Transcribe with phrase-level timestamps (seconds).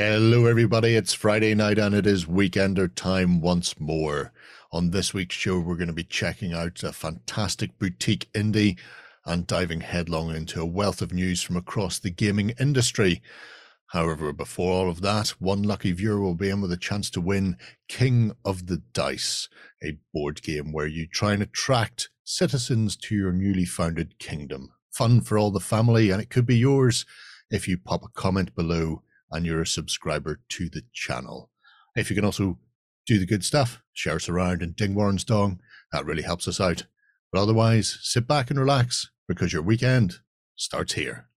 [0.00, 0.94] Hello, everybody.
[0.94, 4.32] It's Friday night and it is Weekender time once more.
[4.70, 8.78] On this week's show, we're going to be checking out a fantastic boutique indie
[9.26, 13.20] and diving headlong into a wealth of news from across the gaming industry.
[13.88, 17.20] However, before all of that, one lucky viewer will be in with a chance to
[17.20, 17.56] win
[17.88, 19.48] King of the Dice,
[19.82, 24.70] a board game where you try and attract citizens to your newly founded kingdom.
[24.92, 27.04] Fun for all the family, and it could be yours
[27.50, 31.50] if you pop a comment below and you're a subscriber to the channel.
[31.96, 32.58] If you can also
[33.06, 35.60] do the good stuff, share us around and ding Warren's dong,
[35.92, 36.84] that really helps us out.
[37.32, 40.20] But otherwise, sit back and relax because your weekend
[40.56, 41.28] starts here.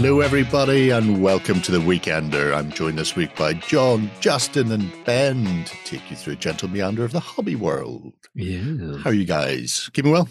[0.00, 2.54] Hello, everybody, and welcome to the Weekender.
[2.54, 6.68] I'm joined this week by John, Justin, and Ben to take you through a gentle
[6.68, 8.12] meander of the hobby world.
[8.32, 8.98] Yeah.
[8.98, 9.90] How are you guys?
[9.92, 10.28] Keeping well?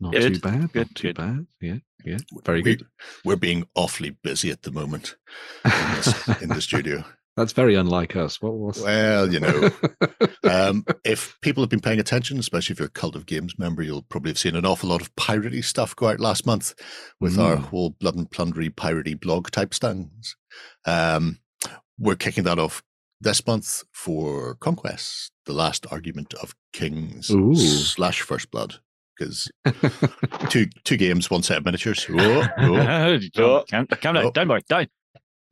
[0.00, 0.34] Not Good.
[0.36, 0.72] too bad.
[0.72, 1.16] Good, Not too good.
[1.18, 1.46] bad.
[1.60, 1.76] Yeah.
[2.02, 2.16] Yeah.
[2.46, 2.86] Very We- good.
[3.22, 5.16] We're being awfully busy at the moment
[5.66, 7.04] in, this, in the studio.
[7.36, 8.42] That's very unlike us.
[8.42, 8.82] What was?
[8.82, 9.70] Well, you know,
[10.50, 13.82] um, if people have been paying attention, especially if you're a Cult of Games member,
[13.82, 16.74] you'll probably have seen an awful lot of piratey stuff go out last month
[17.20, 17.64] with our Mm.
[17.66, 20.36] whole blood and plundery piratey blog type stands.
[20.84, 21.38] Um,
[21.98, 22.82] we're kicking that off
[23.20, 27.54] this month for Conquest, the last argument of Kings Ooh.
[27.54, 28.76] slash First Blood,
[29.16, 29.50] because
[30.50, 32.04] two two games, one set of miniatures.
[32.04, 33.20] Whoa, whoa.
[33.36, 34.30] Calm, calm, calm down, Oh.
[34.32, 34.88] down, boy, down.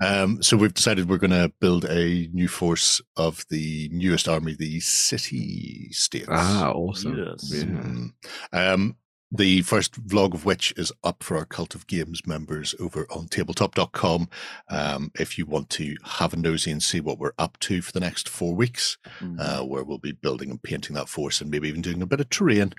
[0.01, 4.55] Um, so we've decided we're going to build a new force of the newest army,
[4.59, 6.29] the city states.
[6.31, 7.17] ah, awesome.
[7.19, 7.53] Yes.
[7.53, 7.65] Yeah.
[7.65, 8.11] Mm.
[8.53, 8.97] Um,
[9.31, 13.27] the first vlog of which is up for our Cult of Games members over on
[13.29, 14.29] tabletop.com.
[14.71, 17.93] Um, if you want to have a nosy and see what we're up to for
[17.93, 19.37] the next four weeks, Mm.
[19.39, 22.21] uh, where we'll be building and painting that force and maybe even doing a bit
[22.21, 22.73] of terrain.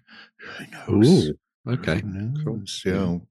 [0.87, 1.29] Who knows?
[1.29, 1.33] Ooh.
[1.67, 1.99] Okay.
[2.01, 2.57] Who cool.
[2.57, 2.81] knows?
[2.83, 3.27] You know,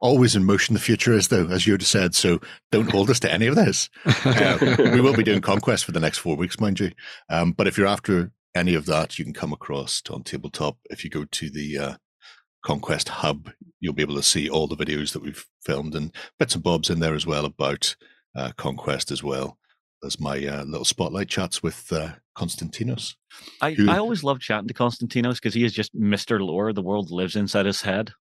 [0.00, 2.14] always in motion the future is, though, as Yoda said.
[2.14, 2.40] So
[2.72, 3.88] don't hold us to any of this.
[4.24, 6.92] Uh, we will be doing conquest for the next four weeks, mind you.
[7.30, 10.78] Um, but if you're after any of that, you can come across on tabletop.
[10.90, 11.94] If you go to the uh,
[12.64, 13.50] conquest hub,
[13.80, 16.90] you'll be able to see all the videos that we've filmed and bits and bobs
[16.90, 17.94] in there as well about
[18.34, 19.58] uh, conquest as well
[20.04, 23.14] as my uh, little spotlight chats with uh, Constantinos.
[23.60, 26.38] I, who- I always love chatting to Constantinos because he is just Mr.
[26.40, 26.72] Lore.
[26.72, 28.12] The world lives inside his head.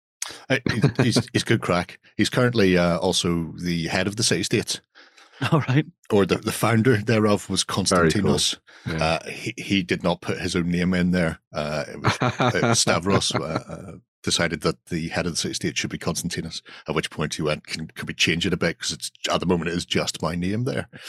[0.50, 2.00] Uh, he's, he's, he's good crack.
[2.18, 4.81] He's currently uh, also the head of the city state,
[5.52, 5.86] All right.
[6.12, 7.84] or the, the founder thereof was Very cool.
[7.84, 8.58] Constantinos.
[8.88, 9.03] Yeah.
[9.03, 11.40] Uh, he, he did not put his own name in there.
[11.53, 13.91] Uh, it was uh, Stavros uh, uh,
[14.22, 16.62] decided that the head of the city state should be Constantinos.
[16.88, 18.78] At which point he went, "Can, can we change it a bit?
[18.78, 20.88] Because it's at the moment it is just my name there."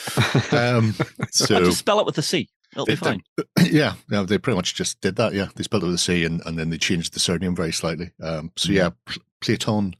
[0.53, 2.49] Um, I'll so just spell it with a C.
[2.77, 3.21] It'll be They- they-
[3.59, 3.73] fine.
[3.73, 3.95] yeah,
[4.25, 5.33] they pretty much just did that.
[5.35, 7.73] Yeah, they spelled it with a C, and, and then they changed the surname very
[7.73, 8.13] slightly.
[8.23, 8.91] Um, so yeah,
[9.41, 9.95] Platon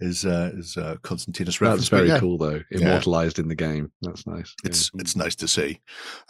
[0.00, 1.60] is uh, is uh, Constantinos.
[1.60, 2.62] reference, That's but very yeah, cool, though.
[2.70, 3.92] Immortalized in the game.
[4.02, 4.54] That's nice.
[4.64, 4.70] Yeah.
[4.70, 5.80] It's it's nice to see.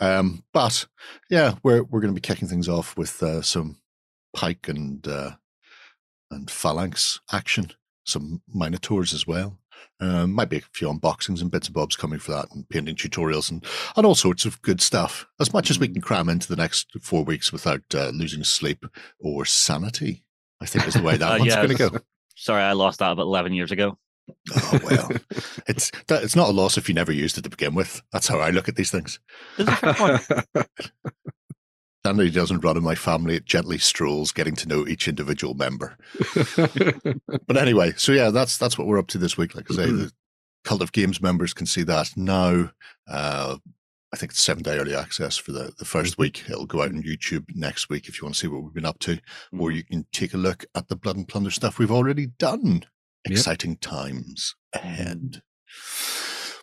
[0.01, 0.87] Um, but
[1.31, 3.79] yeah, we're we're going to be kicking things off with uh, some
[4.37, 5.33] pike and uh,
[6.31, 7.71] and phalanx action,
[8.05, 9.59] some minotaurs as well.
[10.01, 12.97] Um, might be a few unboxings and bits and bobs coming for that, and painting
[12.97, 13.65] tutorials and
[13.97, 15.27] and all sorts of good stuff.
[15.41, 18.85] As much as we can cram into the next four weeks without uh, losing sleep
[19.21, 20.25] or sanity,
[20.61, 21.99] I think is the way that Uh, one's yeah, going to go.
[22.37, 23.97] Sorry, I lost that about 11 years ago.
[24.57, 25.11] Oh well,
[25.69, 28.03] it's that, it's not a loss if you never used it to begin with.
[28.13, 29.21] That's how I look at these things.
[32.05, 33.37] Sanity doesn't run in my family.
[33.37, 35.97] It gently strolls, getting to know each individual member.
[37.47, 39.55] But anyway, so yeah, that's that's what we're up to this week.
[39.55, 39.97] Like I say, mm-hmm.
[39.99, 40.13] the
[40.65, 42.71] Cult of Games members can see that now.
[43.09, 43.57] Uh,
[44.13, 46.23] I think it's seven day early access for the, the first mm-hmm.
[46.23, 46.45] week.
[46.49, 48.85] It'll go out on YouTube next week if you want to see what we've been
[48.85, 49.13] up to,
[49.53, 49.77] or mm-hmm.
[49.77, 52.85] you can take a look at the Blood and Plunder stuff we've already done.
[53.27, 53.33] Yep.
[53.33, 55.43] Exciting times ahead.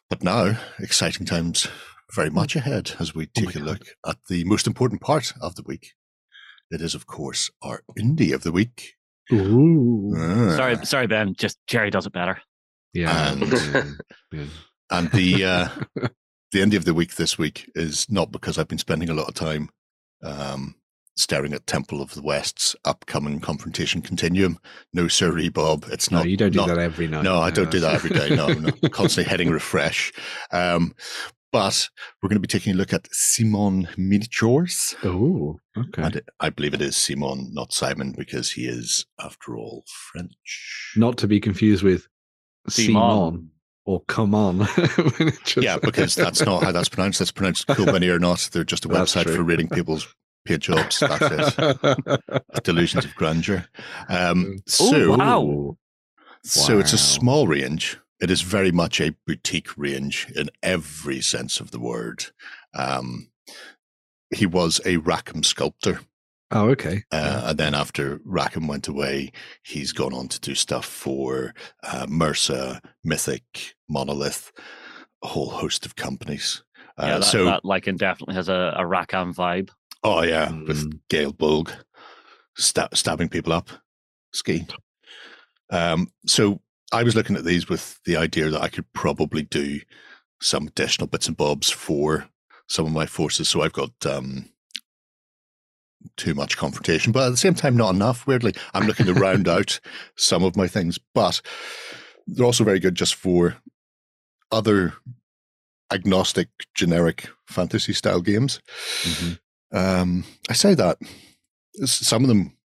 [0.09, 1.67] But now, exciting times
[2.13, 3.67] very much ahead as we Oh my take a God.
[3.67, 5.93] look at the most important part of the week.
[6.69, 8.95] It is, of course, our indie of the week.
[9.33, 10.13] Ooh.
[10.17, 10.55] Ah.
[10.55, 11.33] Sorry, sorry, Ben.
[11.37, 12.41] Just Jerry does it better.
[12.93, 13.31] Yeah.
[13.33, 13.83] And- yeah,
[14.31, 14.45] yeah.
[14.89, 15.69] And the uh,
[16.51, 19.27] the indie of the week this week is not because I've been spending a lot
[19.29, 19.69] of time
[20.23, 20.75] um,
[21.15, 24.59] staring at Temple of the West's upcoming confrontation continuum.
[24.93, 25.85] No, sir, Bob.
[25.89, 26.29] It's No, not.
[26.29, 27.23] you don't do not- that every night.
[27.23, 28.35] No, I don't do that every day.
[28.35, 30.11] No, I'm not constantly heading refresh.
[30.51, 30.93] Um,
[31.51, 31.89] but
[32.21, 34.95] we're going to be taking a look at Simon Miniatures.
[35.03, 36.01] Oh, okay.
[36.01, 40.94] And I believe it is Simon, not Simon, because he is, after all, French.
[40.95, 42.07] Not to be confused with
[42.69, 42.94] Simon.
[42.94, 43.51] Simon
[43.86, 44.59] or come on.
[45.45, 47.19] Just- Yeah, because that's not how that's pronounced.
[47.19, 48.50] That's pronounced cool or not.
[48.51, 49.36] They're just a That's website true.
[49.36, 50.07] for rating people's
[50.45, 51.00] paid jobs.
[51.00, 52.44] That's it.
[52.63, 53.65] Delusions of grandeur.
[54.09, 55.77] Um, so, wow.
[56.44, 57.98] so it's a small range.
[58.21, 62.25] It is very much a boutique range in every sense of the word.
[62.73, 63.31] Um,
[64.33, 66.01] he was a Rackham sculptor.
[66.51, 67.03] Oh, okay.
[67.12, 69.31] Uh, and then after Rackham went away,
[69.63, 71.53] he's gone on to do stuff for
[71.83, 74.51] uh, Mierce, Mythic, Monolith,
[75.24, 76.63] a whole host of companies.
[76.97, 79.69] Uh, yeah, that, so, that Lycan definitely has a, a Rackham vibe.
[80.03, 81.00] oh yeah, with Mm.
[81.09, 81.71] Gail Bulg
[82.57, 83.69] sta- stabbing people up,
[84.33, 84.65] ski.
[85.69, 89.81] Um, so I was looking at these with the idea that I could probably do
[90.41, 92.27] some additional bits and bobs for
[92.67, 93.47] some of my forces.
[93.49, 94.49] So I've got um,
[96.17, 98.25] too much confrontation, but at the same time, not enough.
[98.27, 99.79] Weirdly, I'm looking to round out
[100.15, 101.41] some of my things, but
[102.27, 103.57] they're also very good just for
[104.51, 104.93] other
[105.91, 108.59] agnostic, generic fantasy style games.
[109.03, 109.39] Mhm.
[109.73, 110.97] Um, I say that
[111.85, 112.57] some of them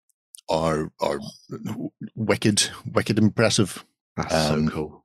[0.48, 1.20] are are
[2.14, 3.84] wicked, wicked impressive.
[4.16, 5.04] That's Um, so cool.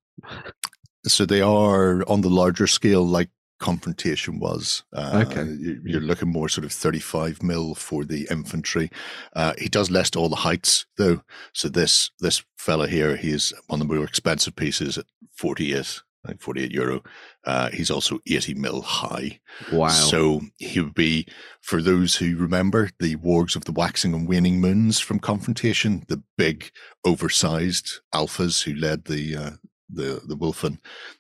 [1.06, 3.30] So they are on the larger scale, like
[3.60, 4.84] confrontation was.
[4.94, 5.44] Uh, Okay.
[5.44, 8.90] you- You're looking more sort of 35 mil for the infantry.
[9.36, 11.24] Uh, he does list all the heights though.
[11.54, 16.42] So this this fella here, he's one of the more expensive pieces at 48, Think
[16.42, 17.02] 48 euro.
[17.46, 19.40] Uh, he's also 80 mil high.
[19.72, 19.88] Wow.
[19.88, 21.26] So he would be,
[21.62, 26.22] for those who remember, the wargs of the waxing and waning moons from Confrontation, the
[26.38, 26.72] big,
[27.06, 29.52] oversized alphas who led the uh,
[29.90, 30.80] the the Wolfen.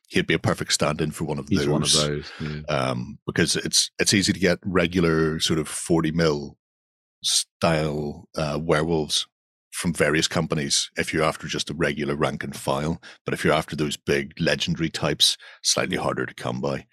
[0.10, 1.68] He'd be a perfect stand-in for one of He's those.
[1.69, 2.31] one of those.
[2.42, 2.62] Yeah.
[2.68, 6.57] Um, because it's it's easy to get regular sort of forty mil
[7.24, 9.28] style uh, werewolves
[9.71, 13.01] from various companies if you're after just a regular rank and file.
[13.25, 16.88] But if you're after those big legendary types, slightly harder to come by.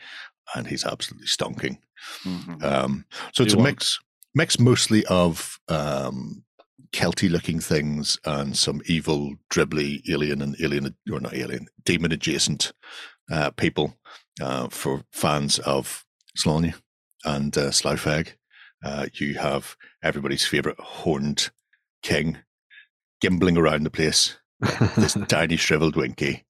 [0.54, 1.78] And he's absolutely stonking.
[2.24, 2.62] Mhm.
[2.62, 3.98] Um, so it's a want- mix,
[4.34, 6.44] mix mostly of um,
[6.92, 12.72] Kelty looking things and some evil, dribbly alien and alien or not alien, demon adjacent
[13.30, 13.96] uh, people
[14.40, 16.04] uh, for fans of
[16.38, 16.74] Sláine
[17.24, 18.06] and uh, Slough
[18.84, 21.50] Uh, you have everybody's favorite horned
[22.02, 22.38] king
[23.20, 24.36] gimbling around the place.
[24.96, 26.44] This tiny shriveled winky.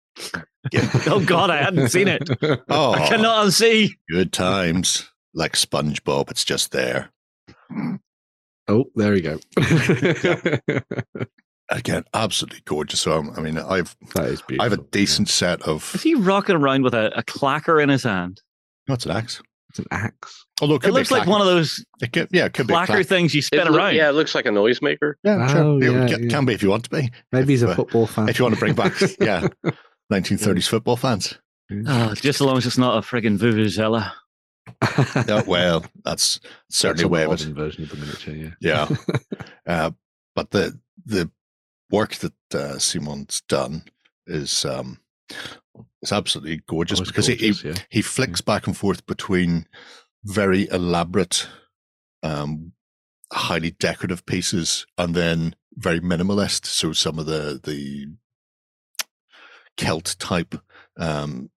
[0.71, 2.29] Gim- oh God, I hadn't seen it.
[2.69, 3.91] Oh, I cannot unsee.
[4.11, 5.11] good times.
[5.35, 7.11] Like SpongeBob, it's just there.
[8.69, 9.39] oh, there we go.
[11.69, 14.61] again absolutely gorgeous so um, i mean i've that is beautiful.
[14.61, 14.89] i have a yeah.
[14.93, 18.41] decent set of Is he rocking around with a, a clacker in his hand?
[18.87, 19.43] what's an axe
[19.79, 20.47] It's an axe.
[20.63, 22.67] although it, It looks be a like one of those it could, yeah it could
[22.67, 23.07] be a clacker clack.
[23.07, 23.95] things you It spin look- around.
[23.95, 25.15] yeah, it looks like a noisemaker.
[25.23, 26.29] yeah sure Oh, It yeah, can, yeah.
[26.31, 28.29] can be if you want to be Maybe he's If, a uh, football fan.
[28.29, 29.49] if you want to bring back yeah
[30.13, 31.39] 1930s football fans
[31.89, 34.13] Oh, just as long as it's not a friggin' vuvuzela.
[35.29, 36.39] yeah, well that's
[36.71, 38.35] certainly a way of it modern version of the miniature.
[38.61, 38.89] Yeah.
[38.89, 38.97] yeah
[39.67, 39.91] uh,
[40.35, 41.31] but the the
[41.91, 43.83] work that uh, simon's done
[44.27, 44.99] is um
[46.03, 47.75] is absolutely gorgeous Oh, it's because he, he yeah.
[47.91, 49.67] he flicks back and forth between
[50.25, 51.49] very elaborate,
[52.23, 52.73] um,
[53.33, 56.67] highly decorative pieces and then very minimalist.
[56.67, 58.07] So some of the the
[59.77, 60.55] Celt type
[60.99, 61.51] um,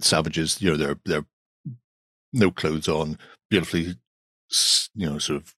[0.00, 1.26] savages, you know, they're they're
[2.32, 3.18] no clothes on,
[3.48, 3.94] beautifully,
[4.94, 5.54] you know, sort of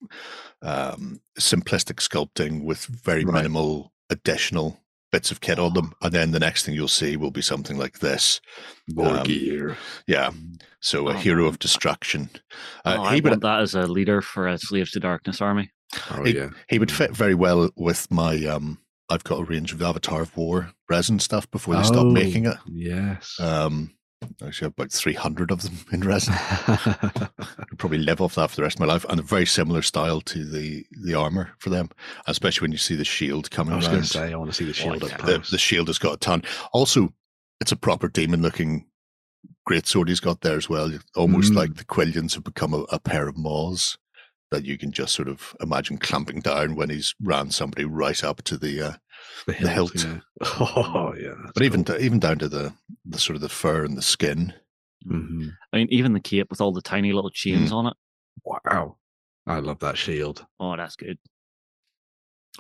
[0.63, 3.35] um, simplistic sculpting with very Right.
[3.35, 4.79] minimal additional
[5.11, 5.93] bits of kit on them.
[6.03, 8.41] And then the next thing you'll see will be something like this.
[8.91, 9.77] Um, Borgir.
[10.07, 10.31] Yeah.
[10.81, 11.49] So a Oh, hero man.
[11.49, 12.31] of destruction.
[12.85, 15.71] Uh, oh, I would want that as a leader for a Slaves to Darkness army.
[16.11, 16.51] Oh he- yeah.
[16.69, 18.79] he would fit very well with my um.
[19.11, 22.45] I've got a range of Avatar of War resin stuff before they Oh, stopped making
[22.45, 22.59] it.
[22.67, 23.41] Yes.
[23.41, 23.95] Um,
[24.45, 26.35] actually, have about three hundred of them in resin.
[26.67, 29.83] I'd probably live off that for the rest of my life, and a very similar
[29.83, 31.91] style to the the armor for them,
[32.27, 34.57] especially when you see the shield coming I was going to say I want to
[34.57, 36.43] see the shield up the, the shield has got a ton.
[36.73, 37.13] Also,
[37.61, 38.87] it's a proper demon looking
[39.67, 40.91] great sword he's got there as well.
[41.17, 41.57] Almost Mm.
[41.57, 43.99] like the Quillons have become a, a pair of maws
[44.51, 48.43] that you can just sort of imagine clamping down when he's ran somebody right up
[48.45, 48.81] to the.
[48.81, 48.93] Uh,
[49.47, 49.93] the the hilt.
[49.93, 50.05] hilt.
[50.05, 50.21] Yeah.
[50.61, 51.35] Oh yeah.
[51.41, 51.99] that's but even cool.
[51.99, 52.73] d- even down to the
[53.05, 54.53] the sort of the fur and the skin.
[55.07, 55.51] Mhm.
[55.73, 57.95] I mean, even the cape with all the tiny little chains on it.
[58.45, 58.97] wow,
[59.47, 60.45] I love that shield.
[60.61, 61.19] Oh, that's good.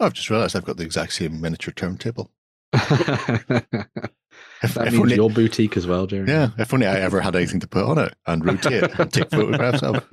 [0.00, 2.30] I've just realised I've got the exact same miniature turntable.
[4.62, 6.28] If, That if means only, your boutique as well, Jerry.
[6.28, 9.30] yeah, if only I ever had anything to put on it and rotate and take
[9.30, 10.04] photographs of.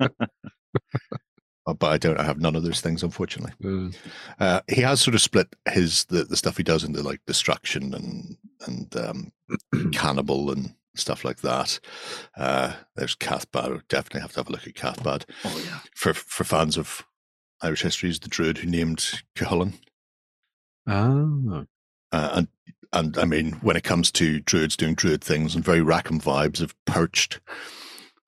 [1.66, 2.18] Uh, But I don't.
[2.20, 3.52] I have none of those things, unfortunately.
[3.64, 3.90] Uh,
[4.38, 7.94] Uh, he has sort of split his the, the stuff he does into like destruction
[7.94, 9.32] and and um,
[9.92, 11.78] cannibal and stuff like that.
[12.36, 13.82] Uh, there's Cathbad.
[13.88, 15.26] Definitely have to have a look at Cathbad.
[15.44, 15.80] Oh yeah.
[15.94, 17.04] For for fans of
[17.62, 19.74] Irish history, is the druid who named Cuchulainn.
[20.86, 21.66] oh,
[22.12, 22.48] Uh, and
[22.92, 26.60] and I mean, when it comes to druids doing druid things and very Rackham vibes
[26.60, 27.40] of perched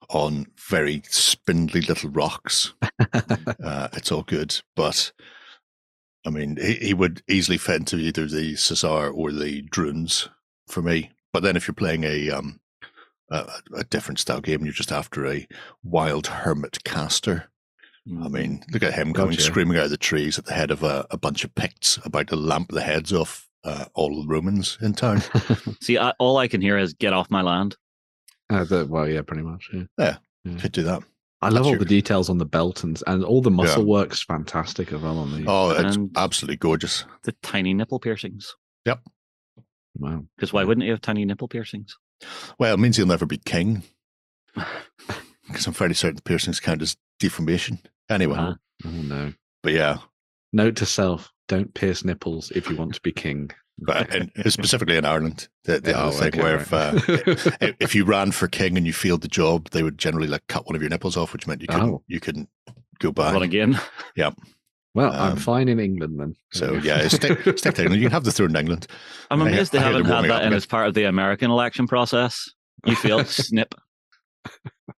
[0.08, 2.74] on very spindly little rocks,
[3.14, 4.60] uh, it's all good.
[4.76, 5.12] But
[6.26, 10.28] I mean, he, he would easily fit into either the Sessair or the Drunes
[10.66, 11.10] for me.
[11.32, 12.60] But then if you're playing a um
[13.30, 13.46] a,
[13.76, 15.46] a different style game, and you're just after a
[15.82, 17.50] wild hermit caster.
[18.22, 19.42] I mean, look at him coming Gotcha.
[19.42, 22.28] screaming out of the trees at the head of a, a bunch of Picts about
[22.28, 25.20] to lamp the heads off uh, all the Romans in town.
[25.82, 27.76] see, I, all I can hear is "get off my land."
[28.50, 29.70] Uh, the, well, yeah, pretty much.
[29.98, 30.16] Yeah.
[30.58, 31.02] Could do that.
[31.42, 33.82] I love That's all your- the details on the belt and and all the muscle
[33.82, 33.88] Yeah.
[33.88, 35.44] work's fantastic as well on the.
[35.48, 37.04] Oh, it's And- absolutely gorgeous.
[37.22, 38.56] The tiny nipple piercings.
[38.86, 39.02] Yep.
[39.98, 40.24] Wow.
[40.36, 41.96] Because why wouldn't he have tiny nipple piercings?
[42.58, 43.82] Well, it means he'll never be king.
[45.46, 47.78] Because I'm fairly certain the piercings count as deformation.
[48.10, 48.54] Anyway, Uh-huh.
[48.84, 49.32] Oh no.
[49.62, 49.98] but yeah,
[50.52, 53.50] Note to self: Don't pierce nipples if you want to be king.
[53.78, 56.62] But and specifically in Ireland, the, the Oh, thing okay, where right.
[56.62, 56.72] if,
[57.62, 60.46] uh, if- you ran for king and you failed the job, they would generally like
[60.48, 62.02] cut one of your nipples off, which meant you couldn't Oh.
[62.08, 62.48] you couldn't
[62.98, 63.32] go back.
[63.34, 63.80] Run again.
[64.16, 64.30] Yeah.
[64.94, 66.34] Well, I'm Um, fine in England then.
[66.52, 68.02] So yeah, stick, stick to England.
[68.02, 68.86] You can have the throne in England.
[69.30, 71.86] I'm I- amazed they I haven't had that in as part of the American election
[71.86, 72.48] process.
[72.84, 73.74] You failed, snip.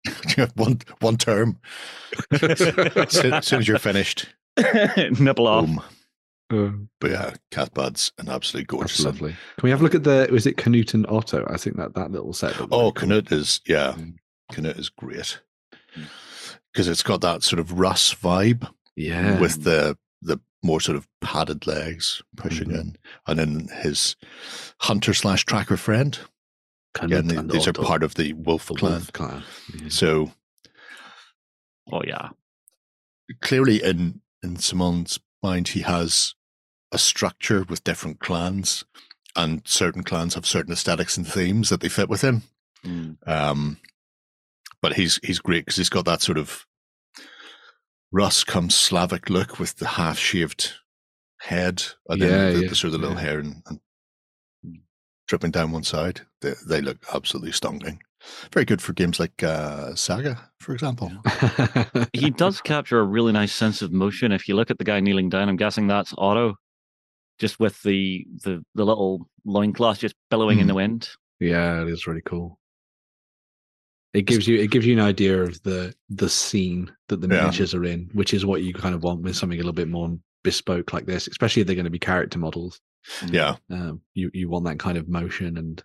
[0.07, 1.59] You have one one term.
[2.31, 4.27] as, soon, as soon as you're finished,
[5.19, 5.67] Nipple off.
[5.67, 5.83] boom.
[6.50, 8.99] Uh, But yeah, Cathbad's an absolutely gorgeous.
[8.99, 9.12] that's son.
[9.14, 9.30] lovely.
[9.33, 10.28] Can we have a look at the?
[10.33, 11.47] Was it Canute and Otto?
[11.49, 12.54] I think that that little set.
[12.73, 12.90] Oh.
[12.92, 14.16] Canute is yeah, Mm.
[14.52, 15.40] Canute is great
[15.97, 16.07] Mm.
[16.73, 19.38] because it's got that sort of Russ vibe Yeah.
[19.40, 22.80] with the the more sort of padded legs pushing Mhm.
[22.80, 24.16] in, and then his
[24.80, 26.19] hunter slash tracker friend.
[26.97, 28.92] Again, Canute the- and these are part of the Wolf the clan.
[28.92, 29.42] Wolf clan.
[29.80, 29.88] Yeah.
[29.88, 30.33] So
[31.92, 32.30] Oh yeah.
[33.40, 36.35] clearly, in in Simon's mind, he has
[36.93, 38.85] a structure with different clans,
[39.37, 42.43] and certain clans have certain aesthetics and themes that they fit within.
[42.85, 43.17] Mm.
[43.27, 43.79] Um,
[44.83, 46.67] but he's he's great because he's got that sort of
[48.13, 50.75] Russ comes Slavic look with the half shaved
[51.41, 53.29] head and Yeah, then the, yeah, the sort of the little yeah.
[53.29, 53.81] hair and, and
[55.29, 56.23] dripping down one side.
[56.41, 58.03] They, they look absolutely stunning.
[58.53, 61.11] Very good for games like uh, Saga, for example.
[62.13, 64.33] He does capture a really nice sense of motion.
[64.33, 66.57] If you look at the guy kneeling down, I'm guessing that's Otto,
[67.41, 70.69] just with the the, the little loincloth just billowing in Hmm.
[70.69, 71.09] the wind.
[71.41, 72.59] Yeah, it is really cool.
[74.13, 77.43] It gives you it gives you an idea of the the scene that the Yeah.
[77.43, 79.89] miniatures are in, which is what you kind of want with something a little bit
[79.89, 82.81] more bespoke like this, especially if they're going to be character models.
[83.31, 85.83] Yeah, Um, you you want that kind of motion and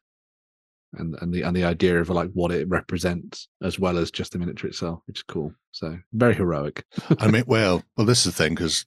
[0.93, 4.31] and and the and the idea of like what it represents as well as just
[4.33, 5.53] the miniature itself, which is cool.
[5.71, 6.83] So very heroic.
[7.19, 8.85] I mean, well, well, this is the thing because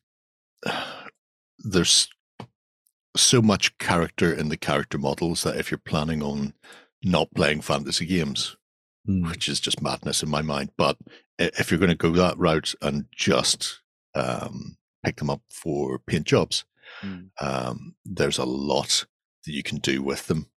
[1.60, 2.08] there's
[3.18, 6.54] so much character in the character models that if you're planning on
[7.02, 8.56] not playing fantasy games,
[9.08, 9.30] Mm.
[9.30, 10.70] which is just madness in my mind.
[10.76, 10.98] But
[11.38, 13.80] if you're going to go that route and just
[14.14, 16.64] um, pick them up for paint jobs,
[17.02, 17.30] Mm.
[17.40, 19.06] um, there's a lot
[19.46, 20.50] that you can do with them.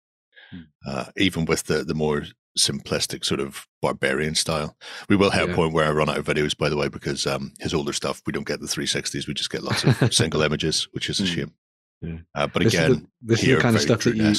[0.53, 0.67] Mm.
[0.87, 2.25] Uh, even with the the more
[2.57, 4.75] simplistic sort of barbarian style.
[5.07, 5.53] We will hit Yeah.
[5.53, 7.93] a point where I run out of videos, by the way, because um, his older
[7.93, 9.27] stuff we don't get the 360s.
[9.27, 11.35] We just get lots of single images, which is a Mm.
[11.35, 11.53] shame.
[12.01, 12.17] Yeah.
[12.35, 14.33] Uh, but This is the- again, this is the kind of stuff that you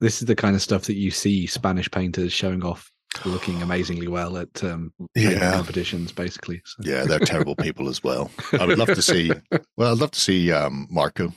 [0.00, 2.90] this is the kind of stuff that you see Spanish painters showing off
[3.24, 5.52] looking amazingly well at um Yeah.
[5.52, 6.60] competitions basically.
[6.64, 6.82] So.
[6.82, 8.30] Yeah, they're terrible people as well.
[8.58, 9.30] I would love to see.
[9.76, 11.32] Well, I'd love to see um, Marco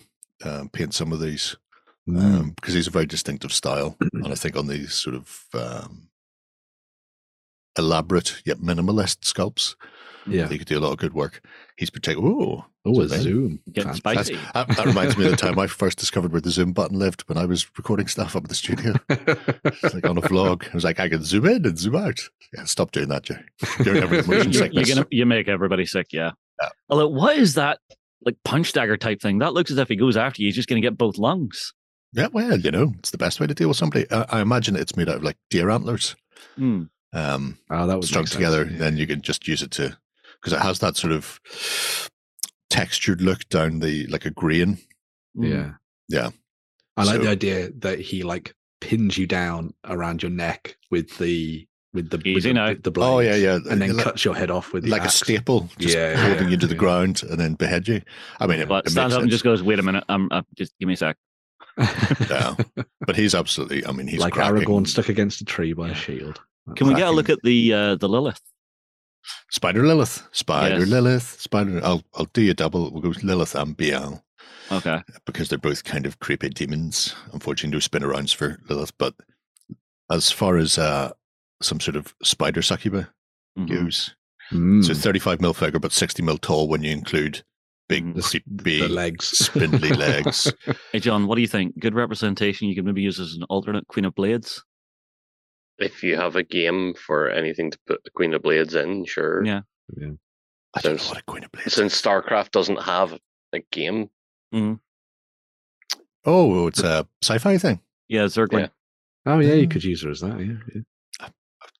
[0.46, 1.56] um, paint some of these
[2.08, 2.22] Mm.
[2.22, 6.08] um, because he's a very distinctive style, and I think on these sort of um,
[7.78, 9.76] elaborate yet minimalist sculpts,
[10.28, 10.48] yeah.
[10.48, 11.42] he could do a lot of good work.
[11.78, 12.28] He's particular.
[12.30, 13.60] Oh, Oh, a Zoom zoom.
[13.74, 14.36] Getting spicy.
[14.54, 17.24] that, that reminds me of the time I first discovered where the zoom button lived
[17.28, 18.94] when I was recording stuff up at the studio.
[19.10, 20.70] It's like on a vlog.
[20.70, 22.22] I was like, I can zoom in and zoom out.
[22.54, 23.44] Yeah, stop doing that, Jerry.
[23.84, 26.32] You're having motion You're, you're gonna you make everybody sick, yeah.
[26.62, 26.70] Yeah.
[26.90, 27.80] Although, what is that
[28.26, 29.40] like punch dagger type thing?
[29.40, 31.74] That looks as if he goes after you, he's just gonna get both lungs.
[32.14, 34.10] Yeah, well, you know, it's the best way to deal with somebody.
[34.12, 36.16] I, I imagine it's made out of like deer antlers.
[36.56, 36.84] Hmm.
[37.12, 39.98] Um, oh, that was strung together, then you can just use it to
[40.48, 41.39] because it has that sort of
[42.70, 44.77] textured look down the like a grain.
[45.36, 45.44] Hmm.
[45.44, 45.72] Yeah.
[46.08, 46.30] Yeah.
[46.96, 51.18] I like So- the idea that he like pins you down around your neck with
[51.18, 52.70] the with the with Easy the, now.
[52.70, 53.72] with the Oh yeah, blades, yeah.
[53.72, 56.46] and then like, cuts your head off with the like a staple, just Yeah, holding
[56.46, 56.80] yeah, you to the yeah.
[56.80, 58.01] ground and then behead you.
[58.39, 60.30] I mean, it, But it stands makes up and just goes, "Wait a minute, I'm
[60.32, 61.18] uh, just give me a sec."
[62.30, 62.56] yeah.
[63.06, 63.86] But he's absolutely.
[63.86, 64.66] I mean, he's like cracking.
[64.66, 66.39] Aragorn stuck against a tree by a shield.
[66.75, 68.42] Can we get a look at the uh, the Lilith?
[69.52, 70.88] Spider Lilith, Spider Yes.
[70.88, 71.82] Lilith, Spider.
[71.84, 72.92] I'll I'll do you double.
[72.92, 74.24] We'll go with Lilith and Bial
[74.72, 77.16] Okay, because they're both kind of creepy demons.
[77.34, 78.92] Unfortunately, no spin arounds for Lilith.
[78.98, 79.14] But
[80.12, 81.12] as far as uh,
[81.62, 83.10] some sort of spider succuba
[83.58, 83.68] Mhm.
[83.70, 84.14] goes,
[84.52, 87.44] Mm, so 35 mil figure, but 60 mil tall when you include
[87.90, 88.16] big Mhm.
[88.16, 90.54] the, creepy the legs, spindly legs.
[90.94, 91.78] Hey John, what do you think?
[91.80, 92.68] Good representation.
[92.70, 94.64] You could maybe use as an alternate Queen of Blades.
[95.80, 99.44] If you have a game for anything to put the Queen of Blades in, sure.
[99.46, 99.62] Yeah.
[100.76, 101.74] I don't know what a Queen of Blades.
[101.74, 103.18] Since StarCraft doesn't have
[103.54, 104.10] a game,
[106.26, 107.80] Oh, it's a sci-fi thing.
[108.10, 108.62] Yeah, Zergling.
[108.62, 108.68] Yeah.
[109.26, 109.72] Oh yeah, you Mm.
[109.72, 110.40] could use her as that.
[110.40, 111.30] Yeah, yeah.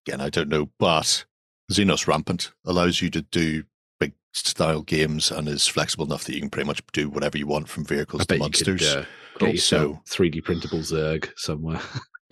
[0.06, 1.26] Again, I don't know, but
[1.72, 3.64] Xenos Rampant allows you to do
[4.00, 7.48] big style games and is flexible enough that you can pretty much do whatever you
[7.48, 8.80] want from vehicles I to bet monsters.
[8.94, 9.06] could uh,
[9.40, 9.58] Cool.
[9.58, 11.82] So- three D printable Zerg somewhere.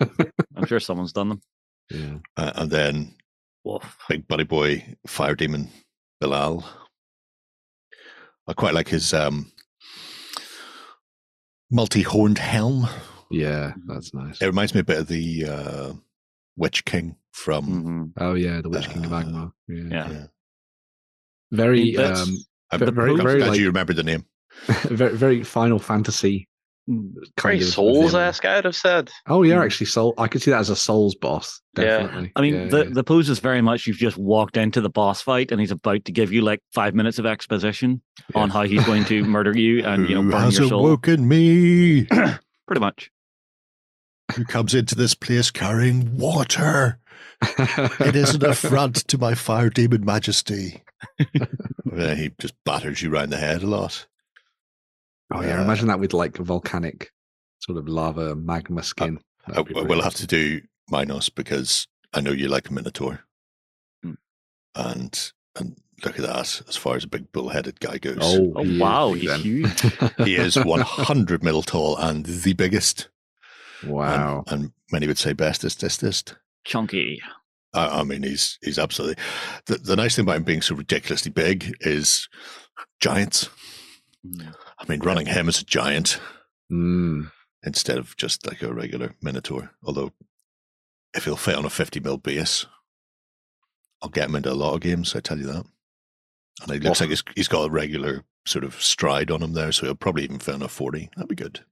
[0.56, 1.42] I'm sure someone's done them.
[1.90, 3.14] Yeah, Uh, and then
[3.64, 3.96] Woof.
[4.08, 5.68] big buddy boy fire demon
[6.20, 6.64] Bilal.
[8.48, 9.50] I quite like his um,
[11.70, 12.88] multi-horned helm.
[13.30, 14.40] yeah, that's nice.
[14.40, 15.92] It reminds me a bit of the uh,
[16.56, 17.66] Witch King from.
[17.66, 18.12] Mhm.
[18.22, 19.52] Oh yeah, the Witch King of Uh, Angmar.
[19.68, 20.10] Yeah, Yeah.
[20.10, 20.26] Yeah.
[21.52, 22.36] very, That's- um,
[22.70, 24.26] I'm But very- very glad like- you remember the name.
[24.84, 26.48] very, very Final Fantasy.
[26.88, 29.10] Very Kind of Souls esque, I'd have said.
[29.26, 29.64] Oh yeah, Mm.
[29.64, 30.14] actually, Soul.
[30.18, 31.60] I could see that as a Souls boss.
[31.76, 31.84] Yeah.
[31.84, 32.32] Definitely.
[32.36, 32.90] I mean, Yeah, the yeah.
[32.92, 36.04] the pose is very much you've just walked into the boss fight and he's about
[36.04, 38.00] to give you like five minutes of exposition
[38.34, 40.80] on how he's going to murder you and you know burn has your soul.
[40.86, 42.04] awoken me?
[42.66, 43.10] Pretty much.
[44.34, 46.98] Who comes into this place carrying water?
[48.00, 50.82] It is an affront to my fire demon majesty.
[51.96, 54.06] Yeah, he just batters you round the head a lot.
[55.32, 57.10] Oh yeah, Uh, imagine that with like volcanic
[57.60, 59.18] sort of lava magma skin.
[59.46, 60.60] I, That'd be I will have to do
[60.90, 63.20] Minos because I know you like a Minotaur.
[64.02, 64.12] Hmm.
[64.74, 68.18] And and look at that, as far as a big bull-headed guy goes.
[68.20, 69.40] Oh, Oh, he wow, he's then.
[69.40, 69.80] huge.
[70.24, 73.08] He is 100 mil tall and the biggest.
[73.82, 74.44] and- wow.
[74.48, 76.36] And, many would say bestest, bestest.
[76.64, 77.20] Chunky.
[77.74, 79.22] I, I mean, he's he's absolutely.
[79.66, 82.28] The, the nice thing about him being so ridiculously big is
[83.00, 83.48] giants.
[84.26, 84.54] Mm.
[84.78, 86.20] I mean, running him as a giant
[86.70, 87.30] Mm.
[87.62, 89.70] instead of just like a regular Minotaur.
[89.84, 90.12] Although,
[91.14, 92.66] if he'll fit on a 50 mil base,
[94.02, 95.64] I'll get him into a lot of games, I tell you that.
[96.62, 97.04] And it looks Oh.
[97.04, 100.24] like he's, he's got a regular sort of stride on him there, so he'll probably
[100.24, 101.08] even fit on a 40.
[101.16, 101.64] That'd be good.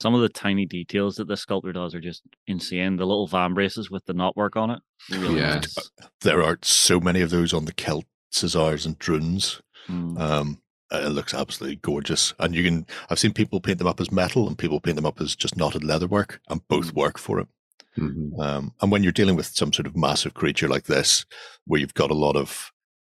[0.00, 2.96] Some of the tiny details that this sculptor does are just insane.
[2.96, 4.80] The little van braces with the knotwork on it.
[5.10, 5.56] Really Yeah.
[5.56, 5.76] nice.
[6.20, 9.60] There are so many of those on the Celt, Sessairs, and Drunes.
[9.88, 10.18] Mm.
[10.20, 12.32] Um, it looks absolutely gorgeous.
[12.38, 15.06] And you can, I've seen people paint them up as metal and people paint them
[15.06, 17.48] up as just knotted leatherwork, and both work for it.
[17.96, 18.38] Mhm.
[18.38, 21.26] Um, and when you're dealing with some sort of massive creature like this,
[21.66, 22.72] where you've got a lot of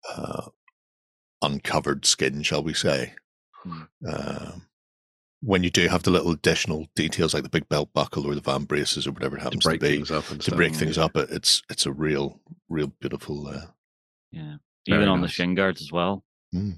[0.10, 0.48] uh,
[1.42, 3.14] uncovered skin, shall we say,
[3.64, 3.82] Hmm.
[4.08, 4.66] um,
[5.42, 8.42] when you do have the little additional details like the big belt buckle or the
[8.42, 10.56] van braces or whatever it happens to, break be, things up to stuff.
[10.56, 13.48] break things up, it's it's a real, real beautiful.
[13.48, 13.66] Uh,
[14.32, 14.56] Yeah.
[14.86, 15.30] Even on nice.
[15.30, 16.24] the shin guards as well.
[16.54, 16.74] look,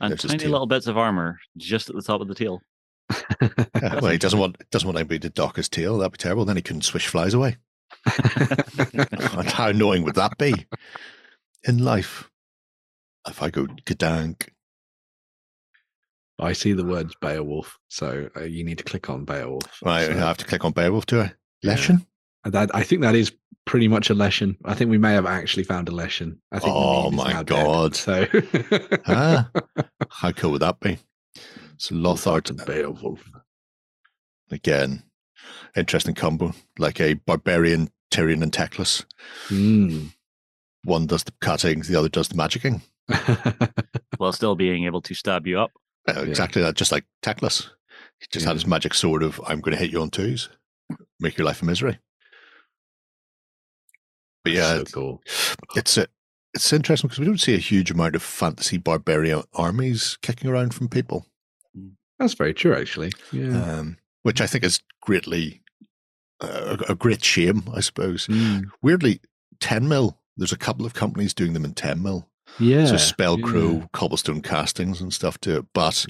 [0.00, 0.50] And tiny tail.
[0.50, 2.60] little bits of armor just at the top of the tail.
[3.82, 5.98] Yeah, well, he doesn't want doesn't want anybody to dock his tail.
[5.98, 6.44] That'd be terrible.
[6.46, 7.56] Then he couldn't swish flies away.
[8.16, 10.66] And how annoying would that be
[11.64, 12.30] in life?
[13.28, 14.48] If I go gadank,
[16.38, 19.62] I see the words Beowulf, so uh, you need to click on Beowulf.
[19.84, 21.32] I So- have to click on Beowulf, do I?
[21.62, 21.76] Yeah.
[22.44, 22.52] Lesson?
[22.52, 23.32] And That I think that is
[23.66, 24.56] pretty much a lesson.
[24.64, 26.40] I think we may have actually found a lesson.
[26.52, 26.72] I think.
[26.76, 27.96] Oh my now dead, God.
[27.96, 28.26] so
[29.06, 29.44] Huh?
[30.10, 30.98] How cool would that be?
[31.78, 33.20] So Lothar to Beowulf.
[34.50, 35.02] again,
[35.76, 39.04] interesting combo, like a barbarian Tyrion and Teclis.
[39.48, 40.12] Mm.
[40.84, 42.80] One does the cutting, the other does the magicking.
[44.18, 45.72] While still being able to stab you up.
[46.08, 47.68] Uh, Exactly that, just like Teclis.
[48.20, 50.48] He just had his magic sword of "I'm going to hit you on twos,
[51.18, 51.98] make your life a misery."
[54.44, 55.22] But yeah, so cool.
[55.74, 56.06] it's a,
[56.52, 60.74] it's interesting because we don't see a huge amount of fantasy barbarian armies kicking around
[60.74, 61.26] from people,
[62.18, 63.12] That's very true, actually.
[63.32, 63.62] Yeah.
[63.62, 65.62] um, which I think is greatly
[66.40, 68.26] uh, a, great shame, I suppose.
[68.26, 68.66] Mm.
[68.82, 69.20] Weirdly,
[69.60, 70.18] ten mil.
[70.36, 72.28] There's a couple of companies doing them in ten mil.
[72.60, 72.86] Yeah.
[72.86, 73.46] so spell yeah.
[73.46, 75.66] crow, cobblestone castings and stuff to it.
[75.72, 76.06] But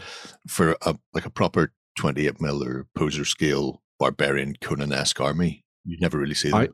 [0.47, 5.65] for a like a proper 28 mil or poser scale barbarian Conan esque army.
[5.85, 6.61] you'd never really see them.
[6.61, 6.69] I-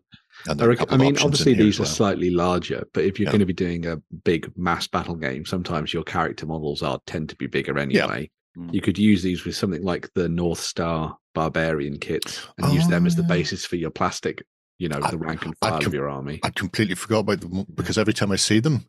[0.48, 1.90] I, reckon- I mean, obviously these are well.
[1.90, 3.33] slightly larger, but if you're Yeah.
[3.33, 7.29] going to be doing a big mass battle game, sometimes your character models are tend
[7.31, 8.31] to be bigger anyway.
[8.59, 8.72] Mm.
[8.74, 13.07] You could use these with something like the North Star Barbarian kits and use them
[13.07, 13.29] as the Oh.
[13.29, 14.42] basis for your plastic,
[14.79, 16.40] you know, I- the rank and file com- of your army.
[16.42, 18.87] I completely forgot about them because every time I see them,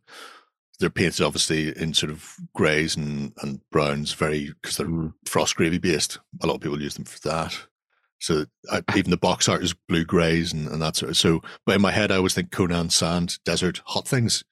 [0.80, 5.14] they're painted obviously in sort of greys and, and browns, very because they're Mm.
[5.28, 6.18] Frostgrave based.
[6.42, 7.56] A lot of people use them for that.
[8.22, 11.18] So I, even the box art is blue greys and, and that sort of.
[11.18, 14.44] So, but in my head, I always think Conan, sand, desert, hot things,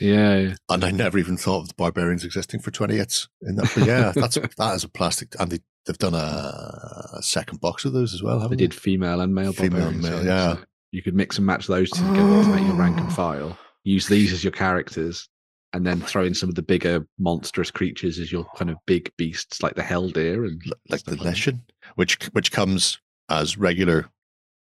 [0.00, 0.54] Yeah, yeah.
[0.68, 3.72] and I never even thought of the barbarians existing for twenty eights in that.
[3.74, 7.84] But yeah, that's that is a plastic, and they they've done a, a second box
[7.84, 8.40] of those as well.
[8.40, 10.54] Haven't did female and male Female and male, yeah.
[10.54, 10.60] so
[10.92, 13.10] you could mix and match those together to make your rank and Oh.
[13.14, 13.58] file.
[13.84, 15.28] Use these as your characters,
[15.72, 19.10] and then throw in some of the bigger monstrous creatures as your kind of big
[19.16, 21.20] beasts, like the hell deer and like the that.
[21.24, 21.60] Leshen,
[21.96, 24.08] which which comes as regular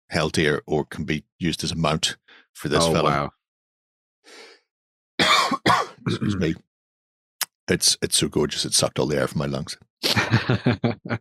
[0.09, 2.17] hell deer or can be used as a mount
[2.53, 3.11] for this oh fellow.
[3.11, 3.31] wow!
[6.07, 6.55] Excuse me.
[7.69, 8.65] It's it's so gorgeous.
[8.65, 9.77] It sucked all the air from my lungs.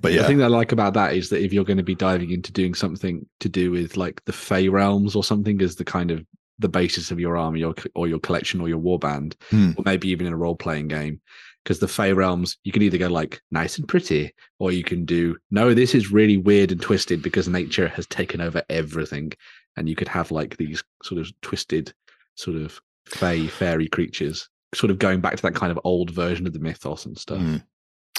[0.00, 1.82] But yeah, The thing that I like about that is that if you're going to
[1.82, 5.76] be diving into doing something to do with like the Fey realms or something as
[5.76, 6.24] the kind of
[6.58, 9.72] the basis of your army or, or your collection or your warband, Hmm.
[9.76, 11.20] or maybe even in a role playing game,
[11.62, 15.04] because the Fey realms you can either go like nice and pretty, or you can
[15.04, 19.32] do no, this is really weird and twisted because nature has taken over everything,
[19.76, 21.92] and you could have like these sort of twisted,
[22.34, 26.46] sort of Fey fairy creatures, sort of going back to that kind of old version
[26.46, 27.38] of the mythos and stuff.
[27.38, 27.56] Hmm.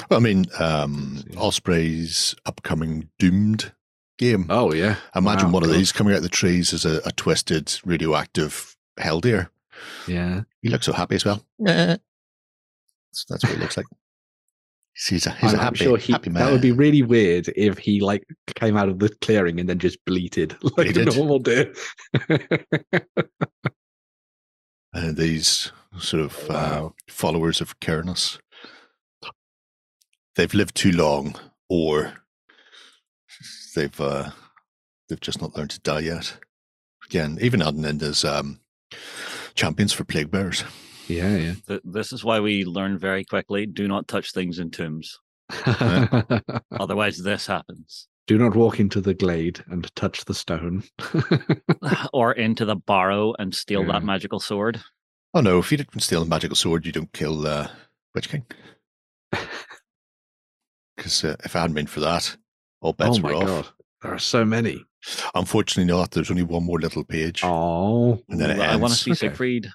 [0.10, 3.74] Well, I mean, um, Osprey's upcoming Doomed
[4.18, 4.48] game.
[4.50, 7.12] Oh yeah, Imagine Wow, one of these coming out of the trees as a, a
[7.12, 9.50] twisted, radioactive hell deer.
[10.08, 10.42] yeah.
[10.62, 11.44] He looks so happy as well.
[13.14, 13.86] That's, that's what he looks like.
[14.96, 16.46] He's a, he's I'm, a happy, sure he, happy man.
[16.46, 18.24] that would be really weird if he like
[18.56, 21.74] came out of the clearing and then just bleated like a normal deer.
[22.30, 22.40] uh,
[25.12, 28.40] these sort of uh, followers of Kernus.
[30.36, 31.36] They've lived too long,
[31.70, 32.14] or
[33.76, 34.32] they've uh,
[35.10, 36.38] they've just not learned to die yet.
[37.06, 38.60] Again, even Adeninda's um,
[39.56, 40.64] champions for plague bearers.
[41.08, 41.54] Yeah, yeah.
[41.68, 45.20] Th- This is why we learn very quickly: do not touch things in tombs.
[46.72, 48.08] Otherwise, this happens.
[48.26, 50.84] Do not walk into the glade and touch the stone.
[52.14, 53.94] or into the barrow and steal Yeah.
[53.94, 54.82] that magical sword.
[55.34, 55.60] Oh no!
[55.60, 57.68] If you didn't steal a magical sword, you don't kill uh,
[58.16, 58.46] Witch King.
[60.96, 62.38] Because uh, if I hadn't been for that,
[62.82, 63.46] all bets oh my were off.
[63.48, 63.68] god,
[64.02, 64.86] there are so many.
[65.36, 66.12] Unfortunately, not.
[66.12, 67.42] There's only one more little page.
[67.44, 69.28] Oh, And then it I want to see Okay.
[69.28, 69.68] Siegfried.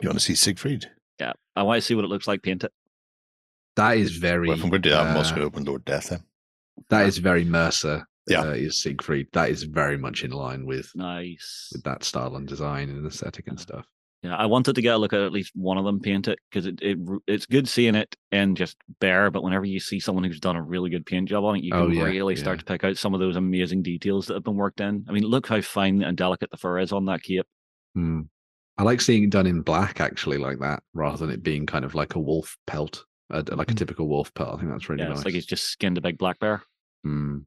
[0.00, 0.90] You want to see Siegfried?
[1.20, 2.42] Yeah, I want to see what it looks like.
[2.42, 2.72] Paint it.
[3.76, 4.48] that is very.
[4.48, 6.20] Well, if I'm do that, uh, going to open Lord Death then.
[6.90, 8.04] that is very Mierce.
[8.28, 8.42] Yeah.
[8.42, 9.28] uh, is Siegfried.
[9.32, 11.70] That is very much in line with Nice.
[11.72, 13.86] with that style and design and aesthetic and stuff.
[14.22, 16.38] Yeah, I wanted to get a look at at least one of them paint it
[16.50, 20.24] because it, it it's good seeing it and just bare, but whenever you see someone
[20.24, 22.58] who's done a really good paint job on it, you can Oh, yeah, really start
[22.58, 25.06] to pick out some of those amazing details that have been worked in.
[25.08, 27.46] I mean, look how fine and delicate the fur is on that cape.
[27.94, 28.22] Hmm.
[28.78, 31.84] I like seeing it done in black, actually, like that, rather than it being kind
[31.84, 33.78] of like a wolf pelt, uh, like a Mm.
[33.78, 34.54] typical wolf pelt.
[34.54, 35.18] I think that's really yeah, nice.
[35.18, 36.62] it's like he's just skinned a big black bear.
[37.04, 37.38] Hmm.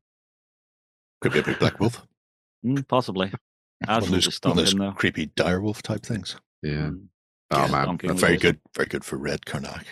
[1.22, 2.06] Could be a big black wolf.
[2.64, 3.26] Mm, possibly.
[3.26, 3.34] one
[3.82, 6.36] of Absolutely those, one stunk of those him creepy dire wolf type things.
[6.62, 6.92] Yeah.
[6.92, 7.06] Mm.
[7.50, 8.60] Oh Yeah, man, that's very good.
[8.76, 9.84] Very good for red Karnak.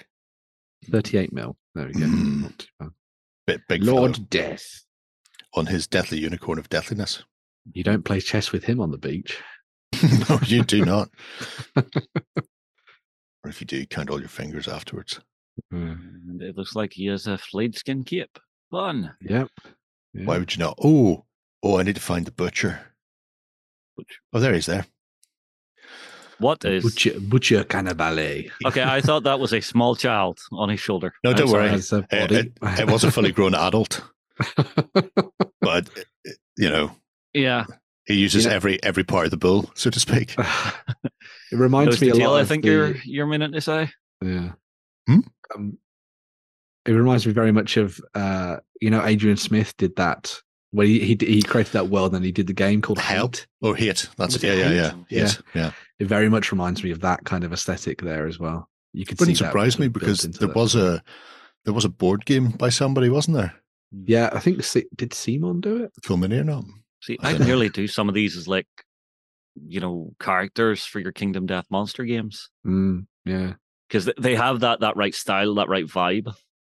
[0.91, 1.57] Thirty-eight mil.
[1.73, 2.01] There we go.
[2.01, 2.41] Mm.
[2.43, 2.89] Not too bad.
[3.47, 4.83] Bit big Lord fellow Death.
[5.55, 7.23] on his deathly unicorn of deathliness.
[7.73, 9.39] You don't play chess with him on the beach.
[10.29, 11.09] no, you do not.
[11.75, 11.83] or
[13.45, 15.19] if you do, count all your fingers afterwards.
[15.71, 18.37] And it looks like he has a flayed skin cape.
[18.71, 19.15] Fun.
[19.21, 19.49] Yep.
[20.13, 20.25] Yeah.
[20.25, 20.77] Why would you not?
[20.83, 21.25] Oh,
[21.63, 22.79] oh, I need to find the butcher.
[23.97, 24.19] Butcher.
[24.33, 24.85] Oh, there he is there.
[26.39, 26.83] What is?
[26.83, 28.45] Butcher, Butcher Cannibale.
[28.65, 31.13] Okay, I thought that was a small child on his shoulder.
[31.23, 31.69] No, don't worry.
[31.71, 31.91] It,
[32.31, 34.01] it, it was a fully grown adult,
[35.61, 36.91] but it- it- you know
[37.33, 37.65] Yeah,
[38.09, 40.35] he uses You know- every every part of the bull, so to speak.
[40.37, 41.11] it
[41.55, 43.89] reminds Nose me to a tail, lot I think the- you're you're meaning to say.
[44.21, 44.51] Yeah.
[45.07, 45.19] Hmm?
[45.55, 45.77] Um,
[46.85, 50.39] it reminds me very much of uh, you know, Adrian Smith did that
[50.71, 53.35] when he he, he created that world and he did the game called Help.
[53.37, 53.47] Hate.
[53.61, 54.09] Or Hit.
[54.17, 54.75] That's Was yeah, it yeah, hate?
[54.75, 55.27] yeah, Yeah.
[55.27, 55.71] Hate, yeah.
[55.99, 58.69] It very much reminds me of that kind of aesthetic there as well.
[58.93, 60.55] You could Wouldn't surprise me because there that.
[60.55, 61.03] was a
[61.65, 63.53] there was a board game by somebody, wasn't there?
[64.05, 64.29] yeah.
[64.33, 65.91] I think Se- did Simon do it?
[66.03, 66.63] Filmini or not?
[67.01, 67.45] See, I I dunno.
[67.45, 68.67] nearly do some of these as like,
[69.55, 73.53] you know, characters for your Kingdom Death monster games Mm, yeah.
[73.87, 76.33] because they have that that right style, that right vibe.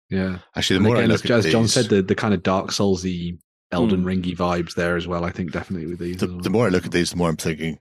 [0.09, 0.39] Yeah.
[0.55, 2.15] Actually, the And more again, I as, look at as John these, said, the, the
[2.15, 3.39] kind of Dark Soulsy,
[3.71, 4.07] Elden Hmm.
[4.07, 5.25] Ringy vibes there as well.
[5.25, 6.17] I think definitely with these.
[6.17, 6.39] the, well.
[6.41, 7.79] the more I look at these, the more I'm thinking,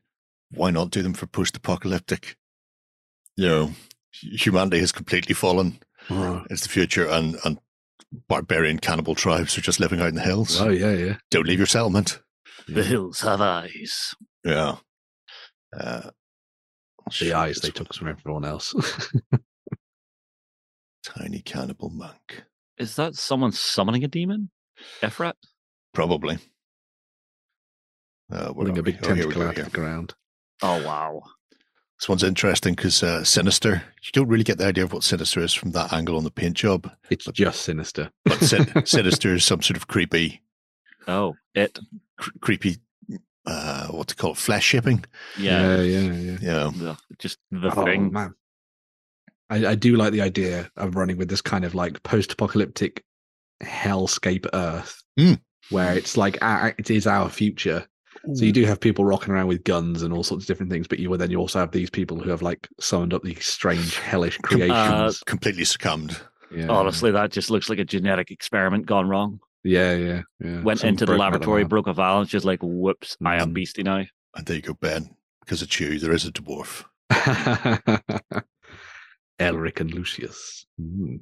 [0.50, 2.37] why not do them for post-apocalyptic?
[3.37, 3.70] You know,
[4.12, 5.78] humanity has completely fallen.
[6.11, 7.59] Oh, It's the future, and and
[8.28, 10.61] barbarian cannibal tribes are just living out in the hills.
[10.61, 11.16] oh, yeah, yeah.
[11.30, 12.20] Don't leave your settlement.
[12.68, 14.14] The hills have eyes.
[14.44, 14.77] Yeah.
[15.77, 16.11] Uh,
[17.18, 17.72] The you eyes they one.
[17.74, 18.74] took from everyone else.
[21.05, 22.44] Tiny cannibal monk.
[22.79, 24.50] Is that someone summoning a demon?
[25.03, 25.35] Efrat?
[25.92, 26.38] Probably.
[28.33, 30.14] Uh, where Pulling a big Oh, we tentacle go out of the ground.
[30.62, 31.22] Oh wow.
[32.00, 35.40] This one's interesting because uh, Sinister, you don't really get the idea of what Sinister
[35.40, 38.11] is from that angle on the paint job, It's just sinister.
[38.24, 40.42] but Sin- Sinister is some sort of creepy,
[41.09, 41.79] Oh, it.
[42.17, 42.77] cr- creepy,
[43.47, 45.05] uh, what to call it, flesh shipping.
[45.38, 45.81] Yeah.
[45.83, 46.12] yeah, yeah.
[46.12, 46.38] yeah.
[46.40, 46.71] Yeah.
[46.77, 48.12] The, just the Oh, thing.
[48.12, 48.35] man.
[49.51, 53.05] I, I do like the idea of running with this kind of like post-apocalyptic
[53.62, 55.35] hellscape Earth, Hmm.
[55.71, 57.87] where it's like our, it is our future.
[58.35, 60.88] So you do have people rocking around with guns and all sorts of different things,
[60.88, 63.45] but you will then you also have these people who have like summoned up these
[63.45, 64.73] strange hellish creations.
[64.73, 66.19] Uh, completely succumbed.
[66.51, 66.69] yeah.
[66.69, 69.40] Honestly, that just looks like a genetic experiment gone wrong.
[69.64, 70.61] Yeah, yeah, yeah.
[70.62, 73.16] Went Something into the broken out of laboratory, broke a valve, it's just like, whoops,
[73.24, 73.55] I am Mhm.
[73.55, 74.05] beastie now.
[74.37, 75.16] And there you go, Ben.
[75.40, 76.85] Because it's you, there is a dwarf.
[79.40, 80.64] Elric and Lucius.
[80.81, 81.20] Mm.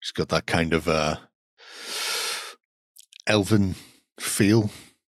[0.00, 1.16] He's got that kind of uh,
[3.26, 3.74] elven
[4.20, 4.70] feel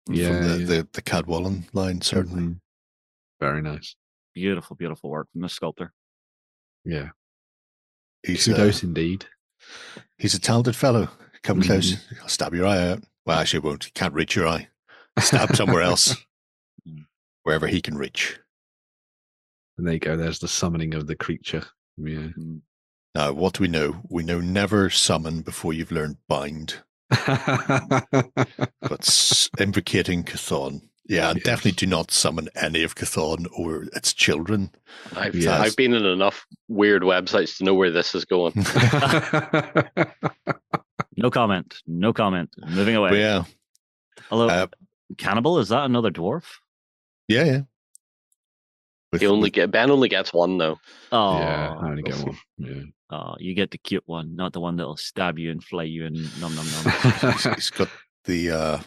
[0.08, 0.66] Yeah, from the, yeah.
[0.66, 2.42] the, the Cadwallon line, certainly.
[2.42, 2.60] Mhm.
[3.40, 3.94] Very nice.
[4.34, 5.92] Beautiful, beautiful work from the sculptor.
[6.84, 7.10] Yeah.
[8.24, 9.26] He's, uh, Kudos indeed.
[10.18, 11.08] He's a talented fellow.
[11.42, 11.66] Come Mhm.
[11.66, 11.96] close.
[12.20, 13.02] I'll stab your eye out.
[13.26, 13.84] Well, actually, it won't.
[13.84, 14.68] He can't reach your eye.
[15.18, 16.14] Stab somewhere else,
[16.88, 17.06] Mm.
[17.42, 18.38] wherever he can reach.
[19.78, 20.16] And there you go.
[20.16, 21.64] There's the summoning of the creature.
[21.96, 22.28] Yeah.
[22.38, 22.60] Mm.
[23.14, 24.02] Now, what do we know?
[24.08, 28.06] We know never summon before you've learned bind, but
[29.58, 30.88] invocating Chthon.
[31.10, 31.44] Yeah, and Yes.
[31.44, 34.70] definitely do not summon any of Chthon or its children.
[35.16, 35.60] I've Yes.
[35.60, 38.52] I've been in enough weird websites to know where this is going.
[41.16, 41.76] No comment.
[41.86, 42.48] No comment.
[42.66, 43.10] Moving away.
[43.10, 43.44] But yeah,
[44.30, 44.48] Hello.
[44.48, 44.66] uh,
[45.18, 46.44] Cannibal, is that another dwarf?
[47.28, 47.60] yeah, yeah.
[49.12, 50.78] With- He only with- get Ben only gets one though.
[51.12, 52.38] Oh, yeah, I only get one.
[52.58, 52.82] Yeah.
[53.10, 56.06] oh, you get the cute one, not the one that'll stab you and flay you
[56.06, 57.32] and num num num.
[57.32, 57.88] he's, he's got
[58.24, 58.78] the uh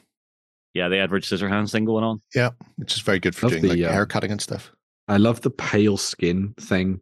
[0.73, 2.21] yeah, the Edward Scissorhands thing going on.
[2.35, 4.71] yeah, which is very good for Love doing the, like uh, hair cutting and stuff.
[5.07, 7.01] I love the pale skin thing.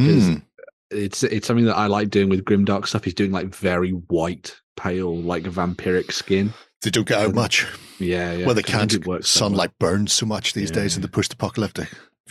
[0.00, 0.42] Mm,
[0.90, 3.04] It's it's something that I like doing with Grimdark stuff.
[3.04, 6.52] He's doing like very white, pale, like vampiric skin.
[6.82, 7.66] they don't get out and- much.
[8.00, 8.46] Yeah, yeah.
[8.46, 9.02] well, they 'cause I think can't.
[9.02, 9.50] it works that well.
[9.50, 11.88] Sunlight burns so much these days in the post-apocalyptic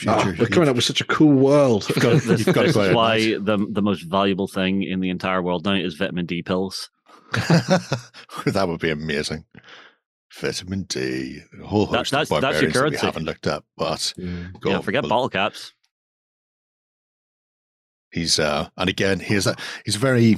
[0.07, 0.35] Oh, future.
[0.39, 1.87] we're coming up with such a cool world.
[1.87, 3.45] You've got- this you've got this is why night.
[3.45, 6.89] the the most valuable thing in the entire world now is vitamin D pills.
[7.31, 9.45] that would be amazing.
[10.39, 13.05] Vitamin D, a whole That- that's- of that's your barbarians that we currency.
[13.05, 14.47] haven't looked at, but yeah.
[14.59, 15.73] go yeah, on, forget well, bottle caps.
[18.11, 20.37] He's uh, and again, he's a he's very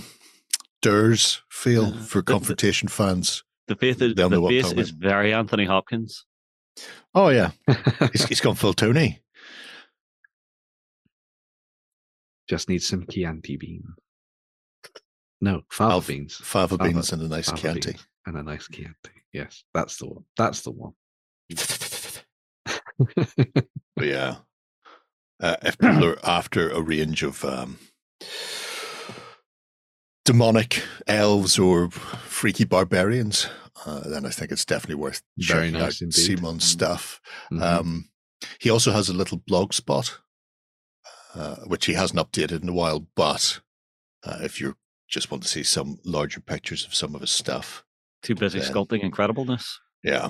[0.82, 3.44] Dirz feel for the- the- confrontation fans.
[3.68, 6.26] The face is They'll the what face is very Anthony Hopkins.
[7.14, 7.52] Oh yeah,
[8.12, 9.22] he's, he's gone full Tony.
[12.50, 13.84] Just need some Chianti bean.
[15.42, 17.92] No, fava Alf- beans Fava Fava- beans and a nice fava Chianti.
[17.94, 19.15] beans and a nice Chianti.
[19.36, 20.24] Yes, that's the one.
[20.38, 20.94] That's the one.
[23.98, 24.36] But yeah,
[25.42, 27.78] uh, if people are after a range of um,
[30.26, 33.48] demonic elves or freaky barbarians,
[33.86, 36.38] uh, then I think it's definitely worth Very checking nice out indeed.
[36.38, 37.22] Simon's stuff.
[37.52, 37.62] Mhm.
[37.62, 38.10] Um,
[38.60, 40.20] he also has a little blog spot,
[41.34, 43.08] uh, which he hasn't updated in a while.
[43.16, 43.62] But
[44.26, 44.76] uh, if you
[45.08, 47.85] just want to see some larger pictures of some of his stuff,
[48.26, 48.66] Too busy Yeah.
[48.66, 49.76] sculpting incredibleness.
[50.04, 50.28] yeah,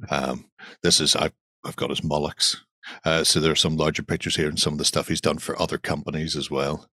[0.10, 0.44] um,
[0.82, 1.32] this is I've
[1.64, 2.56] I've got his Mollocks.
[3.04, 5.38] Uh, so there are some larger pictures here and some of the stuff he's done
[5.38, 6.86] for other companies as well,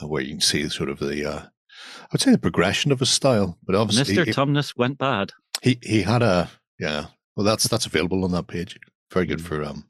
[0.00, 3.00] uh, where you can see sort of the uh, I would say the progression of
[3.00, 3.58] his style.
[3.66, 4.26] But obviously, Mr.
[4.26, 5.32] he, Tumnus went bad.
[5.62, 7.06] he he had a yeah.
[7.36, 8.78] Well, that's that's available on that page.
[9.12, 9.46] Very good Mm.
[9.46, 9.88] for um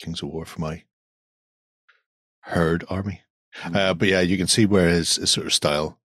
[0.00, 0.84] Kings of War for my
[2.42, 3.22] herd army.
[3.62, 3.76] Mm.
[3.76, 5.98] Uh, but yeah, you can see where his, his sort of style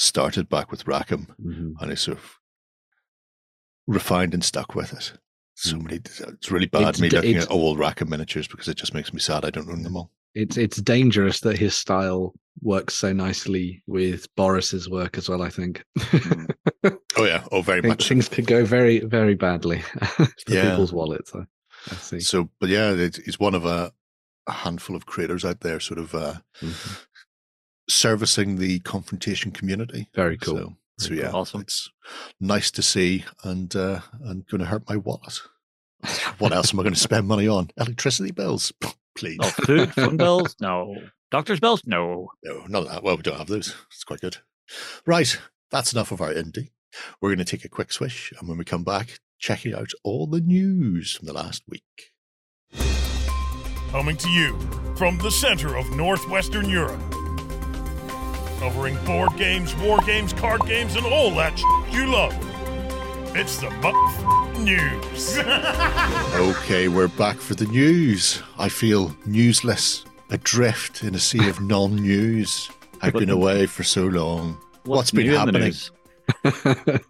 [0.00, 1.74] started back with Rackham, Mhm.
[1.80, 2.38] and he sort of
[3.86, 5.12] refined and stuck with it.
[5.56, 5.82] So Mm.
[5.82, 5.96] many.
[5.96, 9.12] It's really bad It's me looking it's- at old Rackham miniatures because it just makes
[9.12, 9.44] me sad.
[9.44, 10.12] I don't own them all.
[10.34, 15.42] It's it's dangerous that his style works so nicely with Boris's work as well.
[15.42, 15.84] I think.
[17.16, 18.02] Oh yeah, oh very much.
[18.04, 18.08] so.
[18.10, 19.80] things could go very very badly
[20.14, 20.70] for Yeah.
[20.70, 21.34] people's wallets.
[21.34, 21.40] I,
[21.90, 22.20] I see.
[22.20, 23.92] So, but yeah, it's, he's one of a,
[24.46, 27.04] a handful of creators out there, sort of uh, Mhm.
[27.88, 30.08] Servicing the confrontation community.
[30.14, 30.76] Very cool.
[30.98, 31.40] So, so yeah, cool.
[31.40, 31.60] Awesome.
[31.62, 31.90] it's
[32.40, 35.40] nice to see, and uh, and going to hurt my wallet.
[36.38, 37.70] what else am I going to spend money on?
[37.76, 38.72] Electricity bills,
[39.16, 39.38] please.
[39.42, 40.56] Oh, food, phone bills?
[40.60, 40.94] No.
[41.30, 41.82] Doctor's bills?
[41.84, 42.30] No.
[42.42, 43.02] No, none of that.
[43.02, 43.74] Well, we don't have those.
[43.90, 44.38] It's quite good.
[45.06, 45.38] Right,
[45.70, 46.70] that's enough of our indie.
[47.20, 50.26] We're going to take a quick swish, and when we come back, checking out all
[50.26, 52.12] the news from the last week.
[53.90, 54.58] Coming to you
[54.96, 57.00] from the center of Northwestern Europe.
[58.58, 62.34] Covering board games, war games, card games, and all that sh- you love.
[63.36, 65.38] It's the m- news.
[66.58, 68.42] Okay, we're back for the news.
[68.58, 72.70] I feel newsless, adrift in a sea of non-news.
[73.00, 74.58] I've been away for so long.
[74.84, 75.74] What's been new in the
[76.44, 77.00] happening?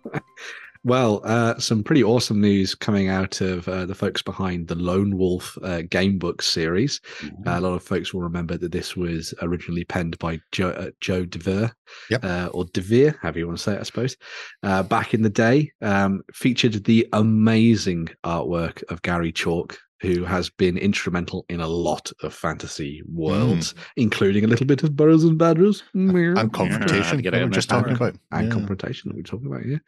[0.85, 5.17] Well, uh, some pretty awesome news coming out of uh, the folks behind the Lone
[5.17, 7.01] Wolf uh, game book series.
[7.23, 10.91] Uh, a lot of folks will remember that this was originally penned by Joe, uh,
[11.01, 11.71] Joe DeVere,
[12.11, 12.25] Yep.
[12.25, 14.17] uh, or DeVere, however you want to say it, I suppose.
[14.62, 19.79] Uh, back in the day, um, featured the amazing artwork of Gary Chalk.
[20.00, 24.94] Who has been instrumental in a lot of fantasy worlds, including a little bit of
[24.94, 27.20] Burrows and Badgers and confrontation.
[27.20, 28.14] get we it were just talking about.
[28.30, 28.52] and Yeah.
[28.52, 29.82] confrontation that we're talking about here.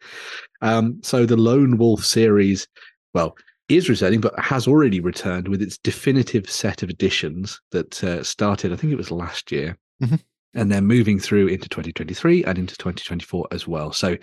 [0.61, 2.67] Um, so the Lone Wolf series,
[3.13, 3.35] well,
[3.69, 8.73] is returning, but has already returned with its definitive set of editions that uh, started,
[8.73, 9.77] I think it was last year.
[10.03, 10.19] Mhm.
[10.53, 13.93] And they're moving through into 2023 and into 2024 as well.
[13.93, 14.17] So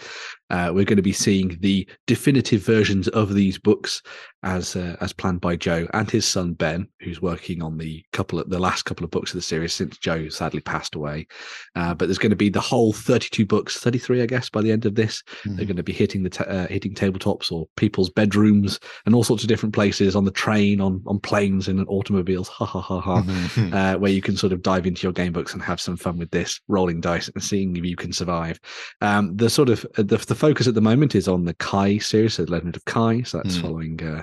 [0.50, 4.02] uh, we're going to be seeing the definitive versions of these books
[4.44, 8.38] as uh, as planned by Joe and his son Ben, who's working on the couple
[8.38, 11.26] of the last couple of books of the series since Joe sadly passed away.
[11.74, 14.70] Uh, but there's going to be the whole 32 books, 33, I guess, by the
[14.70, 15.22] end of this.
[15.44, 15.66] They're Mhm.
[15.68, 19.42] going to be hitting the ta- uh, hitting tabletops or people's bedrooms and all sorts
[19.42, 22.48] of different places on the train, on on planes, in automobiles.
[22.48, 23.22] Ha ha ha ha.
[23.22, 23.72] Mhm.
[23.74, 26.17] Uh, where you can sort of dive into your game books and have some fun
[26.18, 28.58] with this, rolling dice and seeing if you can survive.
[29.00, 31.98] Um, the sort of uh, the, the focus at the moment is on the Kai
[31.98, 33.22] series, so the Legend of Kai.
[33.22, 33.62] So that's Hmm.
[33.62, 34.22] following uh,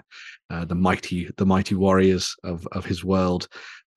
[0.49, 3.47] uh, the mighty the mighty warriors of of his world.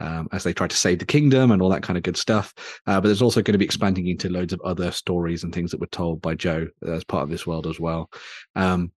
[0.01, 2.55] Um, as they try to save the kingdom and all that kind of good stuff,
[2.87, 5.73] uh, but there's also going to be expanding into loads of other stories and things
[5.73, 8.09] that were told by Joe as part of this world as well.
[8.55, 8.93] Um,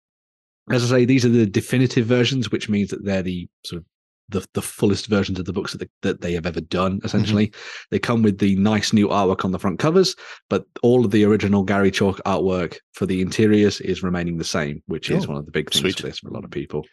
[0.69, 3.85] as I say, these are the definitive versions, which means that they're the sort of
[4.29, 6.99] the, the fullest versions of the books that, they, that they have ever done.
[7.03, 7.51] Essentially,
[7.91, 10.15] they come with the nice new artwork on the front covers,
[10.49, 14.81] but all of the original Gary Chalk artwork for the interiors is remaining the same,
[14.87, 15.99] which is one of the big things sweet.
[15.99, 16.85] for this for a lot of people.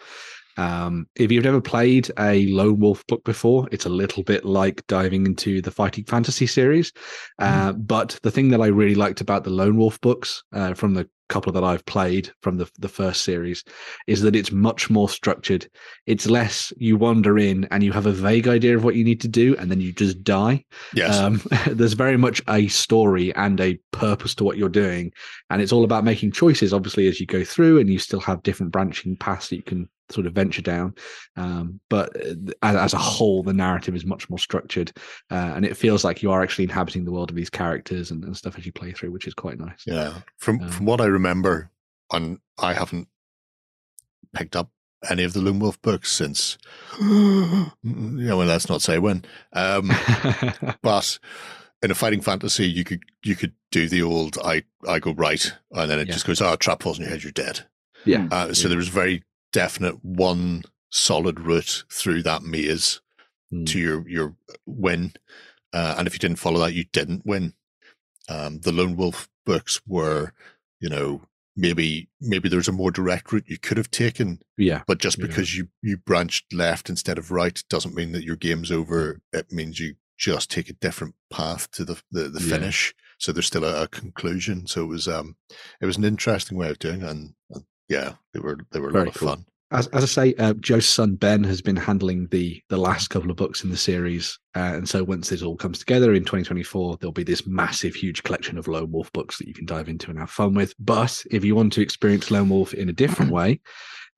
[0.59, 4.87] Um, if you've never played a Lone Wolf book before, it's a little bit like
[4.87, 6.93] diving into the Fighting Fantasy series.
[7.39, 10.95] Uh, But the thing that I really liked about the Lone Wolf books uh, from
[10.95, 13.65] the couple that I've played from the the first series
[14.07, 15.69] is that it's much more structured.
[16.07, 19.21] It's less you wander in and you have a vague idea of what you need
[19.23, 20.65] to do, and then you just die.
[20.95, 21.17] yes.
[21.17, 25.13] Um, there's very much a story and a purpose to what you're doing,
[25.51, 26.73] and it's all about making choices.
[26.73, 29.89] Obviously, as you go through, and you still have different branching paths that you can
[30.11, 30.95] sort of venture down.
[31.37, 34.93] Um, but uh, as, as a whole, the narrative is much more structured,
[35.31, 38.25] uh, and it feels like you are actually inhabiting the world of these characters and,
[38.25, 39.83] and stuff as you play through, which is quite nice.
[39.87, 41.71] Yeah, from Um, from what I remember,
[42.13, 43.09] and I haven't
[44.33, 44.71] picked up
[45.11, 46.59] any of the Lone Wolf books since.
[47.01, 49.25] you know, well, let's not say when.
[49.53, 49.91] Um,
[50.83, 51.19] but
[51.83, 55.53] in a fighting fantasy, you could you could do the old I I go right,
[55.73, 56.15] and then it Yeah.
[56.15, 57.67] just goes, oh, trap falls on your head, you're dead.
[58.05, 58.69] yeah, Uh, so Yeah.
[58.71, 59.23] there was very
[59.57, 63.01] definite one solid route through that maze
[63.53, 63.65] Mm.
[63.69, 65.13] to your your win,
[65.73, 67.55] uh, and if you didn't follow that, you didn't win.
[68.29, 70.33] Um, the Lone Wolf books were,
[70.81, 71.23] you know,
[71.55, 75.27] maybe maybe there's a more direct route you could have taken, yeah, but just Yeah.
[75.27, 79.21] because you you branched left instead of right doesn't mean that your game's over.
[79.33, 82.51] It means you just take a different path to the the, the Yeah.
[82.57, 82.95] finish.
[83.19, 84.67] So there's still a, a conclusion.
[84.67, 85.37] So it was um
[85.81, 88.91] it was an interesting way of doing it, and, and yeah, they were they were
[88.91, 89.29] a Very lot of cool.
[89.31, 89.45] fun.
[89.73, 93.31] as, as I say, uh, Joe's son Ben has been handling the the last couple
[93.31, 96.99] of books in the series, uh, and so once this all comes together in 2024,
[96.99, 100.11] there'll be this massive, huge collection of Lone Wolf books that you can dive into
[100.11, 100.75] and have fun with.
[100.79, 103.61] But if you want to experience Lone Wolf in a different way,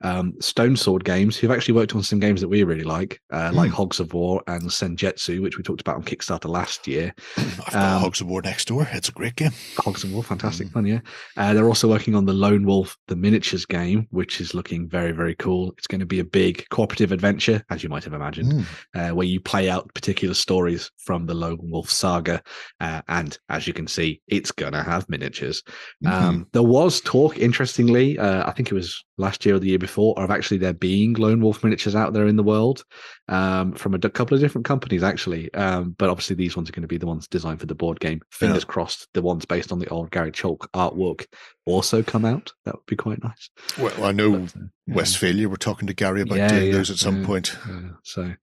[0.01, 3.51] um, Stone Sword Games, who've actually worked on some games that we really like, uh,
[3.53, 3.73] like Mm.
[3.73, 7.13] Hogs of War and Senjetsu, which we talked about on Kickstarter last year.
[7.37, 8.87] I've got Um, Hogs of War next door.
[8.93, 9.51] It's a great game.
[9.77, 10.71] Hogs of War, fantastic Mm.
[10.71, 10.99] fun, yeah.
[11.37, 15.11] Uh, they're also working on the Lone Wolf, the miniatures game, which is looking very,
[15.11, 15.73] very cool.
[15.77, 18.65] It's going to be a big cooperative adventure, as you might have imagined, Mm.
[19.11, 22.41] uh, where you play out particular stories from the Lone Wolf saga.
[22.79, 25.61] Uh, and as you can see, it's going to have miniatures.
[26.05, 26.09] Mhm.
[26.11, 29.77] Um, there was talk, interestingly, uh, I think it was last year or the year
[29.77, 32.83] before of actually there being Lone Wolf miniatures out there in the world
[33.27, 35.53] um, from a couple of different companies, actually.
[35.53, 37.99] Um, but obviously, these ones are going to be the ones designed for the board
[37.99, 38.21] game.
[38.31, 41.25] Fingers crossed, the ones based on the old Gary Chalk artwork
[41.65, 42.51] also come out.
[42.65, 43.49] That would be quite nice.
[43.77, 44.95] Well, I know But, uh, yeah.
[44.95, 45.49] Westfalia.
[45.49, 47.89] We're talking to Gary about Yeah, doing yeah, those at some yeah, point yeah.
[48.03, 48.33] so,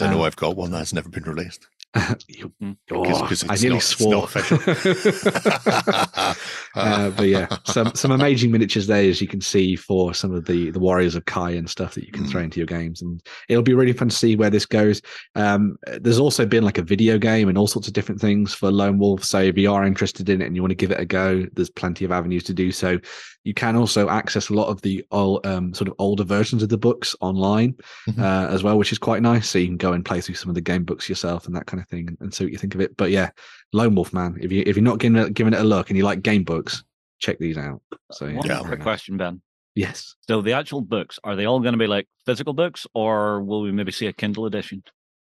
[0.00, 1.66] I know Um, I've got one that's never been released.
[2.28, 2.76] You, Mm.
[2.92, 4.28] oh, 'cause I nearly not- swore.
[6.74, 10.44] uh, but yeah, some some amazing miniatures there, as you can see, for some of
[10.44, 13.22] the the warriors of Kai and stuff that you can throw into your games, and
[13.48, 15.00] it'll be really fun to see where this goes.
[15.34, 18.70] Um, there's also been like a video game and all sorts of different things for
[18.70, 19.24] Lone Wolf.
[19.24, 21.46] So if you are interested in it and you want to give it a go,
[21.54, 22.98] there's plenty of avenues to do so.
[23.46, 26.68] You can also access a lot of the old, um, sort of older versions of
[26.68, 27.76] the books online
[28.08, 28.18] Mhm.
[28.20, 29.48] uh, as well, which is quite nice.
[29.48, 31.66] So you can go and play through some of the game books yourself and that
[31.66, 32.96] kind of thing, and, and see what you think of it.
[32.96, 33.30] But yeah,
[33.72, 35.96] Lone Wolf man, if you if you're not giving it, giving it a look and
[35.96, 36.82] you like game books,
[37.20, 37.80] check these out.
[38.10, 38.62] So One Yeah.
[38.64, 39.40] quick question, Ben.
[39.76, 43.42] yes, So the actual books are they all going to be like physical books, or
[43.44, 44.82] will we maybe see a Kindle edition?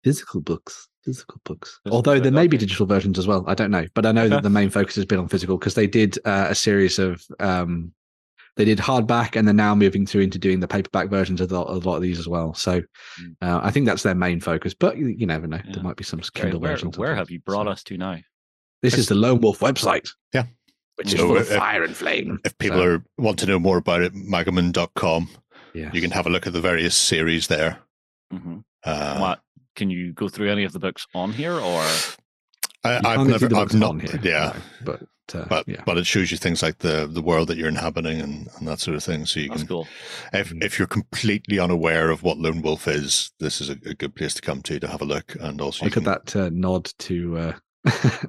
[0.04, 1.80] physical books, physical books.
[1.84, 3.44] Physical Although there book, may be digital versions as well.
[3.48, 4.30] I don't know, but I know Okay.
[4.30, 7.22] that the main focus has been on physical because they did uh, a series of.
[7.40, 7.92] Um,
[8.56, 11.60] they did hardback, and they're now moving through into doing the paperback versions of, the,
[11.60, 12.54] of a lot of these as well.
[12.54, 12.82] So,
[13.22, 13.36] Mm.
[13.42, 14.74] uh, I think that's their main focus.
[14.74, 15.72] But you, you never know; Yeah.
[15.74, 16.96] there might be some Kindle where versions.
[16.96, 18.18] of where have you brought So- us to now?
[18.82, 20.10] This is the Lone Wolf website.
[20.34, 20.46] Yeah.
[20.96, 22.40] which is So full of fire and flame.
[22.44, 25.30] If people So, are want to know more about it, magaman.com.
[25.74, 25.94] yes.
[25.94, 27.80] You can have a look at the various series there.
[28.32, 29.40] hmm Uh, what
[29.78, 31.86] can you go through any of the books on here, or
[32.84, 35.04] I, You I've never, I've not, here, yeah, no, but
[35.36, 38.20] uh, but yeah, but it shows you things like the the world that you're inhabiting
[38.22, 39.26] and, and that sort of thing.
[39.26, 39.88] So you that's can, cool?
[40.34, 40.64] if Mm.
[40.64, 44.34] if you're completely unaware of what Lone Wolf is, this is a, a good place
[44.36, 45.36] to come to to have a look.
[45.40, 47.54] And also, you look at that uh, nod to uh,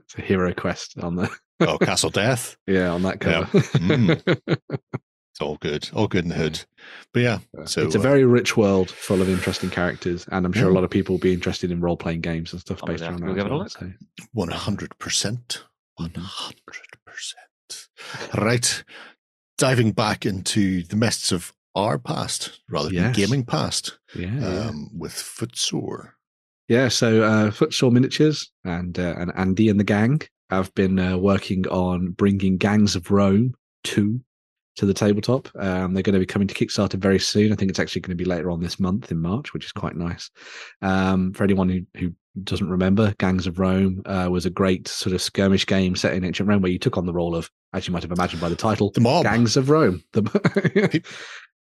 [0.09, 1.31] to Hero Quest on the
[1.61, 2.57] Oh, Castle Death.
[2.67, 3.45] yeah on that Yeah.
[3.45, 3.59] cover.
[3.79, 4.57] Mm.
[5.33, 6.65] It's all good, all good in the hood.
[7.15, 10.53] But yeah, so it's a uh, very rich world full of interesting characters, and I'm
[10.53, 10.73] sure Yeah.
[10.73, 13.05] a lot of people will be interested in role playing games and stuff I'll based
[13.05, 13.27] have around that.
[13.27, 14.29] go as give it a look.
[14.33, 15.65] One hundred percent.
[16.01, 16.17] Mhm.
[16.17, 17.89] hundred percent.
[18.37, 18.85] Right.
[19.59, 23.03] Diving back into the mists of our past rather Yes.
[23.05, 24.61] than gaming past, Yeah, yeah.
[24.69, 26.15] um, with Footsore.
[26.69, 31.17] Yeah, so uh, Footsore Miniatures and uh, and Andy and the gang have been uh,
[31.19, 33.55] working on bringing Gangs of Rome
[33.85, 34.23] two
[34.77, 35.49] to the tabletop.
[35.59, 37.53] Um, they're going to be coming to Kickstarter very soon.
[37.53, 39.73] I think it's actually going to be later on this month in March, which is
[39.73, 40.31] quite nice.
[40.83, 42.13] Um, for anyone who who
[42.45, 46.25] doesn't remember, Gangs of Rome uh, was a great sort of skirmish game set in
[46.25, 48.49] ancient Rome where you took on the role of, as you might have imagined by
[48.49, 49.25] the title, The mob.
[49.25, 50.03] Gangs of Rome.
[50.13, 51.03] The,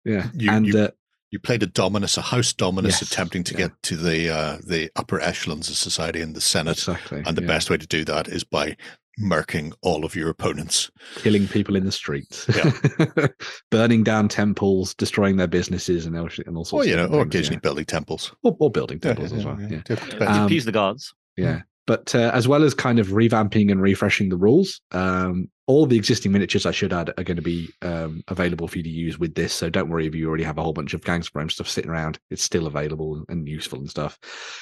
[0.06, 0.90] yeah, You- and you- uh,
[1.32, 3.58] You played a dominus, a house dominus, Yes, attempting to yeah.
[3.68, 6.78] get to the uh, the upper echelons of society in the Senate.
[6.78, 7.48] exactly, And the yeah.
[7.48, 8.78] best way to do that is by
[9.20, 10.90] murking all of your opponents.
[11.18, 13.28] killing people in the streets, Yeah.
[13.72, 16.86] burning down temples, destroying their businesses, and all, and all sorts.
[16.88, 17.60] Or, you of know, or things, occasionally yeah.
[17.62, 18.34] building temples.
[18.44, 19.60] or, or building temples as well.
[19.60, 19.96] Yeah, yeah.
[20.20, 21.14] You Um, appease the gods.
[21.38, 21.62] yeah.
[21.88, 25.98] But uh, as well as kind of revamping and refreshing the rules, um, all the
[25.98, 29.18] existing miniatures I should add are going to be um, available for you to use
[29.18, 29.54] with this.
[29.56, 31.68] So don't worry if you already have a whole bunch of Gangs of Rome stuff
[31.68, 34.20] sitting around; it's still available and useful and stuff.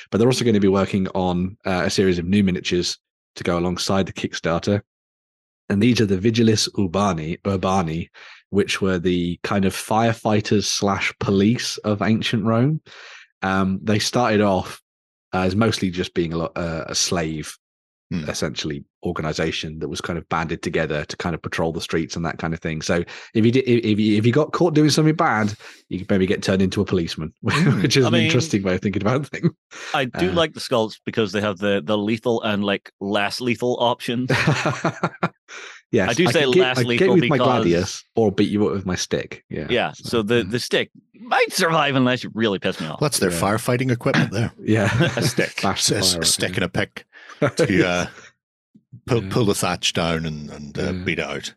[0.10, 2.98] But they're also going to be working on uh, a series of new miniatures
[3.38, 4.82] to go alongside the Kickstarter.
[5.70, 8.10] And these are the Vigiles Urbani, Urbani,
[8.50, 12.82] which were the kind of firefighters slash police of ancient Rome.
[13.42, 14.82] Um, they started off
[15.34, 17.58] as mostly just being a, uh, a slave,
[18.10, 18.30] Hmm.
[18.30, 22.26] essentially organization that was kind of banded together to kind of patrol the streets and
[22.26, 22.82] that kind of thing.
[22.82, 23.04] So
[23.34, 25.54] if you did, if if you, if you got caught doing something bad,
[25.90, 27.82] you could maybe get turned into a policeman, Hmm.
[27.82, 29.52] which is I an mean- interesting way of thinking about things.
[29.94, 33.42] I do Uh, like the skulls because they have the the lethal and like less
[33.42, 34.30] lethal options.
[35.92, 37.66] yes, I do say could get, less I could lethal get you with my because-
[37.66, 39.44] gladius or beat you up with my stick.
[39.50, 39.92] Yeah, Yeah.
[39.96, 43.00] So the the stick might survive unless you really piss me off.
[43.00, 43.40] That's their Yeah.
[43.40, 44.54] firefighting equipment there.
[44.62, 45.60] yeah, A stick.
[45.62, 46.56] Bash A, fire a stick yeah.
[46.56, 47.06] and a pick
[47.58, 48.08] to uh,
[49.06, 49.30] pull, Yeah.
[49.32, 50.92] pull the thatch down and, and uh, Yeah.
[51.04, 51.54] beat it out.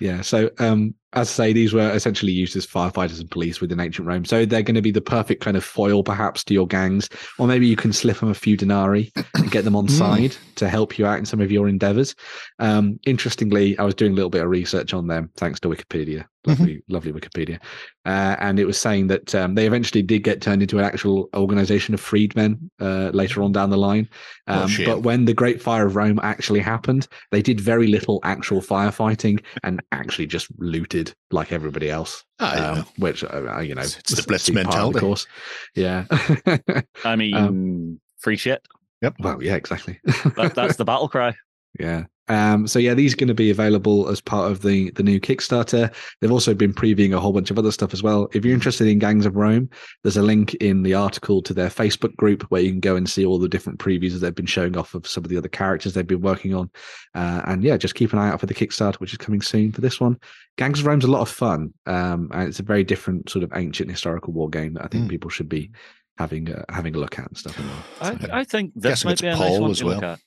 [0.00, 0.22] Yeah.
[0.22, 4.08] So, um, as I say, these were essentially used as firefighters and police within ancient
[4.08, 4.24] Rome.
[4.24, 7.08] So they're going to be the perfect kind of foil, perhaps, to your gangs.
[7.38, 9.90] Or maybe you can slip them a few denarii and get them on Mm.
[9.90, 12.16] side to help you out in some of your endeavors.
[12.58, 16.24] Um, interestingly, I was doing a little bit of research on them, thanks to Wikipedia.
[16.46, 17.58] Lovely, lovely Wikipedia.
[18.04, 21.28] Uh, and it was saying that um, they eventually did get turned into an actual
[21.34, 24.08] organization of freedmen uh, later on down the line.
[24.46, 24.86] Um, shame.
[24.86, 29.42] but when the Great Fire of Rome actually happened, they did very little actual firefighting
[29.62, 32.24] and actually just looted like everybody else.
[32.40, 32.46] Yeah.
[32.72, 35.26] um, which uh, you know, It's- it's the was Blitz part of course.
[35.74, 36.04] Yeah.
[37.04, 38.66] I mean, Um, free shit.
[39.02, 39.14] Yep.
[39.20, 40.00] Well, yeah, exactly.
[40.36, 41.34] That, that's the battle cry.
[41.80, 42.04] yeah.
[42.28, 45.20] Um, so yeah, these are going to be available as part of the the new
[45.20, 45.92] Kickstarter.
[46.20, 48.28] They've also been previewing a whole bunch of other stuff as well.
[48.32, 49.68] If you're interested in Gangs of Rome,
[50.02, 53.08] there's a link in the article to their Facebook group where you can go and
[53.08, 55.48] see all the different previews that they've been showing off of some of the other
[55.48, 56.70] characters they've been working on.
[57.14, 59.70] Uh, and yeah, just keep an eye out for the Kickstarter, which is coming soon
[59.72, 60.18] for this one.
[60.56, 63.52] Gangs of Rome's a lot of fun, um, and it's a very different sort of
[63.54, 65.10] ancient historical war game that I think Mm.
[65.10, 65.70] people should be
[66.16, 67.60] having uh, having a look at and stuff.
[68.00, 70.12] I, I think this Guessing might it's be a nice one as to look well.
[70.12, 70.20] at.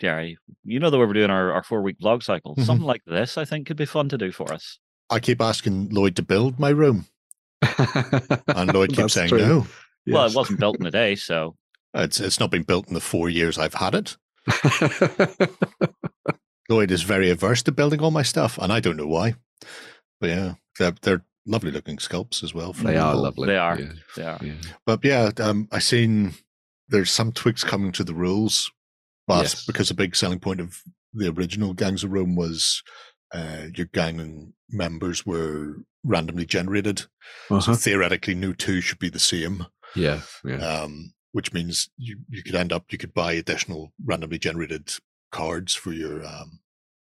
[0.00, 2.54] Jerry, you know that we're doing our, our four week vlog cycle.
[2.56, 2.64] Mhm.
[2.64, 4.78] Something like this, I think, could be fun to do for us.
[5.10, 7.06] I keep asking Lloyd to build my room,
[7.62, 9.38] and Lloyd keeps saying true.
[9.38, 9.66] no.
[10.06, 11.56] Well, it wasn't built in a day, so
[11.94, 14.16] It's it's not been built in the four years I've had it.
[16.68, 19.34] Lloyd is very averse to building all my stuff, and I don't know why.
[20.20, 22.72] But yeah, they're, they're lovely looking sculpts as well.
[22.74, 23.46] they are lovely.
[23.46, 23.78] They are.
[23.80, 24.38] Yeah, they are.
[24.42, 24.54] yeah.
[24.84, 26.34] But yeah, um, I seen
[26.88, 28.70] there's some tweaks coming to the rules,
[29.28, 29.64] but Yes.
[29.66, 30.82] because a big selling point of
[31.14, 32.82] the original Gangs of Rome was
[33.32, 37.00] uh, your gang members were randomly generated,
[37.48, 37.74] so Uh-huh.
[37.76, 39.66] theoretically, new two should be the same.
[39.94, 40.56] Yeah, yeah.
[40.56, 44.92] um, which means you, you could end up you could buy additional randomly generated
[45.30, 46.60] cards for your um,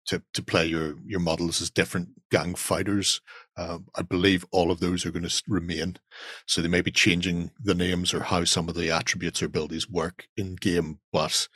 [0.06, 3.20] to to play your your models as different gang fighters.
[3.56, 5.98] Um, I believe all of those are going to remain,
[6.46, 9.88] so they may be changing the names or how some of the attributes or abilities
[9.90, 11.48] work in game, but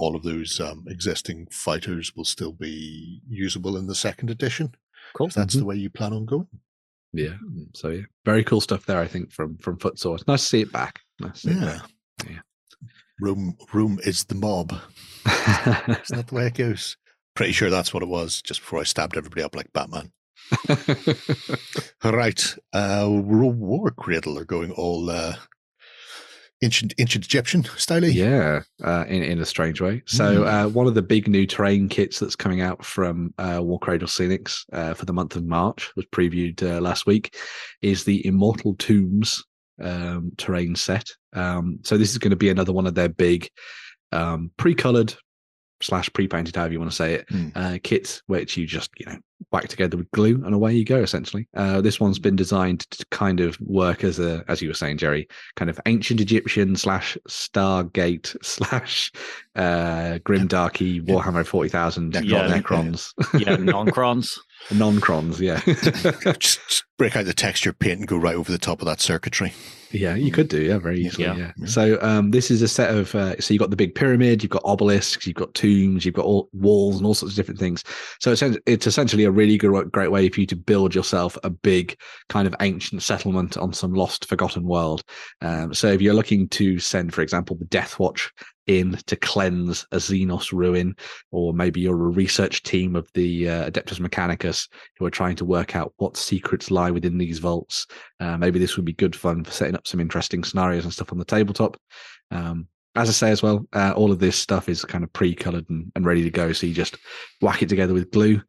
[0.00, 4.74] all of those um, existing fighters will still be usable in the second edition.
[5.14, 5.26] Cool.
[5.28, 6.48] If that's the way you plan on going.
[7.12, 7.34] Yeah.
[7.74, 9.00] So yeah, very cool stuff there.
[9.00, 9.78] I think from from.
[9.84, 11.00] It's nice to see it back.
[11.18, 11.80] Nice to see Yeah.
[12.28, 12.38] Yeah.
[13.20, 14.72] Rome, Rome is the mob.
[15.26, 16.00] it.
[16.04, 16.96] Isn't that the way it goes?
[17.34, 20.12] Pretty sure that's what it was just before I stabbed everybody up like Batman.
[22.02, 22.56] All right.
[22.72, 25.36] Uh, War Cradle are going all uh,
[26.62, 28.04] ancient ancient Egyptian style.
[28.04, 30.02] yeah, uh, in in a strange way.
[30.06, 30.46] So Mm.
[30.66, 34.08] uh, one of the big new terrain kits that's coming out from uh, War Cradle
[34.08, 37.34] Scenics uh, for the month of March was previewed uh, last week
[37.82, 39.42] is the Immortal Tombs
[39.80, 41.08] um, terrain set.
[41.32, 43.48] Um, so this is going to be another one of their big
[44.12, 45.14] um, pre-colored
[45.82, 47.48] slash pre-painted, however you want to say it, Hmm.
[47.54, 49.16] uh, kits, which you just you know
[49.52, 50.98] whack together with glue and away you go.
[50.98, 54.74] Essentially, uh, this one's been designed to kind of work as a, as you were
[54.74, 55.26] saying, Jerry,
[55.56, 59.10] kind of ancient Egyptian slash Stargate slash
[59.56, 62.48] uh, grimdarky Warhammer forty thousand Yeah.
[62.48, 63.56] Necrons, Yeah,
[64.70, 65.40] non-crons.
[65.40, 65.40] non-crons.
[65.40, 65.60] Yeah,
[66.38, 69.00] just, just break out the texture paint and go right over the top of that
[69.00, 69.52] circuitry.
[69.92, 71.24] Yeah, you could do, yeah, very easily.
[71.24, 71.36] Yeah.
[71.36, 71.52] Yeah.
[71.56, 71.66] Yeah.
[71.66, 74.50] So um, this is a set of uh, so you've got the big pyramid, you've
[74.50, 77.82] got obelisks, you've got tombs, you've got all walls and all sorts of different things.
[78.20, 81.50] So it's it's essentially a really good, great way for you to build yourself a
[81.50, 81.96] big
[82.28, 85.02] kind of ancient settlement on some lost, forgotten world.
[85.40, 88.30] Um, so if you're looking to send, for example, the Death Watch
[88.78, 90.94] in to cleanse a Xenos ruin,
[91.30, 95.44] or maybe you're a research team of the uh, Adeptus Mechanicus who are trying to
[95.44, 97.86] work out what secrets lie within these vaults.
[98.20, 101.12] Uh, maybe this would be good fun for setting up some interesting scenarios and stuff
[101.12, 101.76] on the tabletop.
[102.30, 105.68] Um, as I say as well, uh, all of this stuff is kind of pre-colored
[105.70, 106.52] and, and ready to go.
[106.52, 106.96] So you just
[107.40, 108.42] whack it together with glue,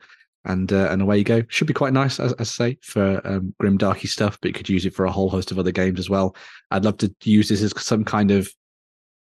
[0.46, 1.44] and uh, and away you go.
[1.48, 4.40] Should be quite nice, as, as I say, for um, grim darky stuff.
[4.42, 6.36] But you could use it for a whole host of other games as well.
[6.72, 8.52] I'd love to use this as some kind of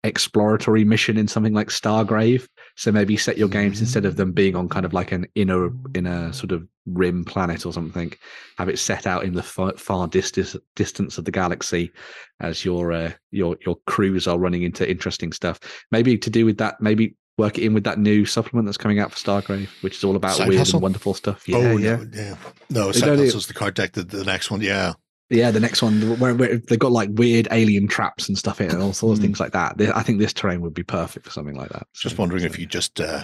[0.04, 2.48] exploratory mission in something like Stargrave.
[2.76, 5.70] So maybe set your games instead of them being on kind of like an inner
[5.94, 8.14] inner sort of rim planet or something,
[8.58, 11.92] have it set out in the far, far distance distance of the galaxy
[12.40, 15.60] as your uh, your your crews are running into interesting stuff.
[15.92, 19.00] Maybe to do with that, maybe work it in with that new supplement that's coming
[19.00, 20.78] out for Stargrave, which is all about Side weird hustle?
[20.78, 21.48] and wonderful stuff.
[21.48, 21.96] Yeah, oh yeah.
[21.98, 22.36] no, yeah,
[22.70, 22.92] no.
[22.92, 23.94] Side Hustle's the card deck.
[23.94, 24.94] The, the next one, yeah.
[25.32, 28.68] Yeah, the next one where, where they've got like weird alien traps and stuff in
[28.68, 29.28] it and all sorts of Mm.
[29.28, 29.80] things like that.
[29.96, 31.88] I think this terrain would be perfect for something like that.
[31.96, 33.24] Just So- wondering if you just uh,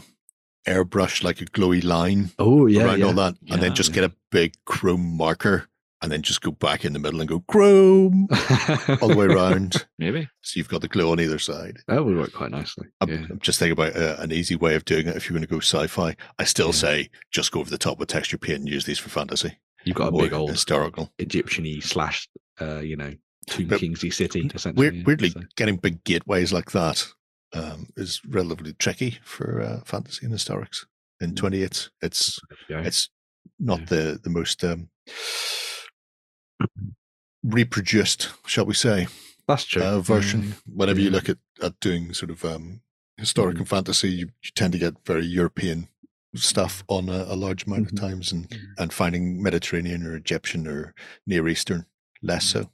[0.65, 3.05] airbrush like a glowy line Oh yeah, around yeah.
[3.05, 3.75] all that, and then Yeah.
[3.75, 5.67] just get a big chrome marker,
[6.01, 8.27] and then just go back in the middle and go chrome
[9.01, 9.87] all the way around.
[9.97, 10.29] Maybe.
[10.41, 11.79] So you've got the glue on either side.
[11.87, 12.87] that would work quite nicely.
[13.01, 13.25] I'm, Yeah.
[13.29, 15.53] I'm just thinking about uh, an easy way of doing it if you're going to
[15.53, 16.15] go sci-fi.
[16.37, 16.71] I still Yeah.
[16.73, 19.57] say just go over the top with texture paint and use these for fantasy.
[19.87, 21.11] You've got a big old historical.
[21.17, 22.27] Egyptian-y slash,
[22.61, 23.13] uh, you know,
[23.47, 24.49] Tomb But Kingsy city.
[24.53, 25.41] Essentially, Weird, weirdly, so.
[25.55, 27.07] getting big gateways like that
[27.53, 30.85] um, is relatively tricky for uh, fantasy and historics.
[31.21, 32.81] In 28, it's Yeah.
[32.81, 33.09] it's
[33.59, 33.85] not Yeah.
[33.85, 34.89] the the most um,
[37.43, 39.07] reproduced, shall we say,
[39.47, 39.81] That's true.
[39.81, 40.43] uh, version.
[40.43, 42.81] Yeah, Whenever you look at, at doing sort of um,
[43.17, 43.59] historic Mhm.
[43.59, 45.87] and fantasy, you, you tend to get very European
[46.35, 47.93] stuff on a, a large amount Mhm.
[47.93, 48.47] of times, and
[48.77, 50.93] and finding Mediterranean or Egyptian or
[51.25, 51.85] Near Eastern
[52.21, 52.69] less so.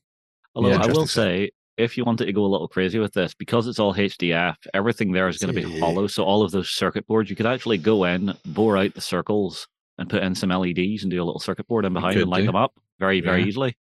[0.56, 3.34] Although Yeah, I will say, if you wanted to go a little crazy with this,
[3.34, 5.80] because it's all HDF, everything there is going to be See.
[5.80, 6.08] hollow.
[6.08, 9.68] So all of those circuit boards, you could actually go in, bore out the circles,
[9.98, 12.42] and put in some LEDs and do a little circuit board in behind and light
[12.42, 12.46] do.
[12.48, 13.48] them up very, very Yeah.
[13.48, 13.78] easily.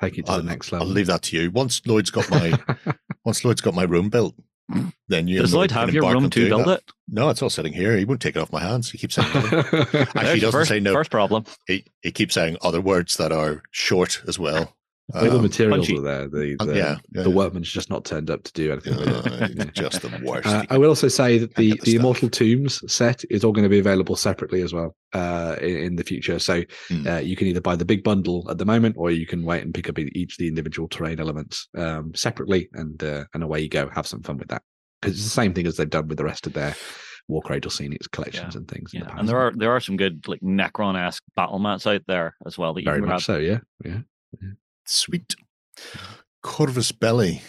[0.00, 0.86] Take it to I'll, the next level.
[0.88, 1.50] I'll leave that to you.
[1.50, 2.58] Once Lloyd's got my
[3.26, 4.34] once Lloyd's got my room built,
[5.08, 5.40] then you.
[5.40, 6.78] Does Lloyd have your room to build that.
[6.78, 6.84] it?
[7.08, 7.96] No, it's all sitting here.
[7.96, 8.90] He won't take it off my hands.
[8.90, 9.58] He keeps saying no.
[9.58, 10.92] Actually, he doesn't first, say no.
[10.92, 11.44] First problem.
[11.66, 14.74] He, he keeps saying other words that are short as well.
[15.14, 15.98] All the Um, materials punchy.
[15.98, 16.28] are there.
[16.28, 17.34] The, uh, the, yeah, yeah, the yeah.
[17.36, 19.60] workman's just not turned up to do anything with it.
[19.60, 20.46] Uh, just the worst.
[20.46, 21.94] Uh, I will also say that the, the the.
[21.96, 25.96] Immortal Tombs set is all going to be available separately as well uh, in, in
[25.96, 26.38] the future.
[26.38, 27.06] So Hmm.
[27.06, 29.62] uh, you can either buy the big bundle at the moment, or you can wait
[29.64, 33.60] and pick up each of the individual terrain elements um, separately, and uh, and away
[33.60, 33.88] you go.
[33.90, 34.62] Have some fun with that
[35.00, 36.74] because it's the same thing as they've done with the rest of their
[37.28, 38.94] War Cradle Scenics collections and things.
[38.94, 39.18] in the past.
[39.18, 42.56] and there are there are some good like Necron esque battle mats out there as
[42.56, 43.16] well that you very can grab.
[43.16, 43.36] much so.
[43.36, 43.98] Yeah, yeah.
[44.92, 45.34] Sweet.
[46.42, 47.40] Corvus Belli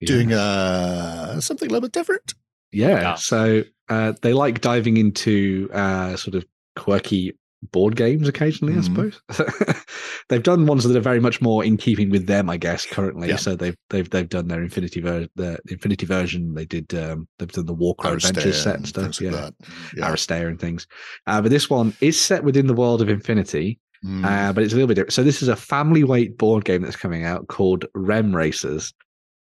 [0.00, 0.06] yeah.
[0.06, 2.34] doing uh, something a little bit different.
[2.72, 2.88] Yeah.
[3.00, 3.14] Yeah.
[3.14, 6.44] So uh, they like diving into uh, sort of
[6.76, 7.38] quirky
[7.70, 8.78] board games occasionally, Mhm.
[8.78, 9.84] I suppose.
[10.28, 13.28] they've done ones that are very much more in keeping with them, I guess, currently.
[13.28, 13.36] Yeah.
[13.36, 16.54] So they've they've they've done their Infinity ver- the Infinity version.
[16.54, 19.04] They did um, they've done the Warcrow Adventures set and and stuff.
[19.04, 19.30] things Yeah.
[19.44, 19.54] like.
[19.96, 20.10] Yeah.
[20.10, 20.88] Aristeia and things.
[21.28, 24.24] Uh, but this one is set within the world of Infinity, Mm.
[24.24, 25.12] uh, but it's a little bit different.
[25.12, 28.92] So this is a family weight board game that's coming out called Rem Racers,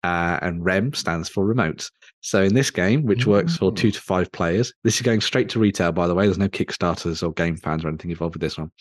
[0.03, 1.89] uh, and Rem stands for remote.
[2.21, 3.75] So in this game, which works for Mm.
[3.75, 5.91] two to five players, this is going straight to retail.
[5.91, 8.71] By the way, there's no Kickstarters or game fans or anything involved with this one.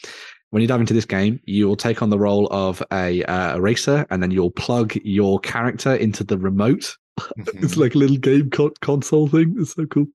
[0.51, 3.57] When you dive into this game, you will take on the role of a, uh,
[3.57, 6.97] a racer, and then you'll plug your character into the remote
[7.37, 7.77] it's Mhm.
[7.77, 9.55] like a little game co- console thing.
[9.59, 10.07] It's so cool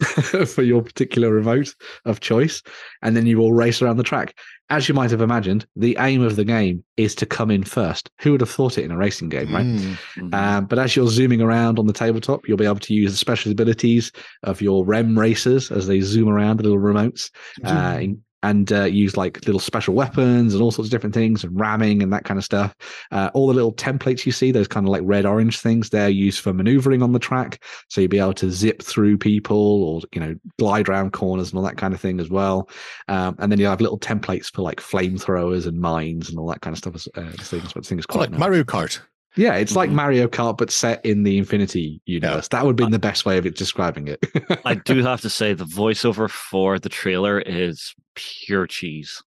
[0.46, 1.74] for your particular remote
[2.06, 2.62] of choice.
[3.02, 4.34] And then you will race around the track.
[4.68, 8.10] As you might have imagined, the aim of the game is to come in first.
[8.20, 9.64] Who would have thought it in a racing game, right?
[9.64, 9.96] Mm.
[10.16, 10.34] Mhm.
[10.34, 13.16] Um, but as you're zooming around on the tabletop, you'll be able to use the
[13.16, 14.10] special abilities
[14.42, 17.30] of your REM racers as they zoom around the little remotes
[17.64, 21.42] uh, in- and uh, use like little special weapons and all sorts of different things
[21.42, 22.74] and ramming and that kind of stuff.
[23.10, 26.08] Uh, all the little templates you see, those kind of like red orange things, they're
[26.08, 27.62] used for maneuvering on the track.
[27.88, 31.58] So you'll be able to zip through people or, you know, glide around corners and
[31.58, 32.68] all that kind of thing as well.
[33.08, 36.60] Um, and then you have little templates for like flamethrowers and mines and all that
[36.60, 36.94] kind of stuff.
[36.94, 38.40] As, uh, things, but things Oh, quite like nice.
[38.40, 39.00] Mario Kart.
[39.36, 39.94] Yeah, it's like Mhm.
[39.94, 42.48] Mario Kart, but set in the Infinity universe.
[42.48, 44.18] That would be the best way of it describing it.
[44.64, 49.22] I do have to say the voiceover for the trailer is pure cheese.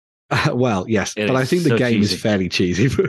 [0.53, 2.89] well, yes, It but I think the so game is fairly cheesy.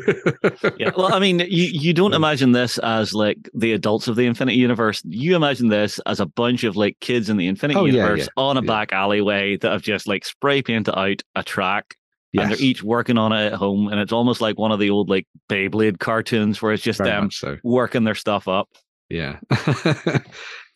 [0.77, 4.25] Yeah, well, I mean, you, you don't imagine this as like the adults of the
[4.27, 5.01] Infinite Universe.
[5.05, 8.19] You imagine this as a bunch of like kids in the Infinite Oh, yeah, Universe
[8.21, 8.67] yeah, on a yeah.
[8.67, 11.95] back alleyway that have just like spray painted out a track
[12.41, 13.88] and they're each working on it at home.
[13.89, 17.09] And it's almost like one of the old like Beyblade cartoons where it's just very
[17.09, 17.57] them so.
[17.63, 18.69] working their stuff up.
[19.09, 19.38] Yeah.
[19.55, 20.19] Uh,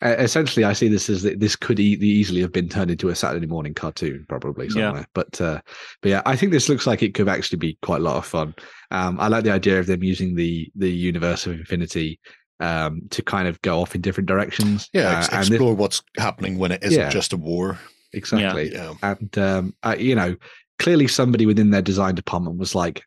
[0.02, 3.14] Essentially, I see this as that this could e- easily have been turned into a
[3.14, 4.72] Saturday morning cartoon, probably Yeah.
[4.88, 5.06] somewhere.
[5.14, 5.60] But uh,
[6.00, 8.24] but yeah, I think this looks like it could actually be quite a lot of
[8.26, 8.54] fun.
[8.92, 12.20] Um, I like the idea of them using the the universe of Infinity
[12.60, 14.88] um, to kind of go off in different directions.
[14.92, 17.10] Yeah, Uh, ex- and thi- explore what's happening when it isn't Yeah.
[17.10, 17.78] just a war.
[18.12, 18.72] exactly.
[18.72, 18.94] Yeah.
[19.02, 20.34] and um, uh, you know,
[20.80, 23.04] clearly somebody within their design department was like,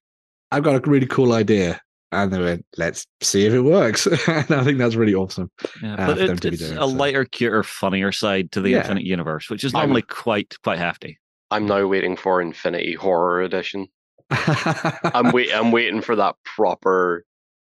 [0.51, 1.81] "I've got a really cool idea,"
[2.13, 5.51] and they went, "Let's see if it works." and I think that's really awesome.
[5.81, 6.85] Yeah, uh, but for it, it's doing a so.
[6.87, 8.77] lighter, cuter, funnier side to the Yeah.
[8.79, 11.19] Infinite Universe, which is I'm- normally quite quite hefty.
[11.51, 13.87] I'm now waiting for Infinity Horror Edition.
[14.31, 15.53] I'm wait.
[15.53, 17.25] I'm waiting for that proper.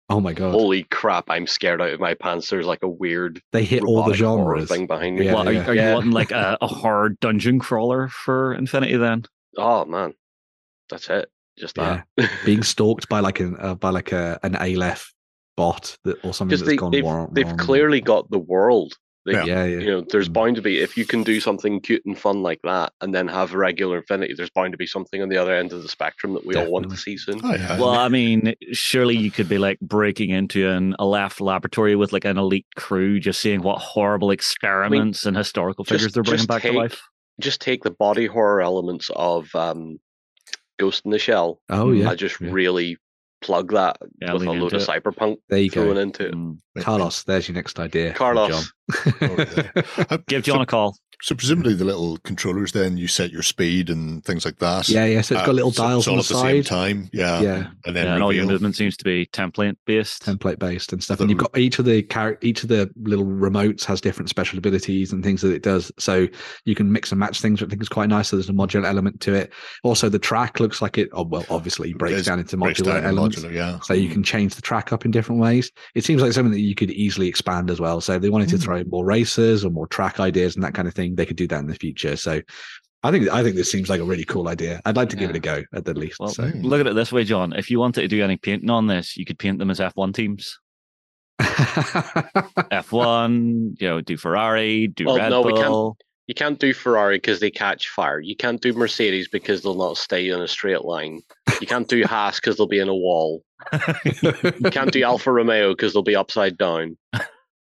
[0.09, 1.25] oh my god, Holy crap!
[1.29, 2.49] I'm scared out of my pants.
[2.49, 4.67] There's like a weird they hit all the genres.
[4.69, 5.25] thing behind me.
[5.25, 5.67] Yeah, what, are, yeah.
[5.67, 5.93] are you Yeah.
[5.93, 9.23] wanting like a, a horror dungeon crawler for Infinity then?
[9.57, 10.13] Oh man,
[10.89, 11.29] that's it.
[11.57, 12.05] Just that.
[12.45, 15.13] Being stalked by like an uh, by like a an Aleph
[15.55, 17.29] bot that or something Because that's they, gone they've wrong.
[17.33, 18.93] they've clearly got the world.
[19.25, 19.43] They, Yeah.
[19.45, 20.33] yeah yeah You know, there's Mm.
[20.33, 23.27] bound to be if you can do something cute and fun like that, and then
[23.27, 24.35] have regular Infinity.
[24.37, 26.71] There's bound to be something on the other end of the spectrum that we all
[26.71, 27.41] want to see soon.
[27.43, 27.77] Oh, yeah.
[27.79, 32.23] Well, I mean, surely you could be like breaking into an Aleph laboratory with like
[32.23, 36.47] an elite crew, just seeing what horrible experiments and historical just- figures they're bringing just
[36.47, 37.01] back to life.
[37.39, 39.99] Just take the body horror elements of um,
[40.79, 41.59] Ghost in the Shell.
[41.69, 42.49] oh yeah I just yeah.
[42.51, 42.97] really
[43.41, 46.27] plug that Yeah, with a lean load of into cyberpunk there you thrown go into
[46.27, 46.33] it.
[46.33, 46.57] Mm.
[46.79, 48.49] Carlos there's your next idea Carlos.
[48.49, 49.13] John.
[49.21, 50.17] Yeah.
[50.27, 50.97] Give John a call.
[51.21, 54.87] So presumably the little controllers then you set your speed and things like that.
[54.87, 55.21] Yeah, yeah.
[55.21, 56.65] So it's got Uh, little so dials it's all on the at the same side.
[56.69, 57.09] time.
[57.11, 57.41] Yeah.
[57.41, 60.23] Yeah, And then Yeah, and all your movement seems to be template based.
[60.23, 61.17] template based and stuff.
[61.17, 64.29] The- And you've got each of the char- each of the little remotes has different
[64.29, 65.91] special abilities and things that it does.
[65.97, 66.27] So
[66.65, 68.27] you can mix and match things, which I think is quite nice.
[68.29, 69.51] So there's a modular element to it.
[69.83, 71.09] Also, the track looks like it.
[71.13, 73.39] Oh, well, obviously breaks down into modular down elements.
[73.39, 73.79] modular, yeah.
[73.79, 75.71] So you can change the track up in different ways.
[75.95, 78.01] It seems like something that you could easily expand as well.
[78.01, 78.61] So if they wanted to Mm.
[78.63, 81.37] throw in more races or more track ideas and that kind of thing, they could
[81.37, 82.15] do that in the future.
[82.15, 82.41] So
[83.03, 84.81] I think I think this seems like a really cool idea.
[84.85, 86.19] I'd like to give it a go at the least.
[86.19, 86.61] Well, so hmm.
[86.61, 87.53] look at it this way, John.
[87.53, 90.13] If you wanted to do any painting on this, you could paint them as F1
[90.13, 90.59] teams.
[92.71, 95.97] F1, you know, do Ferrari, do Well, Red no, we can't- Bull.
[96.27, 98.19] You can't do Ferrari because they catch fire.
[98.19, 101.21] You can't do Mercedes because they'll not stay on a straight line.
[101.61, 103.43] You can't do Haas because they'll be in a wall.
[104.03, 106.97] You can't do Alfa Romeo because they'll be upside down.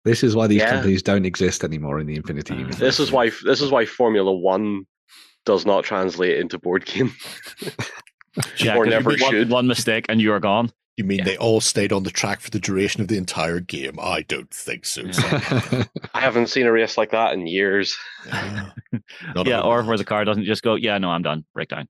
[0.04, 0.70] This is why these Yeah.
[0.70, 2.58] companies don't exist anymore in the Infinity mm.
[2.60, 2.78] universe.
[2.78, 4.84] This is why this is why Formula One
[5.46, 7.12] does not translate into board game.
[8.60, 9.50] Yeah, or 'cause never one, should.
[9.50, 10.70] One mistake and you are gone.
[10.96, 11.24] You mean Yeah.
[11.24, 13.98] they all stayed on the track for the duration of the entire game?
[14.00, 15.00] I don't think so.
[15.02, 15.84] Yeah.
[16.14, 17.96] I haven't seen a race like that in years.
[18.26, 18.70] Yeah.
[19.44, 19.88] Yeah, or that.
[19.88, 21.44] where the car doesn't just go, yeah, no, I'm done.
[21.54, 21.88] Breakdown.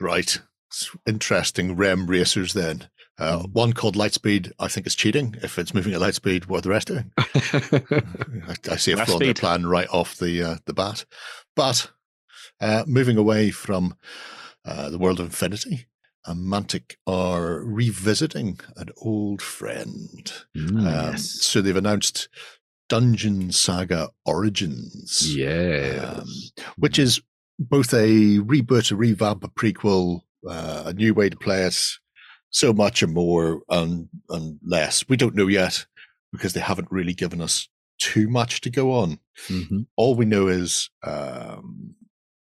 [0.00, 0.40] Right.
[0.72, 2.88] S- Interesting REM racers then.
[3.18, 3.52] Uh, Mm.
[3.52, 5.36] one called Lightspeed, I think is cheating.
[5.42, 7.12] If it's moving at Lightspeed, what are the rest doing?
[7.18, 11.04] I, I see a flaw in their plan right off the uh, the bat.
[11.54, 11.90] But
[12.60, 13.94] uh, moving away from
[14.64, 15.86] uh, the world of Infinity,
[16.28, 20.32] Mantic are revisiting an old friend.
[20.56, 22.28] Mm, Um, So they've announced
[22.88, 26.18] Dungeon Saga Origins, yes.
[26.20, 26.28] um,
[26.76, 27.20] which is
[27.58, 31.78] both a reboot, a revamp, a prequel, uh, a new way to play it,
[32.52, 35.08] so much and more and and less.
[35.08, 35.84] We don't know yet
[36.32, 39.18] because they haven't really given us too much to go on.
[39.48, 39.86] Mhm.
[39.96, 41.94] All we know is um,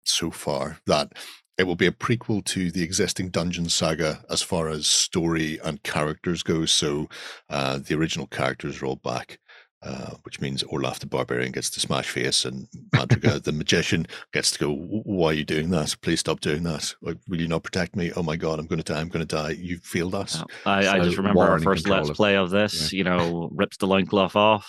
[0.04, 1.12] so far that
[1.56, 5.82] it will be a prequel to the existing Dungeon Saga as far as story and
[5.84, 6.66] characters go.
[6.66, 7.08] So
[7.48, 9.38] uh, the original characters are all back.
[9.84, 14.50] Uh, which means Orlaf the Barbarian gets to smash face and Madriga the Magician gets
[14.52, 15.94] to go, why are you doing that?
[16.00, 16.94] Please stop doing that.
[17.02, 18.10] Like, will you not protect me?
[18.16, 18.98] Oh my God, I'm going to die.
[18.98, 19.50] I'm going to die.
[19.50, 20.34] You feel that?
[20.40, 23.76] Uh, I, I just remember our first let's of- play of this, you know, rips
[23.76, 24.66] the loincloth off,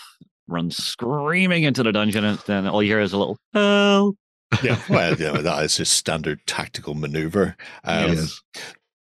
[0.47, 4.18] runs screaming into the dungeon, and then all you hear is a little help.
[4.63, 7.55] yeah, well, yeah, that is a standard tactical maneuver.
[7.86, 8.41] Um, Yes.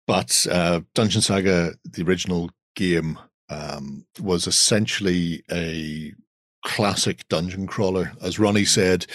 [0.06, 3.18] But uh, Dungeon Saga, the original game,
[3.52, 6.12] um, was essentially a
[6.64, 8.12] classic dungeon crawler.
[8.22, 9.06] As Ronnie said,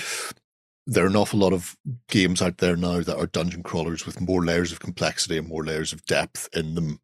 [0.86, 1.76] there are an awful lot of
[2.10, 5.66] games out there now that are dungeon crawlers with more layers of complexity and more
[5.66, 7.00] layers of depth in them,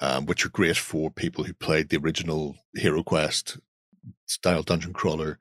[0.00, 3.58] um, which are great for people who played the original Hero Quest
[4.26, 5.38] style dungeon crawler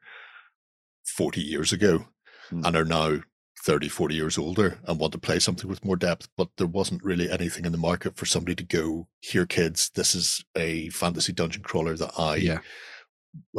[1.06, 2.06] 40 years ago
[2.50, 2.62] Hmm.
[2.64, 3.22] and are now
[3.66, 6.30] 30, 40 years older and want to play something with more depth.
[6.38, 10.14] But there wasn't really anything in the market for somebody to go, here, kids, this
[10.14, 12.60] is a fantasy dungeon crawler that I yeah.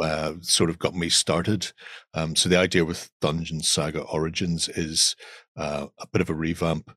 [0.01, 1.73] uh, sort of got me started.
[2.13, 5.17] Um, so the idea with Dungeon Saga Origins is
[5.57, 6.95] uh, a bit of a revamp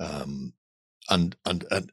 [0.00, 0.52] um,
[1.08, 1.90] and and an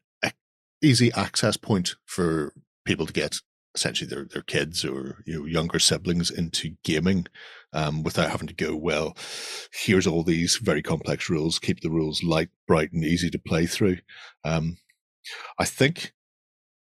[0.82, 2.53] easy access point for
[2.86, 3.38] people to get
[3.76, 7.28] essentially their their kids or you know younger siblings into gaming
[7.73, 9.15] um, without having to go well.
[9.71, 11.59] Here's all these very complex rules.
[11.59, 13.97] Keep the rules light, bright, and easy to play through.
[14.43, 14.78] Um,
[15.59, 16.13] I think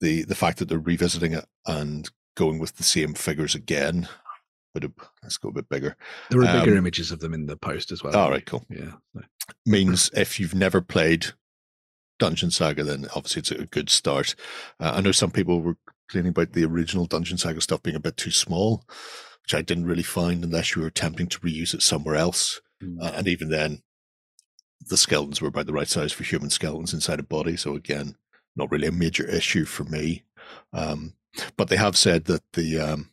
[0.00, 4.08] the the fact that they're revisiting it and going with the same figures again.
[4.72, 4.84] But
[5.22, 5.96] let's go a bit bigger.
[6.30, 8.16] There are bigger Um, images of them in the post as well.
[8.16, 8.64] All right, cool.
[8.70, 8.92] Yeah.
[9.66, 11.32] Means if you've never played
[12.20, 14.36] Dungeon Saga, then obviously it's a good start.
[14.78, 15.76] Uh, I know some people were
[16.10, 18.84] complaining about the original Dungeon Saga stuff being a bit too small,
[19.42, 22.60] which I didn't really find unless you were attempting to reuse it somewhere else.
[22.80, 23.00] Hmm.
[23.00, 23.82] Uh, and even then,
[24.88, 27.56] the skeletons were about the right size for human skeletons inside a body.
[27.56, 28.16] So again,
[28.56, 30.24] not really a major issue for me.
[30.72, 31.14] Um,
[31.56, 33.10] but they have said that the um,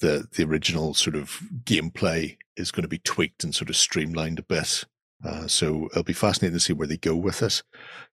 [0.00, 4.40] the the original sort of gameplay is going to be tweaked and sort of streamlined
[4.40, 4.84] a bit.
[5.24, 7.62] Uh, so it'll be fascinating to see where they go with this.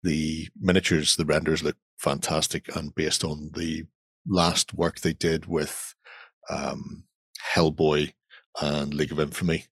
[0.03, 3.85] The miniatures, the renders look fantastic, and based on the
[4.27, 5.95] last work they did with
[6.51, 7.05] um,
[7.55, 8.13] Hellboy
[8.61, 9.65] and League of Infamy,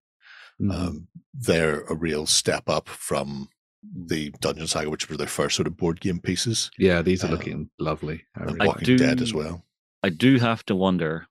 [0.61, 0.73] Mhm.
[0.73, 3.47] um, they're a real step up from
[3.81, 7.27] the Dungeon Saga, which were their first sort of board game pieces, yeah, these are
[7.27, 8.25] uh, looking lovely.
[8.35, 9.63] I and really I like Walking Dead as well.
[10.03, 11.27] I do have to wonder.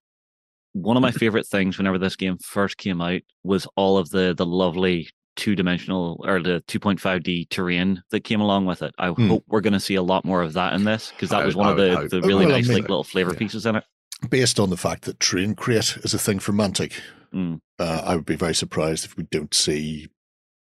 [0.72, 4.32] One of my favorite things whenever this game first came out was all of the
[4.34, 8.92] the lovely two dimensional or the 2.5D terrain that came along with it.
[8.98, 9.28] I Hmm.
[9.28, 11.46] hope we're going to see a lot more of that in this because that I
[11.46, 12.10] was one I of the, hope.
[12.10, 13.38] the really well, I nice mean, like little flavor yeah.
[13.38, 13.84] pieces in it.
[14.28, 16.94] based on the fact that Terrain Crate is a thing for Mantic,
[17.34, 17.60] Mm.
[17.78, 20.08] uh, I would be very surprised if we don't see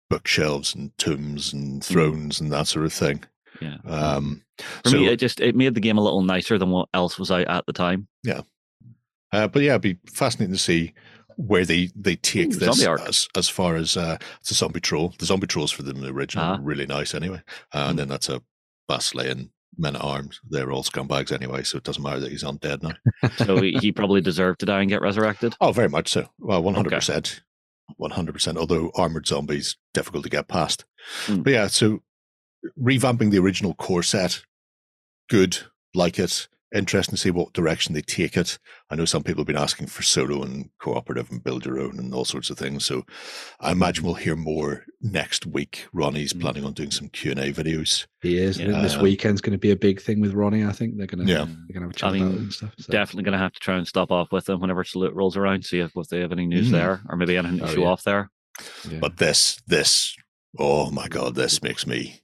[0.10, 3.24] bookshelves and tombs and thrones and that sort of thing.
[3.60, 3.78] Yeah.
[3.86, 4.44] Um,
[4.84, 7.18] For so, me, it just it made the game a little nicer than what else
[7.20, 8.08] was out at the time.
[9.32, 10.94] uh, but yeah, it'd be fascinating to see
[11.38, 15.14] where they they take Ooh, this as as far as uh, it's a zombie troll.
[15.20, 17.42] The zombie trolls for them the original were really nice anyway,
[17.74, 17.90] uh, Mm.
[17.92, 18.42] and then that's a
[18.90, 20.40] Basilean men at arms.
[20.48, 23.30] They're all scumbags anyway, so it doesn't matter that he's undead now.
[23.46, 25.56] So he, he probably deserved to die and get resurrected.
[25.62, 26.30] Oh, very much so.
[26.40, 27.42] Well, one hundred percent,
[27.98, 28.58] one hundred percent.
[28.58, 30.86] Although armored zombies difficult to get past.
[31.28, 31.44] Mm.
[31.44, 32.02] But yeah, so
[32.80, 34.44] revamping the original core set,
[35.30, 35.58] good,
[35.94, 36.48] like it.
[36.74, 38.58] Interesting to see what direction they take it.
[38.90, 42.00] I know some people have been asking for solo and cooperative and build your own
[42.00, 42.84] and all sorts of things.
[42.84, 43.06] So
[43.60, 45.86] I imagine we'll hear more next week.
[45.94, 46.42] Ronnie's Mm.
[46.42, 48.08] planning on doing some Q and A videos.
[48.22, 48.58] He is.
[48.58, 48.82] Yeah.
[48.82, 50.66] This Uh, weekend's going to be a big thing with Ronnie.
[50.66, 51.32] I think they're going to.
[51.32, 51.46] Yeah.
[51.46, 52.74] They're going to have a chat I about mean, it and stuff.
[52.80, 52.92] So.
[52.92, 55.66] Definitely going to have to try and stop off with them whenever Salute rolls around.
[55.66, 56.72] See if, if they have any news Mm.
[56.72, 57.88] there, or maybe anything to Oh, show yeah.
[57.88, 58.32] off there.
[58.90, 58.98] Yeah.
[59.00, 60.16] But this, this,
[60.58, 62.22] oh my god, this makes me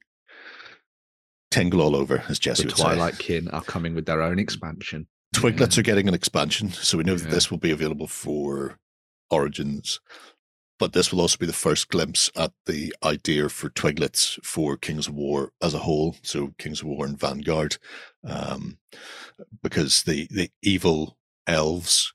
[1.51, 2.83] tingle all over, as Jesse the would say.
[2.83, 5.07] Twilight Kin are coming with their own expansion.
[5.35, 8.77] Twiglets are getting an expansion, so we know that this will be available for
[9.29, 9.99] Origins.
[10.79, 15.07] But this will also be the first glimpse at the idea for Twiglets for Kings
[15.07, 16.15] of War as a whole.
[16.23, 17.77] So Kings of War and Vanguard,
[18.23, 18.77] um,
[19.61, 22.13] because the the evil elves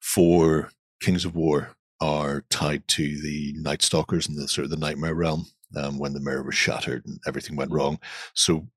[0.00, 4.76] for Kings of War are tied to the Night Stalkers and the sort of the
[4.76, 5.46] Nightmare realm.
[5.74, 7.98] Um, when the mirror was shattered and everything went wrong,
[8.34, 8.68] so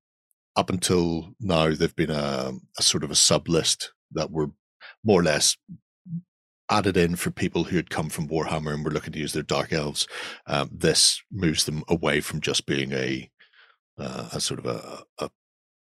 [0.56, 4.50] up until now, they've been a, a sort of a sub list that were
[5.04, 5.56] more or less
[6.70, 9.42] added in for people who had come from Warhammer and were looking to use their
[9.42, 10.06] dark elves.
[10.46, 13.30] Um, this moves them away from just being a
[13.98, 15.30] uh, a sort of a, a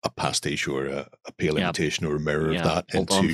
[0.05, 1.65] a pastiche or a, a pale Yeah.
[1.65, 3.33] imitation or a mirror yeah, of that into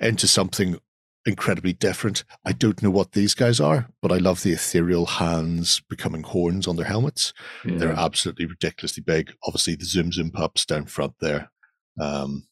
[0.00, 0.78] into something
[1.26, 2.24] incredibly different.
[2.44, 6.66] I don't know what these guys are, but I love the ethereal hands becoming horns
[6.66, 7.32] on their helmets.
[7.64, 9.32] They're absolutely ridiculously big.
[9.44, 11.50] Obviously, the Zoom Zoom pups down front there.
[12.00, 12.46] Um,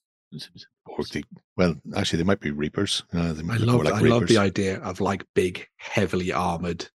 [0.87, 1.25] or the,
[1.57, 3.05] well, actually, they might be Reapers.
[3.13, 3.85] Uh, they I might look love.
[3.85, 6.89] like I love the idea of like big, heavily armored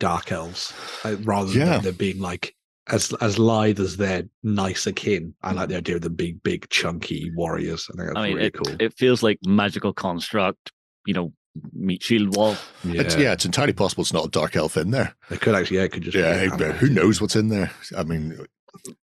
[0.00, 0.72] dark elves,
[1.04, 1.74] like, rather Yeah.
[1.76, 2.54] than them being like
[2.88, 5.34] as as lithe as their nicer kin.
[5.42, 7.88] I like the idea of them being big, chunky warriors.
[7.92, 8.76] I think that's I mean, really it, cool.
[8.78, 10.72] it feels like magical construct.
[11.06, 11.32] You know,
[11.72, 12.56] meat shield wall.
[12.84, 13.02] yeah.
[13.02, 15.14] It's, yeah, it's entirely possible it's not a dark elf in there.
[15.30, 15.76] they could actually.
[15.78, 16.16] Yeah, it could just.
[16.16, 17.70] Yeah, be but who knows what's in there?
[17.96, 18.38] I mean,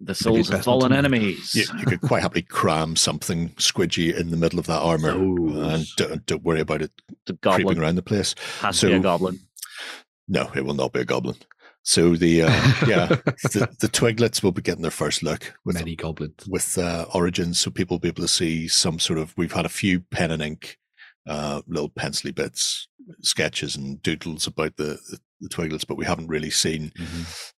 [0.02, 1.18] The souls of fallen not to know.
[1.18, 1.56] enemies.
[1.56, 5.86] you, you could quite happily cram something squidgy in the middle of that armor and
[5.96, 6.92] don't, don't worry about it
[7.26, 8.36] the creeping goblin around the place.
[8.60, 9.40] has to be a goblin.
[10.28, 11.36] No, it will not be a goblin.
[11.84, 12.48] So the uh,
[12.88, 16.46] yeah, the, the Twiglets will be getting their first look with Many goblins.
[16.48, 19.34] with uh, Origins, so people will be able to see some sort of.
[19.36, 20.78] We've had a few pen and ink,
[21.28, 22.88] uh, little pencily bits,
[23.22, 26.92] sketches and doodles about the, the the Twiglets, but we haven't really seen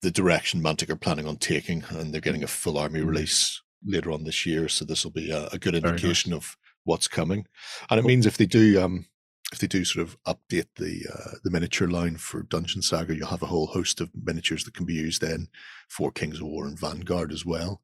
[0.02, 3.06] the direction Mantic are planning on taking, and they're getting a full army Mhm.
[3.08, 4.68] release later on this year.
[4.68, 7.46] So this will be a, a good Very indication of what's coming,
[7.90, 8.80] and it means if they do.
[8.80, 9.06] Um,
[9.53, 13.28] if they do sort of update the uh, the miniature line for Dungeon Saga, you'll
[13.28, 15.48] have a whole host of miniatures that can be used then
[15.88, 17.82] for Kings of War and Vanguard as well.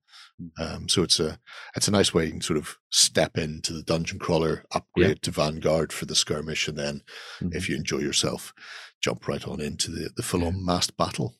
[0.59, 1.39] Um, so it's a
[1.77, 5.31] it's a nice way you can sort of step into the dungeon crawler, upgrade to
[5.31, 7.03] Vanguard for the skirmish, and then
[7.41, 7.55] Mhm.
[7.55, 8.55] if you enjoy yourself,
[9.01, 11.37] jump right on into the, the full on massed battle.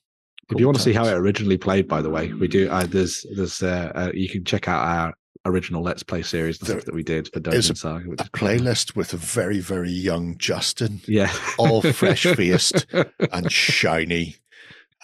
[0.51, 2.71] If you want to see how it originally played, by the way, we do.
[2.71, 5.15] Uh, there's there's uh, uh, you can check out our
[5.49, 8.09] original Let's Play series and There stuff that we did for is Dungeon Saga.
[8.09, 12.87] which a is playlist with a very very young Justin, Yeah, all fresh-faced.
[13.33, 14.37] and shiny.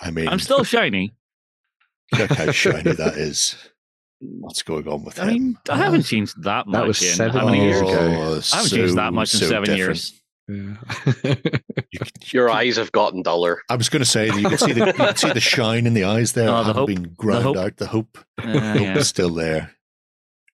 [0.01, 1.15] I mean, I'm still shiny.
[2.19, 3.57] look how shiny that is.
[4.21, 5.33] What's going on with I him?
[5.33, 6.79] mean, I haven't changed that much.
[6.81, 7.81] That was in seven how many years?
[7.83, 8.01] years ago.
[8.01, 9.79] Oh, I haven't changed that much in so seven different.
[9.79, 10.21] years.
[10.49, 11.35] yeah.
[11.91, 12.01] You
[12.33, 13.61] Your eyes have gotten duller.
[13.69, 15.95] I was going to say you can see the you can see the shine in
[15.95, 16.49] the eyes there.
[16.49, 16.87] Oh, it the hasn't hope.
[16.89, 17.57] been ground hope.
[17.57, 17.77] out.
[17.77, 18.43] The hope, Uh,
[18.73, 18.97] hope yeah.
[18.99, 19.73] is still there.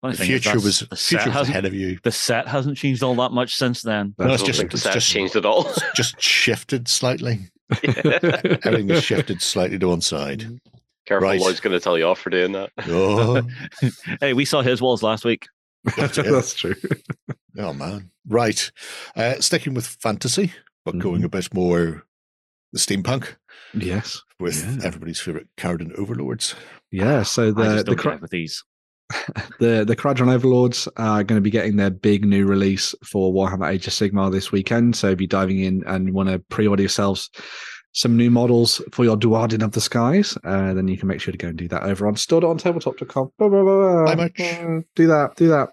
[0.03, 1.99] Funny The future was the future was ahead of you.
[2.03, 4.15] the set hasn't changed all that much since then.
[4.19, 5.71] No, it's just the it's set's just changed at all.
[5.95, 7.41] just shifted slightly.
[7.85, 10.61] Everything is shifted slightly to one side.
[11.07, 11.41] Careful, Right.
[11.41, 12.71] Lloyd's going to tell you off for doing that.
[12.87, 13.43] Oh,
[14.21, 15.47] hey, we saw his walls last week.
[15.97, 16.17] that's.
[16.17, 16.75] That's true.
[17.59, 18.11] oh man!
[18.29, 18.71] Right,
[19.17, 20.53] uh, sticking with fantasy,
[20.85, 21.01] but Mm-hmm.
[21.01, 22.05] going a bit more
[22.73, 23.35] the steampunk
[23.75, 24.23] Yes.
[24.39, 24.87] with Yeah.
[24.87, 26.55] everybody's favorite Kharadron overlords.
[26.91, 27.23] Yeah.
[27.23, 28.63] So I the just the don't cra- with these.
[29.59, 33.69] The the Kharadron Overlords are going to be getting their big new release for Warhammer
[33.71, 34.97] Age of Sigmar this weekend.
[34.97, 37.29] So if you're diving in and want to pre-order yourselves
[37.93, 41.33] some new models for your Duardin of the Skies, uh, then you can make sure
[41.33, 43.33] to go and do that over on store.ontabletop.com.
[43.39, 44.15] Blah, blah, blah, blah.
[44.15, 44.41] Mitch.
[44.41, 45.71] Uh, Do that, do that.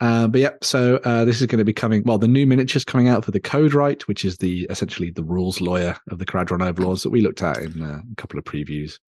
[0.00, 2.04] Uh, but yeah, so uh, this is going to be coming.
[2.04, 5.60] Well, the new miniatures coming out for the Codewright, which is the essentially the rules
[5.60, 8.98] lawyer of the Kharadron Overlords that we looked at in uh, a couple of previews,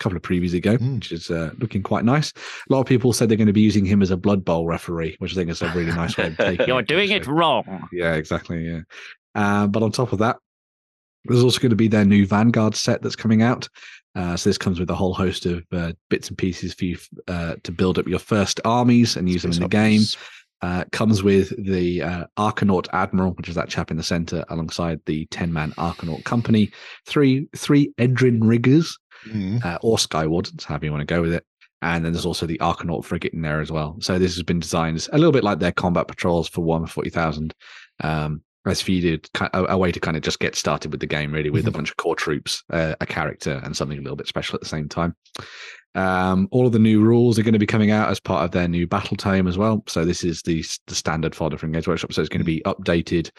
[0.00, 0.96] couple of previews ago, Mm.
[0.96, 2.32] which is uh, looking quite nice.
[2.68, 4.66] A lot of people said they're going to be using him as a Blood Bowl
[4.66, 6.66] referee, which I think is a really nice way of taking.
[6.66, 7.86] You're it, doing it wrong.
[7.92, 8.66] Yeah, exactly.
[8.66, 8.80] Yeah.
[9.34, 10.36] Uh, but on top of that,
[11.26, 13.68] there's also going to be their new Vanguard set that's coming out.
[14.16, 16.98] Uh, so this comes with a whole host of uh, bits and pieces for you
[17.28, 20.00] uh, to build up your first armies and use them in the game.
[20.62, 25.00] Uh, comes with the uh, Arkanaut Admiral, which is that chap in the center, alongside
[25.06, 26.70] the ten man Arkanaut Company,
[27.06, 28.90] three three Endrinriggers
[29.26, 29.64] Mm.
[29.64, 31.44] uh, or Skywardens, however you want to go with it.
[31.82, 33.96] And then there's also the Arkanaut frigate in there as well.
[34.00, 37.54] So this has been designed a little bit like their combat patrols for Warhammer 40,000.
[38.02, 41.00] Um, as for you to a, a way to kind of just get started with
[41.00, 41.74] the game, really, with a Mhm.
[41.74, 44.68] bunch of core troops, uh, a character, and something a little bit special at the
[44.68, 45.16] same time.
[45.94, 48.50] Um, all of the new rules are going to be coming out as part of
[48.52, 49.82] their new battle tome as well.
[49.88, 52.12] So this is the the standard fodder from Games Workshop.
[52.12, 53.30] So it's going to be updated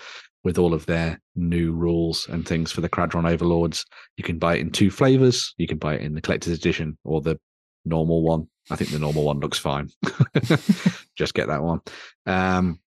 [0.43, 3.85] with all of their new rules and things for the Kharadron Overlords.
[4.17, 5.53] You can buy it in two flavors.
[5.57, 7.39] You can buy it in the collector's edition or the
[7.85, 8.47] normal one.
[8.69, 9.89] I think the normal one looks fine.
[11.15, 11.81] Just get that one.
[12.25, 12.79] Um,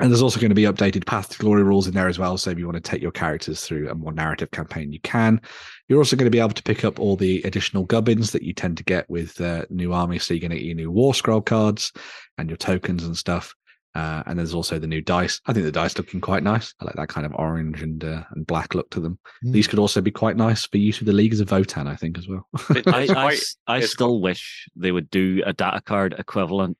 [0.00, 2.36] and there's also going to be updated Path to Glory rules in there as well.
[2.36, 5.40] So if you want to take your characters through a more narrative campaign, you can.
[5.88, 8.52] You're also going to be able to pick up all the additional gubbins that you
[8.52, 10.24] tend to get with uh, new armies.
[10.24, 11.92] So you're going to get your new War Scroll cards
[12.38, 13.54] and your tokens and stuff.
[13.94, 15.40] Uh, and there's also the new dice.
[15.46, 16.74] I think the dice looking quite nice.
[16.80, 19.18] I like that kind of orange and uh, and black look to them.
[19.44, 19.52] Mm.
[19.52, 22.18] These could also be quite nice for use with the leagues of Votann, I think,
[22.18, 22.48] as well.
[22.70, 26.14] I, it's I, quite- s- I it's still wish they would do a data card
[26.18, 26.76] equivalent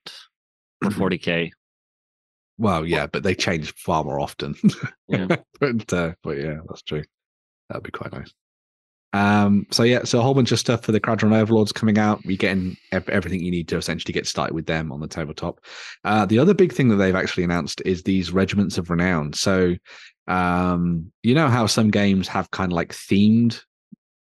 [0.83, 1.51] for 40k.
[2.57, 4.55] well, yeah, but they change far more often.
[5.07, 5.27] Yeah.
[5.59, 7.03] but, uh, but yeah, that's true.
[7.69, 8.33] That'd be quite nice.
[9.15, 12.23] Um, so yeah, so a whole bunch of stuff for the Kharadron Overlords coming out.
[12.25, 15.61] You're getting everything you need to essentially get started with them on the tabletop.
[16.03, 19.31] Uh, the other big thing that they've actually announced is these regiments of renown.
[19.31, 19.75] So,
[20.27, 23.61] um, you know how some games have kind of like themed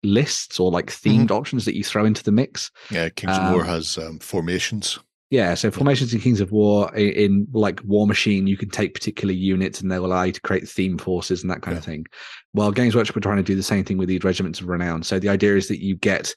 [0.03, 2.69] lists or like themed options that you throw into the mix.
[2.91, 4.99] Yeah, Kings of War Um, has um, formations.
[5.33, 8.93] Yeah, so formations in Kings of War i- in, like War Machine, you can take
[8.93, 12.05] particular units and they'll allow you to create theme forces and that kind of thing.
[12.53, 15.01] Well, Games Workshop are trying to do the same thing with these regiments of renown.
[15.01, 16.35] So the idea is that you get,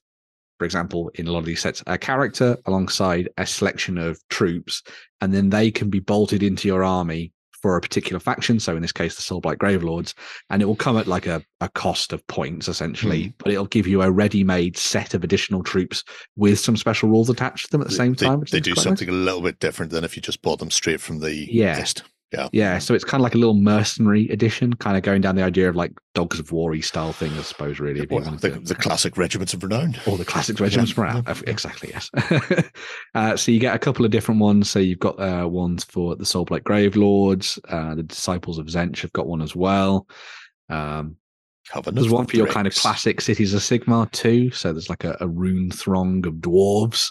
[0.59, 4.83] for example, in a lot of these sets, a character alongside a selection of troops,
[5.21, 7.33] and then they can be bolted into your army
[7.67, 8.61] for a particular faction.
[8.61, 10.15] So in this case, the Soulblight Gravelords,
[10.51, 13.31] and it will come at like a, a cost of points essentially, hmm.
[13.39, 16.05] but it'll give you a ready-made set of additional troops
[16.37, 18.39] with some special rules attached to them at the They- same time.
[18.39, 18.85] which they do quite nice.
[18.85, 21.77] something a little bit different than if you just bought them straight from the Yeah.
[21.77, 22.05] list.
[22.37, 22.49] Yeah.
[22.53, 25.43] Yeah, so it's kind of like a little mercenary edition, kind of going down the
[25.43, 28.07] idea of like Dogs of War style thing, I suppose, really.
[28.07, 29.97] Well, the, the classic regiments of renown.
[30.07, 31.35] Or the classic regiments from Yeah.
[31.47, 32.11] Exactly, yes.
[33.15, 34.71] uh, so you get a couple of different ones.
[34.71, 39.01] So you've got uh, ones for the Soulblight Grave Lords, uh, the Disciples of Tzeentch
[39.01, 40.07] have got one as well.
[40.69, 41.17] Um,
[41.69, 44.51] Covenant there's one for your kind of classic Cities of Sigmar too.
[44.53, 47.11] So there's like a, a rune throng of dwarves.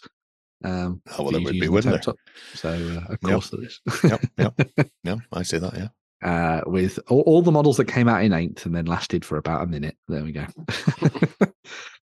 [0.65, 2.15] Um, Oh, well, there would be, wouldn't there?
[2.55, 3.21] So uh, of Yep.
[3.21, 3.79] course there is.
[4.03, 4.89] Yep, yep.
[5.03, 5.89] yeah, I say that, yeah.
[6.29, 9.37] uh, with all, all the models that came out in eighth and then lasted for
[9.37, 9.95] about a minute.
[10.07, 10.45] There we go.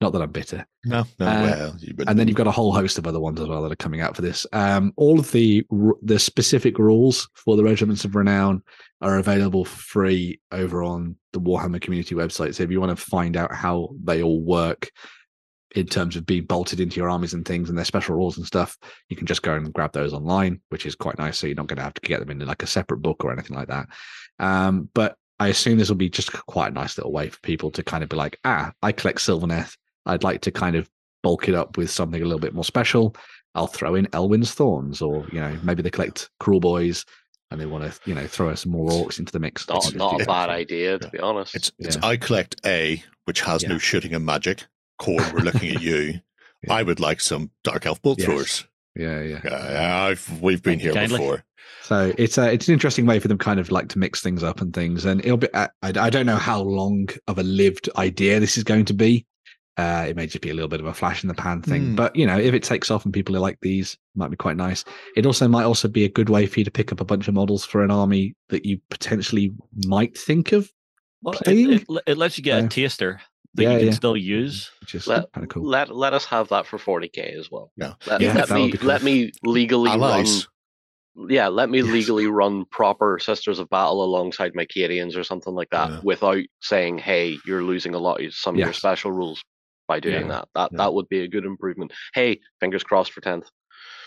[0.03, 0.67] Not that I'm bitter.
[0.85, 3.49] No, no, Uh, well, And then you've got a whole host of other ones as
[3.49, 4.47] well that are coming out for this.
[4.53, 5.65] Um, all of the
[6.03, 8.63] the specific rules for the regiments of renown
[9.01, 12.55] are available free over on the Warhammer community website.
[12.55, 14.91] So if you want to find out how they all work
[15.77, 18.47] in terms of being bolted into your armies and things and their special rules and
[18.47, 18.77] stuff,
[19.09, 21.39] you can just go and grab those online, which is quite nice.
[21.39, 23.33] So you're not going to have to get them in like a separate book or
[23.33, 23.87] anything like that.
[24.39, 27.71] Um, but I assume this will be just quite a nice little way for people
[27.73, 29.77] to kind of be like, ah, I collect Sylvaneth.
[30.07, 30.89] I'd like to kind of
[31.23, 33.15] bulk it up with something a little bit more special.
[33.55, 37.05] I'll throw in Elthwin's Thorns, or you know, maybe they collect Kruleboyz
[37.51, 39.69] and they want to, you know, throw some more orcs into the mix.
[39.69, 41.55] Not, It's- not a bad idea, to be honest.
[41.55, 42.07] It's, it's Yeah.
[42.07, 43.69] I collect A, which has Yeah.
[43.71, 44.65] no shooting and magic.
[44.99, 46.15] Corn, we're looking at you.
[46.67, 46.73] Yeah.
[46.73, 48.27] I would like some Dark Elf bolt Yes.
[48.27, 48.67] throwers.
[48.97, 49.41] Yeah, yeah.
[49.45, 51.19] Yeah, I've, we've been Thank here kindly.
[51.19, 51.45] before.
[51.83, 54.43] So it's a, it's an interesting way for them kind of like to mix things
[54.43, 55.05] up and things.
[55.05, 58.65] And it'll be I, I don't know how long of a lived idea this is
[58.65, 59.27] going to be.
[59.77, 61.89] Uh, it may just be a little bit of a flash in the pan thing,
[61.91, 61.95] Hmm.
[61.95, 64.37] but you know, if it takes off and people are like these, it might be
[64.37, 64.83] quite nice.
[65.15, 67.29] It also might also be a good way for you to pick up a bunch
[67.29, 69.53] of models for an army that you potentially
[69.85, 70.73] might think of,
[71.21, 71.73] Well, it, Playing?
[71.73, 72.65] it, it lets you get Yeah.
[72.65, 73.21] a taster
[73.57, 73.93] that Yeah, you can yeah.
[73.95, 74.71] still use.
[74.81, 75.65] which is Let- kind of cool.
[75.65, 77.73] Let let us have that for 40k as well.
[77.77, 77.95] Yeah.
[78.07, 78.89] Let, Yeah, let that would me be cool.
[78.89, 80.47] let me legally Allies.
[81.17, 81.31] run.
[81.31, 81.87] Yeah, let me Yes.
[81.89, 86.01] legally run proper Sisters of Battle alongside my Cadians or something like that, Yeah.
[86.05, 89.43] without saying, "Hey, you're losing a lot of some of your special rules
[89.89, 90.33] by doing Yeah.
[90.33, 90.77] that." That Yeah.
[90.79, 91.93] that would be a good improvement.
[92.15, 93.49] Hey, fingers crossed for tenth.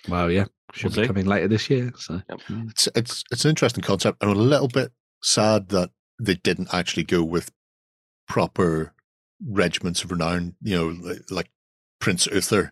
[0.07, 1.07] Well, yeah, should We'll be see.
[1.07, 1.91] coming later this year.
[1.97, 2.41] So Yep.
[2.69, 4.19] It's it's it's an interesting concept.
[4.21, 4.91] I'm a little bit
[5.23, 5.89] sad that
[6.21, 7.49] they didn't actually go with
[8.27, 8.93] proper
[9.45, 10.55] regiments of renown.
[10.61, 11.49] You know, like, like
[11.99, 12.71] Prince Uther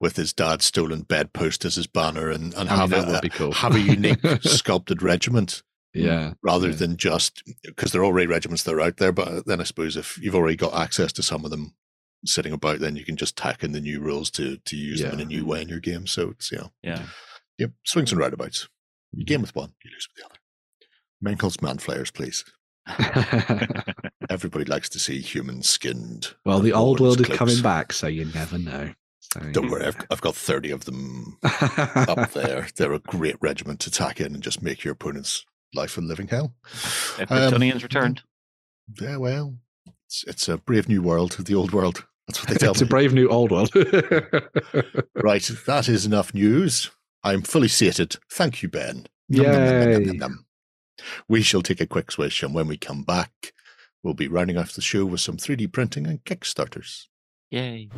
[0.00, 3.08] with his dad's stolen bedpost as his banner, and and ah, I mean, have that
[3.08, 3.52] a, would be cool.
[3.52, 5.62] have a unique sculpted regiment
[5.94, 6.76] yeah, rather Yeah.
[6.76, 9.12] than just because there are already regiments that are out there.
[9.12, 11.74] But then I suppose if you've already got access to some of them
[12.24, 15.14] sitting about, then you can just tack in the new rules to to use them
[15.14, 16.06] in a new way in your game.
[16.06, 17.02] So it's you know, Yeah.
[17.58, 18.68] yep, swings and roundabouts.
[19.12, 20.38] You game with one, you lose with the other.
[21.36, 22.44] Mengil's Manflayers, please.
[24.30, 26.34] Everybody likes to see humans skinned.
[26.44, 28.92] well, the old worn as world is coming back, so you never know.
[29.20, 32.66] So, Don't worry, I've, I've got 30 of them up there.
[32.76, 36.28] They're a great regiment to tack in and just make your opponent's life a living
[36.28, 36.54] hell.
[37.18, 38.22] If Um, returned.
[39.00, 39.56] Yeah, well,
[40.06, 42.06] it's, it's a brave new world, the old world.
[42.26, 43.70] That's what they tell it's a brave new old world.
[45.14, 46.90] right, that is enough news.
[47.22, 48.16] I'm fully sated.
[48.32, 49.06] Thank you, Ben.
[49.28, 50.44] Nom, nom, nom, nom,
[51.28, 53.52] We shall take a quick swish, and when we come back,
[54.02, 57.06] we'll be rounding off the show with some 3D printing and Kickstarters.
[57.50, 57.88] Yay.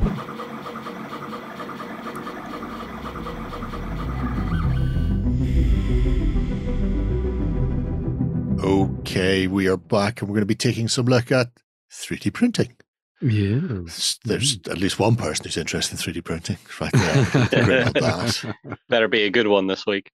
[8.63, 11.49] Okay, we are back, and we're going to be taking some look at
[11.91, 12.77] 3D printing.
[13.23, 13.59] yeah.
[13.87, 14.71] S- There's mm-hmm.
[14.73, 17.85] at least one person who's interested in 3D printing right there.
[17.91, 18.55] That.
[18.89, 20.11] Better be a good one this week.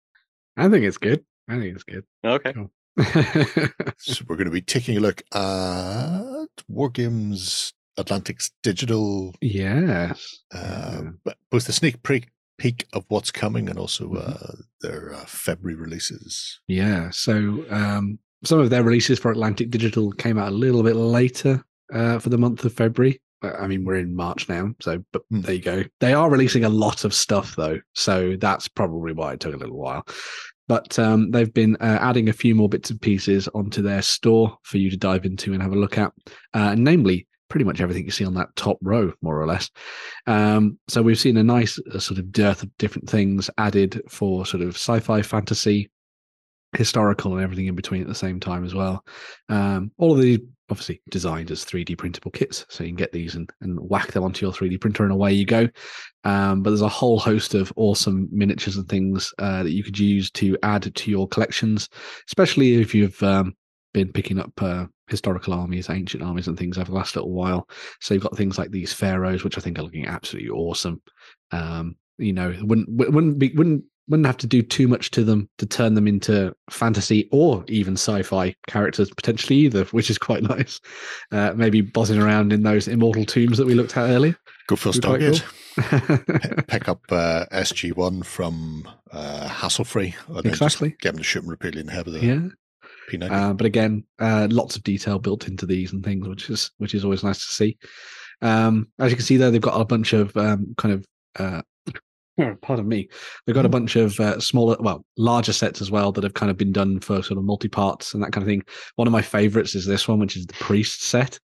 [0.57, 1.25] I think it's good.
[1.49, 2.05] I think it's good.
[2.25, 2.55] Okay.
[3.99, 10.39] So we're going to be taking a look at Wargames Atlantic's digital, yes.
[10.55, 11.33] uh, Yeah.
[11.51, 12.29] both the sneak peek,
[12.59, 14.19] peek of what's coming and also Mhm.
[14.43, 16.61] uh, their uh, February releases.
[16.69, 17.11] Yeah.
[17.11, 21.65] So um, some of their releases for Atlantic Digital came out a little bit later
[21.93, 23.21] uh, for the month of February.
[23.43, 25.41] Uh, I mean, we're in March now, so but Hmm.
[25.43, 25.85] there you go.
[26.01, 29.59] They are releasing a lot of stuff though, so that's probably why it took a
[29.59, 30.07] little while.
[30.67, 34.57] But um, they've been uh, adding a few more bits and pieces onto their store
[34.63, 36.13] for you to dive into and have a look at,
[36.55, 39.71] uh, namely pretty much everything you see on that top row, more or less.
[40.27, 44.47] Um, so we've seen a nice uh, sort of dearth of different things added for
[44.47, 45.91] sort of sci-fi, fantasy,
[46.77, 49.05] historical, and everything in between at the same time as well.
[49.49, 50.41] Um, all of these
[50.71, 54.25] obviously designed as 3D printable kits, so you can get these and, and whack them
[54.25, 55.69] onto your 3D printer, and away you go.
[56.25, 59.99] Um, but there's a whole host of awesome miniatures and things uh, that you could
[59.99, 61.89] use to add to your collections,
[62.29, 63.55] especially if you've um,
[63.93, 67.69] been picking up uh, historical armies, ancient armies, and things over the last little while.
[68.01, 71.03] So you've got things like these pharaohs, which I think are looking absolutely awesome.
[71.51, 75.49] Um, you know, wouldn't wouldn't be wouldn't wouldn't have to do too much to them
[75.59, 80.81] to turn them into fantasy or even sci-fi characters potentially either, which is quite nice.
[81.33, 84.37] Uh, maybe buzzing around in those immortal tombs that we looked at earlier.
[84.67, 85.43] Go for Be quite Stargate.
[85.43, 86.63] cool.
[86.69, 90.15] Pick up uh, SG1 from uh, Hasslefree.
[90.29, 90.97] and Exactly.
[91.01, 92.49] Get them to shoot them repeatedly in the head with a yeah.
[93.11, 93.31] P90.
[93.31, 96.95] Uh, but again, uh, lots of detail built into these and things, which is which
[96.95, 97.77] is always nice to see.
[98.41, 101.07] Um, as you can see there, they've got a bunch of um, kind of
[102.39, 103.09] uh, pardon me,
[103.47, 106.51] they've got a bunch of uh, smaller, well, larger sets as well that have kind
[106.51, 108.63] of been done for sort of multi parts and that kind of thing.
[108.97, 111.39] One of my favorites is this one, which is the priest set.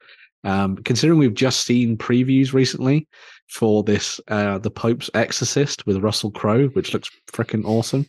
[0.43, 3.07] Um, considering we've just seen previews recently
[3.49, 8.05] for this, uh, the Pope's Exorcist with Russell Crowe, which looks freaking awesome.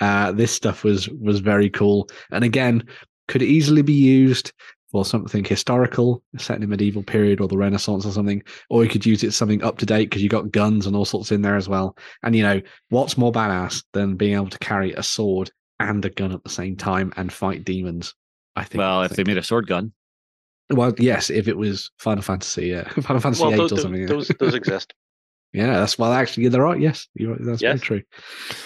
[0.00, 2.82] Uh, this stuff was was very cool, and again,
[3.28, 4.52] could easily be used
[4.90, 8.90] for something historical, set in a medieval period or the Renaissance or something, or you
[8.90, 11.32] could use it as something up to date because you got guns and all sorts
[11.32, 11.96] in there as well.
[12.22, 12.60] And you know,
[12.90, 16.50] what's more badass than being able to carry a sword and a gun at the
[16.50, 18.14] same time and fight demons?
[18.54, 18.78] I think.
[18.78, 19.92] Well, I if they made a sword gun,
[20.70, 24.00] well, yes, if it was Final Fantasy, yeah, Final Fantasy Well, eight those, or something.
[24.02, 24.06] yeah.
[24.06, 24.94] those, those exist.
[25.52, 26.12] Yeah, that's well.
[26.12, 26.76] Actually, there are.
[26.76, 27.78] Yes, you're, right, that's Yes.
[27.78, 28.02] very true.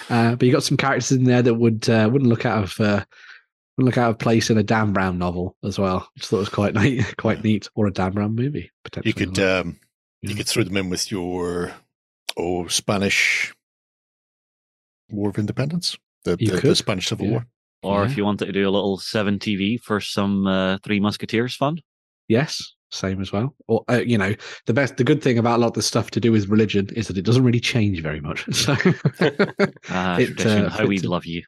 [0.09, 2.81] Uh, but you got some characters in there that would uh, wouldn't look out of
[2.81, 3.07] uh, wouldn't
[3.85, 6.41] look out of place in a Dan Brown novel as well, which I thought it
[6.41, 9.11] was quite neat, quite neat, or a Dan Brown movie potentially.
[9.11, 9.79] you could um,
[10.23, 10.31] Yeah.
[10.31, 11.73] you could throw them in with your
[12.37, 13.53] oh Spanish
[15.11, 17.33] War of Independence, the, the, the Spanish Civil yeah.
[17.33, 17.47] War.
[17.83, 18.11] or Yeah.
[18.11, 21.79] if you wanted to do a little seven TV for some uh, Three Musketeers fun.
[22.29, 23.55] yes, same as well.
[23.69, 24.35] Or uh, you know,
[24.67, 26.89] the best, the good thing about a lot of the stuff to do with religion
[26.97, 28.45] is that it doesn't really change very much.
[28.55, 28.75] So
[29.89, 31.43] Ah, It, uh, how we love you.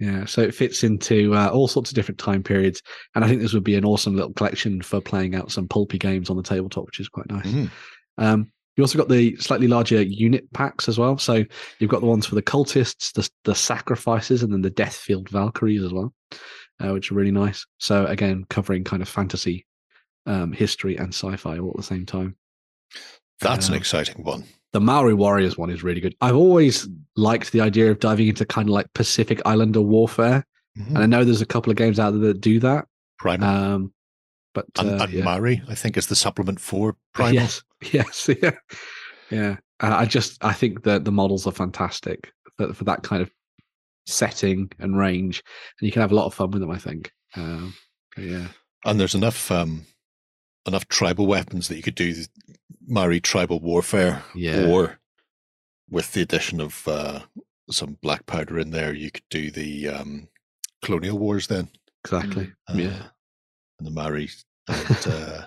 [0.00, 2.82] Yeah, so it fits into uh, all sorts of different time periods,
[3.14, 5.98] and I think this would be an awesome little collection for playing out some pulpy
[5.98, 7.46] games on the tabletop, which is quite nice.
[7.46, 7.70] Mhm.
[8.16, 11.18] Um, you also got the slightly larger unit packs as well.
[11.18, 11.44] So
[11.80, 15.82] you've got the ones for the cultists, the the sacrifices, and then the Deathfield Valkyries
[15.82, 16.14] as well,
[16.78, 17.66] uh, which are really nice.
[17.78, 19.66] So again, covering kind of fantasy,
[20.26, 22.36] um, history, and sci-fi all at the same time.
[23.40, 24.44] That's an exciting one.
[24.72, 26.14] The Maori Warriors one is really good.
[26.20, 26.86] I've always
[27.16, 30.44] liked the idea of diving into kind of like Pacific Islander warfare,
[30.78, 30.88] Mhm.
[30.88, 32.86] and I know there's a couple of games out there that do that.
[33.18, 33.48] Primal.
[33.48, 33.92] Um,
[34.54, 35.24] but and uh, and yeah.
[35.24, 37.34] Maori, I think, is the supplement for Primal.
[37.34, 37.62] Yes,
[37.92, 38.50] yes, yeah,
[39.30, 39.56] yeah.
[39.80, 43.30] Uh, I just I think that the models are fantastic for, for that kind of
[44.06, 45.42] setting and range,
[45.80, 46.70] and you can have a lot of fun with them.
[46.70, 47.10] I think.
[47.36, 47.74] Um,
[48.16, 48.48] yeah,
[48.84, 49.86] And there's enough um,
[50.66, 52.14] enough tribal weapons that you could do
[52.86, 54.66] Maori tribal warfare, Yeah.
[54.66, 54.98] or
[55.90, 57.20] with the addition of uh,
[57.70, 60.28] some black powder in there, you could do the um,
[60.82, 61.68] colonial wars then.
[62.04, 62.52] exactly.
[62.68, 63.02] Uh, yeah,
[63.78, 64.28] and the Maori
[64.68, 65.42] and uh,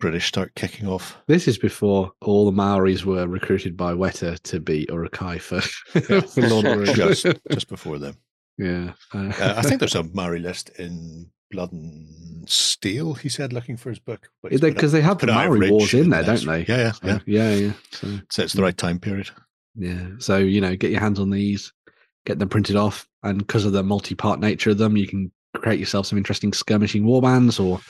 [0.00, 1.16] British start kicking off.
[1.26, 6.00] this is before all the Maoris were recruited by Weta to be Uruk-hai for, for
[6.00, 6.96] the Rings.
[6.96, 8.16] just just before them.
[8.58, 13.14] yeah, Uh, I think there's a Maori list in Blood and Steel.
[13.14, 15.34] He said, looking for his book, but he's put because it- they have the it
[15.34, 16.64] Maori Wars in there, don't they?
[16.66, 17.18] Yeah, yeah, So, yeah.
[17.26, 17.72] yeah, yeah.
[17.92, 19.30] So So it's the right time period.
[19.74, 20.06] Yeah.
[20.18, 21.72] So, you know, get your hands on these,
[22.26, 23.06] get them printed off.
[23.22, 26.52] And because of the multi part nature of them, you can create yourself some interesting
[26.52, 27.80] skirmishing warbands or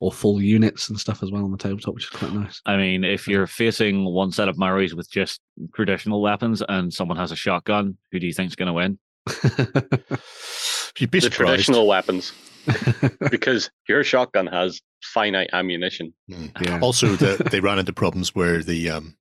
[0.00, 2.60] or full units and stuff as well on the tabletop, which is quite nice.
[2.66, 5.40] I mean, if you're facing one set of Maoris with just
[5.74, 8.98] traditional weapons and someone has a shotgun, who do you think's going to win?
[10.98, 11.36] You'd be the surprised.
[11.50, 12.32] traditional weapons,
[13.30, 16.12] because your shotgun has finite ammunition.
[16.30, 16.50] Mm.
[16.64, 16.78] yeah.
[16.82, 19.16] Also, the, they ran into problems where the um,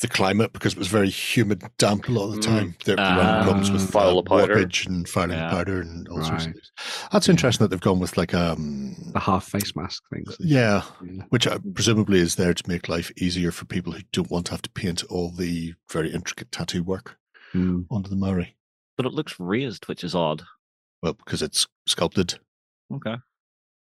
[0.00, 2.44] the climate, because it was very humid, damp a lot of the Mm.
[2.44, 3.42] time, they they ran into Ah.
[3.44, 4.56] problems with Foul uh, powder.
[4.56, 5.50] warpage and fouling Yeah.
[5.50, 6.72] powder and all sorts of things.
[7.12, 10.36] That's interesting that they've gone with like um the half face mask things.
[10.40, 11.22] yeah, Yeah.
[11.30, 14.52] which uh, presumably is there to make life easier for people who don't want to
[14.52, 17.16] have to paint all the very intricate tattoo work
[17.54, 17.86] Mm.
[17.90, 18.56] onto the Maori.
[18.96, 20.42] But it looks raised, which is odd.
[21.02, 22.40] Well, because it's sculpted.
[22.92, 23.16] Okay.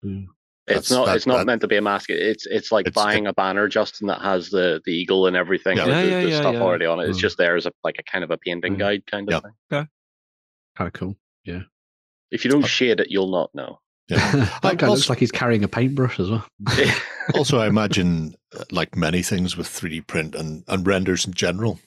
[0.02, 0.28] It's
[0.66, 1.06] That's- not.
[1.06, 2.10] that- it's not that- meant to be a mask.
[2.10, 5.76] It's it's like It's- buying a banner, Justin, that has the the eagle and everything.
[5.76, 5.86] Yeah.
[5.86, 6.60] with Yeah, the, yeah, the yeah, stuff yeah.
[6.62, 7.08] already on it.
[7.08, 7.22] It's Mm.
[7.22, 8.78] just there as a like a kind of a painting Mm.
[8.78, 9.40] guide kind of Yeah.
[9.80, 9.88] thing.
[10.76, 11.16] Kind of cool.
[11.44, 11.62] Yeah.
[12.30, 13.80] If you don't shade it, you'll not know.
[14.08, 14.18] Yeah.
[14.62, 16.46] that guy Also- looks like he's carrying a paintbrush as well.
[17.34, 21.78] also, I imagine, uh, like many things with 3D print and, and renders in general,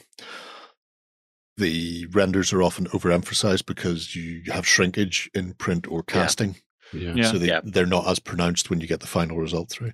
[1.57, 6.51] the renders are often overemphasized because you have shrinkage in print or casting.
[6.53, 6.59] Yeah.
[6.93, 7.31] Yeah.
[7.31, 7.61] So they, Yeah.
[7.63, 9.93] they're not as pronounced when you get the final result through.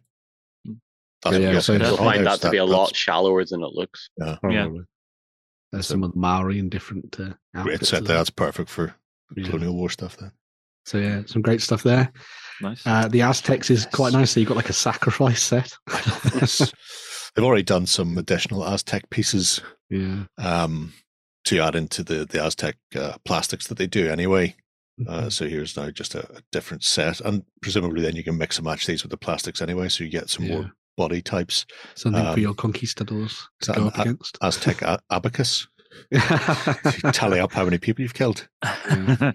[0.67, 0.77] Mm.
[1.23, 2.07] That's Yeah, what so you'll you'll You'll find.
[2.15, 4.09] find There's that to be a that's lot shallower than it looks.
[4.17, 4.81] Probably.
[5.71, 8.17] There's some of the Maori and different uh, Great outfits set there.
[8.17, 8.95] That's perfect for
[9.35, 9.45] Yeah.
[9.47, 10.31] colonial war stuff then.
[10.85, 12.13] So yeah, some great stuff there.
[12.61, 12.85] Nice.
[12.85, 14.31] Uh, the Aztecs is quite nice.
[14.31, 15.73] So you've got like a sacrifice set.
[15.89, 16.71] I love this.
[17.35, 19.59] They've already done some additional Aztec pieces
[19.89, 20.25] Yeah.
[20.37, 20.93] um,
[21.45, 24.55] to add into the, the Aztec uh, plastics that they do anyway.
[24.99, 25.09] Mm-hmm.
[25.13, 28.57] Uh, so here's now just a, a different set, and presumably then you can mix
[28.57, 30.55] and match these with the plastics anyway, so you get some Yeah.
[30.55, 31.65] more body types.
[31.95, 34.37] Something for um, your conquistadors is to that go an up a- against.
[34.41, 35.67] Aztec a- abacus.
[36.11, 36.19] You
[37.11, 38.47] tally up how many people you've killed.
[38.63, 39.33] I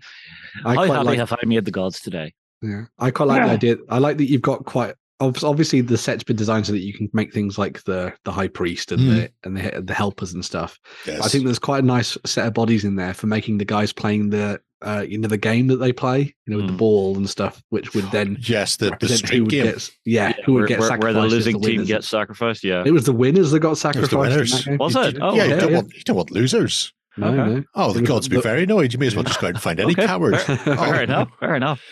[0.65, 2.35] How quite happy like- have I made the gods today?
[2.63, 3.77] Yeah, I quite like the idea.
[3.89, 7.09] I like that you've got quite obviously the set's been designed so that you can
[7.13, 10.79] make things like the the high priest and the and the the helpers and stuff.
[11.07, 11.21] Yes.
[11.21, 13.93] I think there's quite a nice set of bodies in there for making the guys
[13.93, 16.79] playing the uh you know the game that they play, you know, with the Mm.
[16.79, 19.65] ball and stuff, which would then yes, the, the represent street who would game.
[19.65, 21.89] get s- yeah, who would where, get sacrificed where the as losing team winners.
[21.89, 22.65] gets sacrificed.
[22.65, 22.83] Yeah.
[22.87, 24.13] It was the winners that got was the sacrificed.
[24.13, 24.67] in winners.
[24.79, 25.19] Was it?
[25.21, 25.77] Oh, yeah, you, yeah, don't yeah.
[25.77, 26.93] Want, you don't want losers.
[27.17, 27.37] No, Okay.
[27.57, 27.65] no.
[27.75, 28.93] Oh, the gods would be the- very annoyed.
[28.93, 30.39] You may as well just go out and find any Okay, coward.
[30.41, 30.77] Fair, Oh.
[30.77, 31.29] fair enough.
[31.41, 31.83] Fair enough.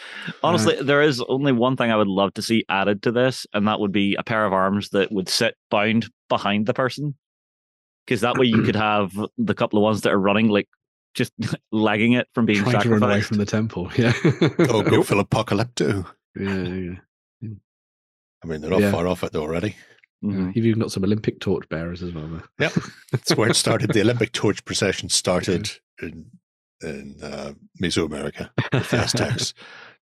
[0.42, 3.66] Honestly, there is only one thing I would love to see added to this, and
[3.68, 7.16] that would be a pair of arms that would sit bound behind the person.
[8.06, 10.68] Because that way you could have the couple of ones that are running, like
[11.18, 11.32] just
[11.72, 13.90] lagging it from being Trying to run away from the temple.
[13.98, 14.12] Yeah.
[14.70, 16.06] Oh, go full apocalypto.
[16.34, 17.48] yeah, yeah.
[18.42, 18.92] I mean, they're not Yeah.
[18.92, 19.74] far off it already.
[20.24, 20.54] Mhm.
[20.56, 22.26] You've even got some Olympic torch bearers as well.
[22.28, 22.42] There.
[22.58, 23.92] Yep, that's where it started.
[23.92, 25.70] The Olympic torch procession started
[26.00, 26.30] in
[26.82, 29.52] in uh, Mesoamerica with the Aztecs.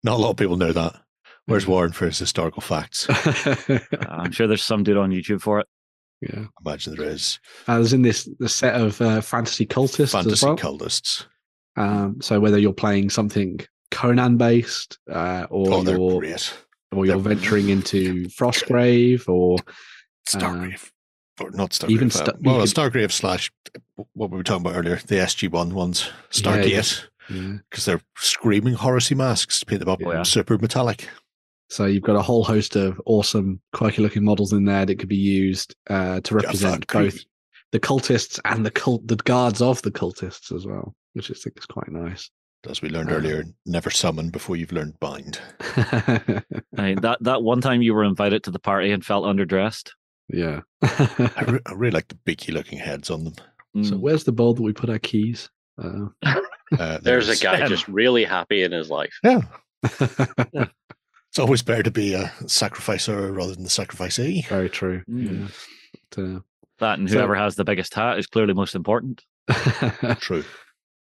[0.05, 0.94] Not a lot of people know that.
[1.47, 3.09] Where's Warren for his historical facts?
[3.09, 3.76] Uh,
[4.09, 5.66] I'm sure there's some dude on YouTube for it.
[6.32, 6.44] Yeah.
[6.64, 7.38] Imagine there is
[7.68, 10.56] Uh, there's in this the set of uh, fantasy cultists as fantasy well.
[10.56, 11.26] cultists.
[11.76, 16.54] Um, so whether you're playing something Conan based, uh, or Oh, you're great.
[16.92, 19.58] or you're They're- venturing into Frostgrave, or
[20.28, 20.90] Stargrave.
[21.40, 21.90] or not Stargrave.
[21.90, 23.50] even uh, well, could- Stargrave slash
[24.14, 26.08] what we were talking about earlier, the SG1 ones.
[26.30, 27.04] Stargate.
[27.28, 27.56] yeah.
[27.70, 30.22] Because they're screaming Horus masks, paint them up yeah.
[30.22, 31.08] super metallic.
[31.68, 35.09] So you've got a whole host of awesome, quirky looking models in there that could
[35.09, 37.18] be used uh, to represent fuck, both
[37.72, 41.59] the cultists and the cult, the guards of the cultists as well, which I think
[41.59, 42.30] is quite nice.
[42.68, 45.38] As we learned Uh, earlier, never summon before you've learned bind.
[45.60, 46.43] I
[46.76, 49.90] mean, that that one time you were invited to the party and felt underdressed.
[50.28, 50.62] Yeah.
[50.82, 53.34] I, re- I really like the beaky looking heads on them.
[53.84, 54.01] so Mm.
[54.01, 55.48] where's the bowl that we put our keys?
[55.82, 56.06] Uh,
[56.76, 57.68] Uh, There's a guy Stem.
[57.68, 59.14] just really happy in his life.
[59.22, 59.43] Yeah,
[61.36, 64.46] it's always better to be a sacrificer rather than the sacrificee.
[64.48, 65.02] very true.
[65.10, 65.50] Mm.
[66.16, 66.38] Yeah.
[66.78, 69.22] that and so- whoever has the biggest hat is clearly most important.
[69.48, 70.42] Uh, True.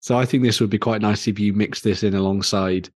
[0.01, 2.89] So I think this would be quite nice if you mix this in alongside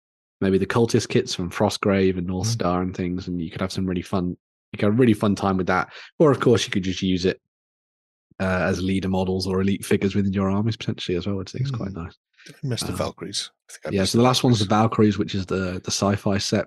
[0.40, 2.52] maybe the cultist kits from Frostgrave and North Mm.
[2.52, 4.28] Star and things, and you could have some really fun,
[4.72, 5.92] you could have a really fun time with that.
[6.18, 7.38] Or of course, you could just use it
[8.40, 11.36] uh, as leader models or elite figures within your armies potentially as well.
[11.36, 12.05] Which I think is quite Mm.
[12.05, 12.16] nice.
[12.48, 13.51] I missed the Uh, Valkyries.
[13.68, 14.05] I think I yeah.
[14.05, 15.16] So the last one's the Valkyries.
[15.16, 16.66] Valkyries, which is the the sci-fi set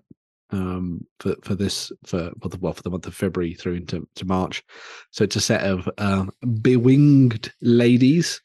[0.53, 4.07] um for for this for for the well for the month of February through into
[4.15, 4.63] to March.
[5.11, 6.31] So it's a set of um
[6.61, 8.39] bewinged ladies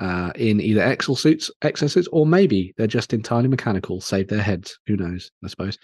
[0.00, 4.78] uh in either exo suits, exosuits, or maybe they're just entirely mechanical, save their heads.
[4.86, 5.30] Who knows?
[5.44, 5.78] I suppose.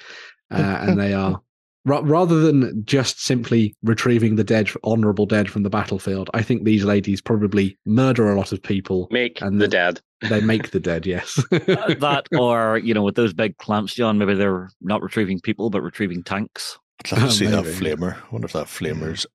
[0.50, 1.40] Uh, and they are
[1.86, 6.28] ra- rather than just simply retrieving the dead, honorable dead from the battlefield.
[6.34, 9.08] I think these ladies probably murder a lot of people.
[9.10, 10.00] Make And the the- dead.
[10.28, 11.06] They make the dead.
[11.06, 11.42] Yes.
[11.50, 15.82] That or you know with those big clamps, John, maybe they're not retrieving people but
[15.82, 16.78] retrieving tanks.
[17.06, 18.16] I'd love to see that flamer.
[18.16, 19.26] I wonder if that flamer's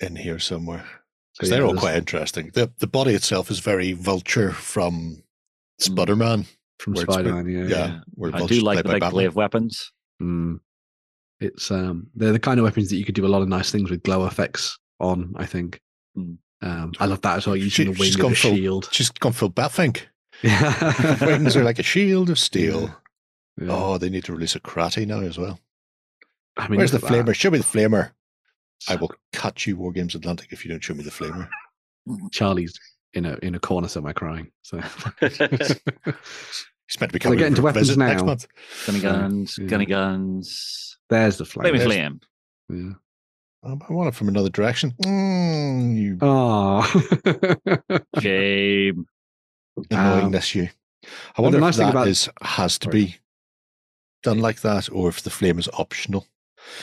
[0.00, 0.84] in here somewhere.
[1.36, 2.50] Because yeah, they're all quite interesting.
[2.54, 5.22] The the body itself is very vulture from
[5.78, 6.46] Spider-Man.
[6.78, 7.48] from where it's been- Spider-Man.
[7.48, 7.86] Yeah, Yeah.
[7.86, 8.00] Yeah.
[8.14, 9.10] where I do like played the big Batman.
[9.12, 9.92] glaive weapons.
[10.22, 10.60] Mm.
[11.40, 13.70] It's um, they're the kind of weapons that you could do a lot of nice
[13.70, 15.34] things with glow effects on.
[15.36, 15.80] I think.
[16.16, 16.38] Mm.
[16.62, 17.56] Um, I love that as well.
[17.56, 18.88] She- Using the she's wing gone of a full- shield.
[18.92, 20.02] She's gone full Batfink.
[20.42, 21.24] Yeah.
[21.26, 22.94] Wings are like a shield of steel.
[23.60, 23.68] Yeah.
[23.70, 25.60] Oh, they need to release a karate now as well.
[26.56, 27.26] I mean, Where's the look at that.
[27.26, 27.34] flamer?
[27.34, 28.12] Show me the flamer.
[28.88, 31.48] I will cut you, Wargames Atlantic, if you don't show me the flamer.
[32.32, 32.78] Charlie's
[33.12, 34.50] in a in a corner somewhere crying.
[34.62, 34.80] So
[35.20, 38.26] He's meant to be Can I coming get into over weapons visit next now?
[38.26, 38.46] month.
[38.86, 39.66] Gunny guns, yeah.
[39.66, 40.98] gunny guns.
[41.08, 41.64] there's the flame.
[41.74, 42.20] Flame There's- flame.
[42.70, 42.92] Yeah.
[43.62, 44.92] Um, I want it from another direction.
[45.04, 46.80] Mm, you Oh.
[48.20, 49.04] Shame.
[49.78, 50.64] Annoyingness, you.
[50.64, 53.16] I but wonder the if nice thing that about- is has to be
[54.22, 56.26] done like that, or if the flame is optional.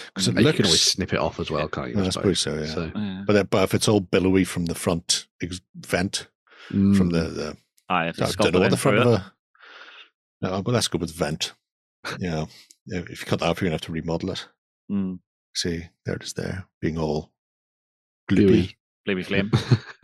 [0.08, 0.56] Because it you looks.
[0.58, 2.04] can always snip it off as well, can't you?
[2.04, 2.90] I suppose so, yeah.
[2.96, 3.24] Yeah.
[3.28, 6.28] but, uh, but if it's all billowy from the front ex- vent,
[6.70, 7.12] from Mm.
[7.12, 7.58] the, the
[7.90, 9.34] Aye, I don't know what the front through of a.
[10.42, 11.54] No, but let's go with vent.
[12.20, 12.46] Yeah,
[12.88, 14.48] Yeah, if you cut that off, you're gonna have to remodel it.
[14.92, 15.20] Mm.
[15.56, 16.34] See, there it is.
[16.34, 17.32] There, being all
[18.30, 18.76] Gooey.
[19.08, 19.22] gloopy.
[19.22, 19.52] Flamey flame.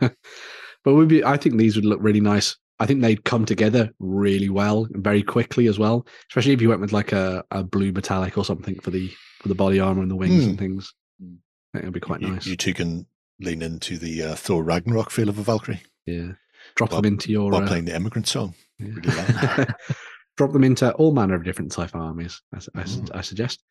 [0.00, 2.56] but would be I think these would look really nice.
[2.80, 6.06] I think they'd come together really well and very quickly as well.
[6.30, 9.10] Especially if you went with like a, a blue metallic or something for the
[9.40, 10.50] for the body armor and the wings Hmm.
[10.50, 10.92] and things.
[11.22, 11.36] Mm.
[11.72, 12.46] I think it'd be quite you, nice.
[12.46, 13.06] you two can
[13.40, 16.32] lean into the uh, Thor Ragnarok feel of a Valkyrie yeah.
[16.76, 18.54] Drop While- them into your while uh, playing the immigrant song.
[18.78, 18.88] yeah.
[18.94, 19.66] really
[20.36, 22.40] drop them into all manner of different sci-fi armies.
[22.52, 23.10] I, Mm.
[23.14, 23.62] I suggest,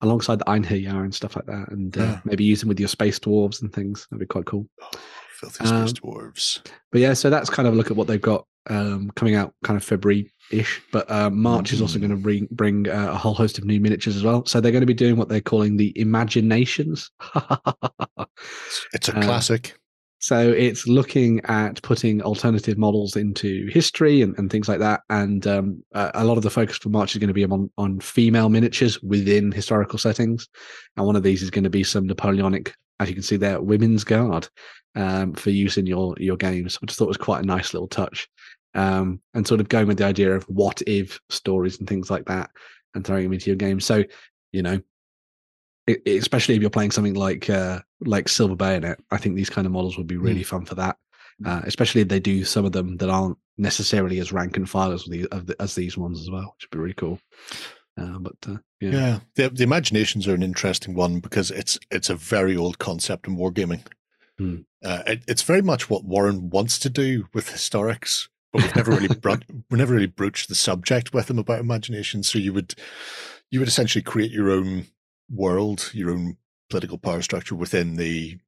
[0.00, 2.20] alongside the Einherjar and stuff like that, and uh, Yeah.
[2.24, 4.06] maybe use them with your space dwarves and things.
[4.10, 4.66] That'd be quite cool.
[5.38, 6.60] Filthy space Um, dwarves.
[6.90, 9.54] But yeah, so that's kind of a look at what they've got um, coming out
[9.64, 10.82] kind of February ish.
[10.92, 12.00] But uh, March is also Mhm.
[12.00, 14.44] going to bring bring uh, a whole host of new miniatures as well.
[14.46, 17.10] So they're going to be doing what they're calling the Imaginations.
[18.92, 19.78] It's, a uh, classic.
[20.20, 25.02] So it's looking at putting alternative models into history and, and things like that.
[25.08, 27.70] And um, a, a lot of the focus for March is going to be on,
[27.78, 30.48] on female miniatures within historical settings.
[30.96, 33.60] And one of these is going to be some Napoleonic, as you can see there,
[33.60, 34.48] women's guard
[34.94, 36.80] um, for use in your your games.
[36.80, 38.28] Which I thought was quite a nice little touch.
[38.74, 42.26] Um, and sort of going with the idea of what if stories and things like
[42.26, 42.50] that
[42.94, 43.80] and throwing them into your game.
[43.80, 44.04] So,
[44.52, 44.80] you know,
[45.86, 49.66] it, especially if you're playing something like uh, like Silver Bayonet, I think these kind
[49.66, 50.96] of models would be really fun for that.
[51.44, 54.90] Uh, especially if they do some of them that aren't necessarily as rank and file
[54.90, 57.20] as the, as these ones as well, which would be really cool.
[57.98, 58.90] Uh, but uh, yeah.
[58.90, 63.26] Yeah, the the imaginations are an interesting one because it's it's a very old concept
[63.26, 63.82] in wargaming.
[64.38, 64.58] Hmm.
[64.84, 68.92] Uh, it, it's very much what Warren wants to do with historics, but we've never
[68.92, 72.22] really brought, we never really broached the subject with him about imagination.
[72.22, 72.74] So you would
[73.50, 74.86] you would essentially create your own
[75.30, 76.36] world, your own
[76.70, 78.38] political power structure within the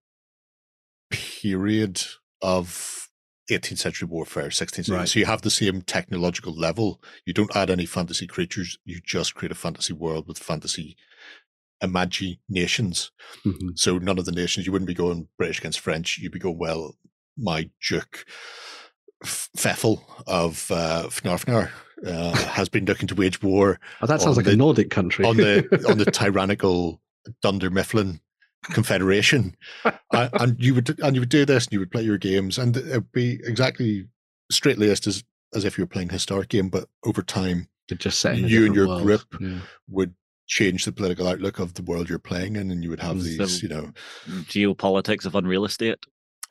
[1.11, 2.03] period
[2.43, 3.10] of
[3.51, 4.97] 18th century warfare, 16th century.
[4.97, 5.09] Right.
[5.09, 7.01] So you have the same technological level.
[7.27, 8.79] You don't add any fantasy creatures.
[8.85, 10.97] You just create a fantasy world with fantasy
[11.83, 13.11] imaginations.
[13.45, 13.79] Mhm.
[13.79, 16.19] So none of the nations, you wouldn't be going British against French.
[16.19, 16.97] You'd be going, well,
[17.37, 18.25] my Duke
[19.25, 21.71] Feffel of uh, Fnarfnar
[22.07, 25.25] uh, has been looking to wage war Oh, that sounds like a Nordic country.
[25.25, 27.01] on the on the tyrannical
[27.43, 28.21] Dunder Mifflin
[28.63, 32.19] Confederation, uh, and you would and you would do this, and you would play your
[32.19, 34.07] games, and it would be exactly
[34.51, 35.25] straight laced as
[35.55, 37.69] as if you were playing a historic game, but over time
[37.99, 39.03] just you and your world.
[39.03, 39.59] grip Yeah.
[39.89, 40.15] would
[40.47, 43.37] change the political outlook of the world you're playing in, and you would have these,
[43.61, 43.93] so- you know,
[44.45, 45.99] Geopolitics of unreal estate.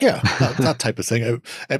[0.01, 1.23] yeah, that, that type of thing.
[1.23, 1.37] Uh,
[1.69, 1.79] uh,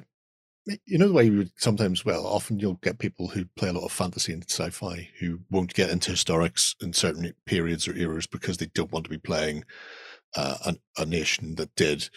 [0.86, 3.74] you know the way you would sometimes, well, often you'll get people who play a
[3.74, 8.28] lot of fantasy and sci-fi who won't get into historics in certain periods or eras
[8.28, 9.64] because they don't want to be playing
[10.36, 12.10] uh, an, a nation that did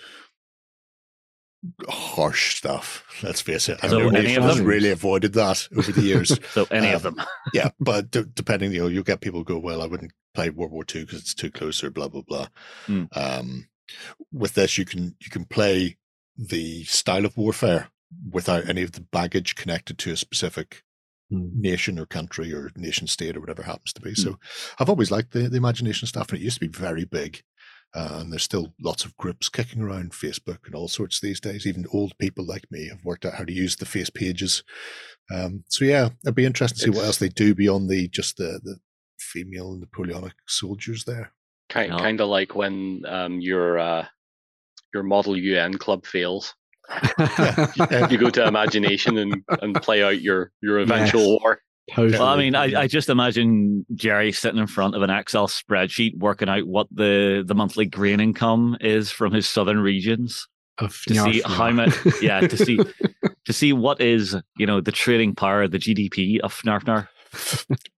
[1.88, 3.04] harsh stuff.
[3.22, 3.78] Let's face it.
[3.82, 6.38] I So know any of nations really avoided that over the years.
[6.52, 7.26] So any of Um, them.
[7.54, 10.72] yeah, but d- depending, you know, you'll get people go, well, I wouldn't play World
[10.72, 12.48] War II because it's too close or blah blah blah.
[12.86, 13.04] Hmm.
[13.14, 13.68] Um,
[14.32, 15.96] with this, you can you can play
[16.36, 17.90] the style of warfare
[18.30, 20.82] without any of the baggage connected to a specific
[21.32, 21.54] Mm.
[21.54, 24.14] nation or country or nation state or whatever it happens to be.
[24.14, 24.38] So
[24.78, 27.42] I've always liked the, the imagination stuff, and it used to be very big.
[27.94, 31.66] Uh, and there's still lots of groups kicking around Facebook and all sorts these days.
[31.66, 34.62] Even old people like me have worked out how to use the face pages.
[35.34, 38.36] Um, so yeah, it'd be interesting to see what else they do beyond the just
[38.38, 38.76] the the
[39.18, 41.32] female Napoleonic soldiers there.
[41.68, 41.98] Kind Yeah.
[41.98, 44.06] kind of like when um, your uh,
[44.94, 46.54] your model UN club fails.
[48.10, 51.40] You go to imagination and, and play out your your eventual Yes.
[51.42, 51.60] war.
[51.94, 52.18] Totally.
[52.18, 56.16] Well, I mean, I, I just imagine Jerry sitting in front of an Excel spreadsheet
[56.18, 60.46] working out what the, the monthly grain income is from his southern regions.
[60.78, 62.78] Of to see how much- yeah, to see-
[63.44, 67.08] to see what is, you know, the trading power, the GDP of Fnarfnar.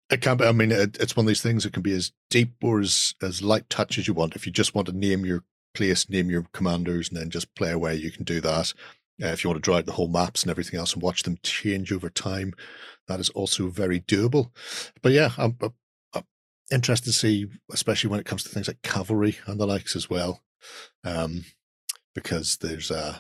[0.09, 0.45] It can be.
[0.45, 3.13] I mean, it, it's one of these things it can be as deep or as
[3.21, 4.35] as light touch as you want.
[4.35, 5.43] If you just want to name your
[5.73, 8.73] place, name your commanders, and then just play away, you can do that.
[9.21, 11.23] Uh, if you want to draw out the whole maps and everything else and watch
[11.23, 12.53] them change over time,
[13.07, 14.49] that is also very doable.
[15.01, 15.73] But yeah, I'm, I'm,
[16.13, 16.23] I'm
[16.71, 20.09] interested to see, especially when it comes to things like cavalry and the likes as
[20.09, 20.41] well,
[21.03, 21.45] um,
[22.15, 23.17] because there's uh,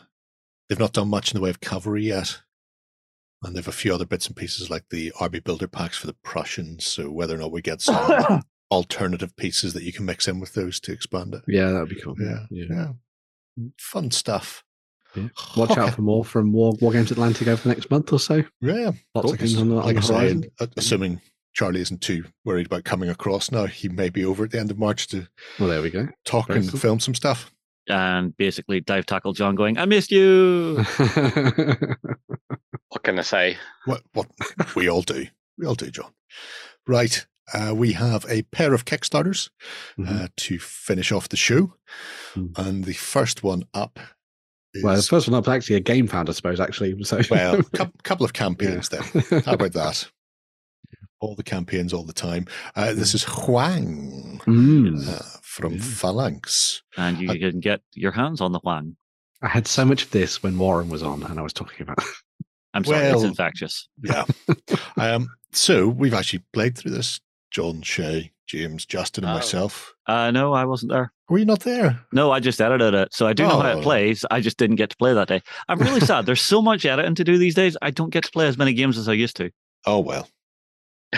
[0.67, 2.41] they've not done much in the way of cavalry yet.
[3.43, 6.15] And they've a few other bits and pieces like the army builder packs for the
[6.23, 6.85] Prussians.
[6.85, 8.41] So whether or not we get some
[8.71, 11.43] alternative pieces that you can mix in with those to expand it.
[11.47, 12.15] Yeah, that'd be cool.
[12.19, 12.65] Yeah, yeah.
[12.69, 13.67] Yeah.
[13.77, 14.63] Fun stuff.
[15.15, 15.27] Yeah.
[15.57, 18.43] Watch out for more from War, Wargames Atlantic over the next month or so.
[18.61, 18.91] Yeah.
[19.15, 20.43] Lots of things on the, on the I say, horizon.
[20.59, 21.21] uh, assuming
[21.53, 24.71] Charlie isn't too worried about coming across now, he may be over at the end
[24.71, 25.27] of March to
[25.59, 26.07] Well, there we go.
[26.25, 26.79] talk Very and cool.
[26.79, 27.51] film some stuff.
[27.89, 30.83] And basically dive tackle John going, I missed you.
[32.89, 33.57] What can I say?
[33.85, 34.27] What what
[34.75, 35.25] we all do.
[35.57, 36.11] We all do, John.
[36.87, 37.25] Right.
[37.53, 39.49] Uh, we have a pair of Kickstarters
[39.99, 40.07] Mhm.
[40.25, 41.73] uh, to finish off the show.
[42.35, 42.57] Mm.
[42.57, 44.05] And the first one up is
[44.81, 47.03] well, the first one up is actually a Gamefound, I suppose, actually.
[47.03, 49.03] So well, a couple of campaigns then.
[49.43, 50.09] How about that?
[51.19, 52.47] All the campaigns all the time.
[52.75, 55.07] Uh, this is Huang Mm.
[55.07, 55.81] uh, from Yeah.
[55.81, 56.81] Phalanx.
[56.97, 58.97] And you I- can get your hands on the Huang.
[59.41, 61.99] I had so much of this when Warren was on, and I was talking about.
[62.73, 63.87] I'm sorry, it's infectious.
[64.01, 64.25] Yeah.
[64.97, 67.19] um, so we've actually played through this.
[67.51, 69.35] John, Shay, James, Justin, and Oh.
[69.35, 69.93] myself.
[70.05, 71.11] Uh, no, I wasn't there.
[71.27, 71.99] Were you not there?
[72.11, 73.11] No, I just edited it.
[73.11, 73.79] So I do know how Oh.
[73.79, 74.23] it plays.
[74.29, 75.41] I just didn't get to play that day.
[75.67, 76.27] I'm really sad.
[76.27, 77.75] There's so much editing to do these days.
[77.81, 79.49] I don't get to play as many games as I used to.
[79.87, 80.27] Oh well.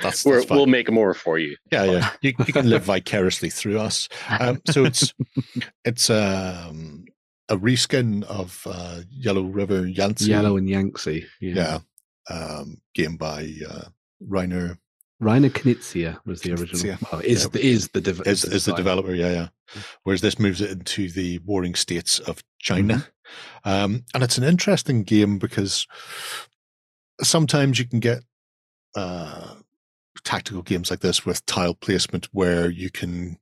[0.00, 0.58] That's, We're, that's fine.
[0.58, 1.56] we'll make more for you.
[1.72, 2.10] yeah, yeah.
[2.22, 4.08] You, you can live vicariously through us.
[4.38, 5.12] Um, so it's
[5.84, 7.04] it's um,
[7.48, 10.30] a reskin of uh, Yellow River Yangtze.
[10.30, 11.26] Yellow and Yangtze.
[11.40, 11.80] Yeah.
[12.30, 13.86] yeah, um, game by uh,
[14.24, 14.78] Reiner
[15.20, 16.96] Reiner Knizia was the original.
[17.10, 17.48] Well, is, Yeah.
[17.52, 19.14] the, is the dev- is, is the developer.
[19.14, 19.48] Yeah, yeah.
[20.04, 23.06] Whereas this moves it into the warring states of China,
[23.64, 25.86] um, and it's an interesting game because
[27.22, 28.20] sometimes you can get
[28.96, 29.54] uh,
[30.24, 33.38] tactical games like this with tile placement where you can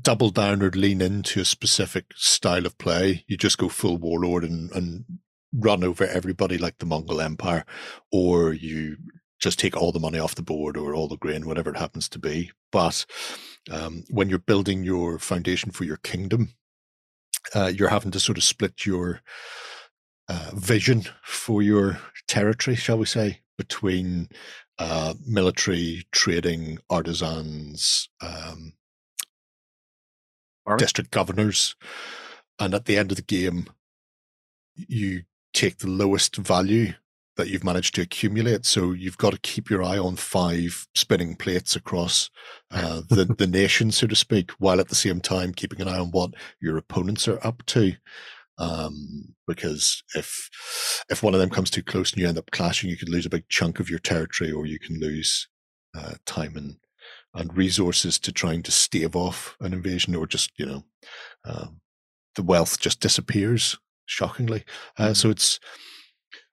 [0.00, 3.24] double down or lean into a specific style of play.
[3.26, 5.04] You just go full warlord and, and
[5.52, 7.64] run over everybody like the Mongol Empire,
[8.12, 8.96] or you
[9.38, 12.08] just take all the money off the board or all the grain, whatever it happens
[12.10, 12.50] to be.
[12.72, 13.06] But
[13.70, 16.50] um, when you're building your foundation for your kingdom,
[17.54, 19.20] uh, you're having to sort of split your
[20.28, 24.28] uh, vision for your territory, shall we say, between
[24.78, 28.74] uh, military, trading, artisans, um,
[30.76, 31.74] district governors.
[32.58, 33.68] And at the end of the game,
[34.76, 35.22] you
[35.54, 36.92] take the lowest value
[37.38, 38.66] that you've managed to accumulate.
[38.66, 42.28] So you've got to keep your eye on five spinning plates across
[42.70, 45.98] uh, the, the nation, so to speak, while at the same time keeping an eye
[45.98, 47.94] on what your opponents are up to.
[48.58, 50.50] Um, because if
[51.08, 53.24] if one of them comes too close and you end up clashing, you could lose
[53.24, 55.46] a big chunk of your territory, or you can lose
[55.96, 56.76] uh, time and
[57.34, 60.84] and resources to trying to stave off an invasion, or just you know,
[61.44, 61.80] um,
[62.34, 64.64] the wealth just disappears shockingly.
[64.96, 65.60] Uh, so it's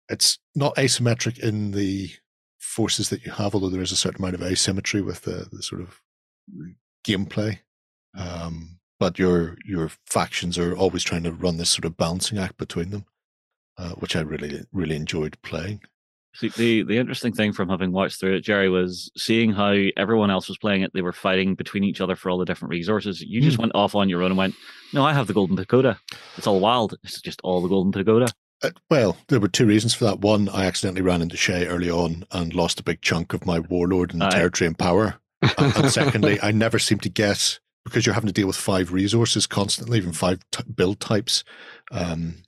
[0.10, 2.10] it's not asymmetric in the
[2.60, 5.64] forces that you have, although there is a certain amount of asymmetry with the, the
[5.64, 6.02] sort of
[7.06, 7.60] gameplay.
[8.18, 12.58] Um, but your your factions are always trying to run this sort of balancing act
[12.58, 13.06] between them,
[13.78, 15.82] uh, which I really really enjoyed playing.
[16.34, 20.32] See, the the interesting thing from having watched through it, Jerry, was seeing how everyone
[20.32, 20.92] else was playing it.
[20.94, 23.22] They were fighting between each other for all the different resources.
[23.22, 23.62] You just Mm.
[23.62, 24.56] went off on your own and went,
[24.94, 26.00] "No, I have the golden pagoda.
[26.38, 26.96] It's all wild.
[27.04, 28.28] It's just all the golden pagoda."
[28.64, 30.20] Uh, well, there were two reasons for that.
[30.20, 33.60] One, I accidentally ran into Shay early on and lost a big chunk of my
[33.60, 34.30] warlord and Aye.
[34.30, 35.16] territory and power.
[35.42, 38.92] And, and secondly, I never seem to get because you're having to deal with five
[38.92, 41.44] resources constantly, even five t- build types.
[41.92, 42.44] Um,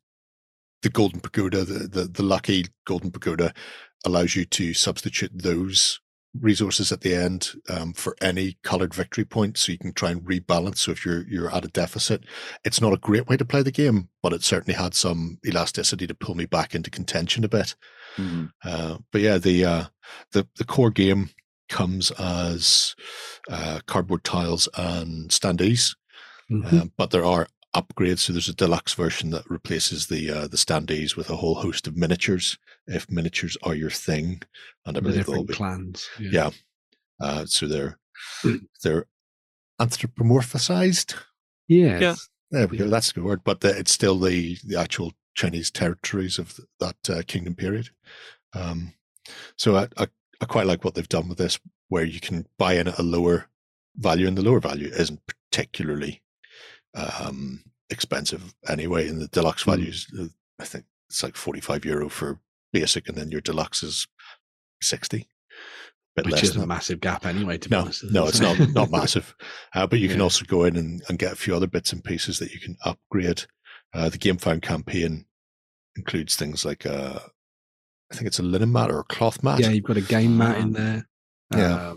[0.82, 3.54] the golden pagoda, the, the the lucky golden pagoda,
[4.06, 6.00] allows you to substitute those
[6.42, 10.22] resources at the end um, for any colored victory point, so you can try and
[10.22, 10.78] rebalance.
[10.80, 12.24] So if you're you're at a deficit,
[12.64, 16.08] it's not a great way to play the game, but it certainly had some elasticity
[16.08, 17.76] to pull me back into contention a bit.
[18.18, 18.52] Mhm.
[18.64, 19.86] Uh, but yeah, the uh,
[20.32, 21.30] the the core game
[21.70, 22.96] comes as
[23.50, 25.96] uh, cardboard tiles and standees,
[26.50, 26.82] Mhm.
[26.82, 27.48] um, but there are
[27.78, 28.20] upgrades.
[28.20, 31.88] So there's a deluxe version that replaces the uh, the standees with a whole host
[31.88, 34.42] of miniatures, if miniatures are your thing,
[34.86, 35.54] and I believe they'll different be.
[35.54, 36.10] clans.
[36.20, 36.50] Yeah.
[37.20, 38.00] Uh, so they're
[38.84, 39.06] they're
[39.80, 41.16] anthropomorphized.
[41.68, 42.02] Yes.
[42.02, 42.16] Yeah.
[42.50, 42.88] There we go.
[42.88, 46.68] That's a good word, but the, it's still the the actual Chinese territories of th-
[46.80, 47.90] that uh, kingdom period.
[48.54, 48.94] Um,
[49.58, 50.08] so I, I
[50.42, 51.60] I quite like what they've done with this,
[51.90, 53.50] where you can buy in at a lower
[53.98, 56.22] value, and the lower value isn't particularly
[56.96, 59.08] um, expensive anyway.
[59.08, 59.66] In the deluxe Mm.
[59.66, 60.26] values, uh,
[60.60, 62.40] I think it's like forty five euro for
[62.74, 64.08] basic, and then your deluxe is
[64.82, 65.28] sixty.
[66.16, 68.04] Bit Which less is a massive gap anyway, to be No, honest.
[68.06, 69.36] no, it's not not massive,
[69.76, 72.04] uh, but you can also go in and, and get a few other bits and
[72.04, 73.44] pieces that you can upgrade.
[73.94, 75.26] Uh, the Gamefound campaign
[75.96, 77.20] includes things like uh,
[78.12, 79.60] I think it's a linen mat or a cloth mat.
[79.60, 81.08] Yeah, you've got a game mat in there.
[81.54, 81.94] Yeah.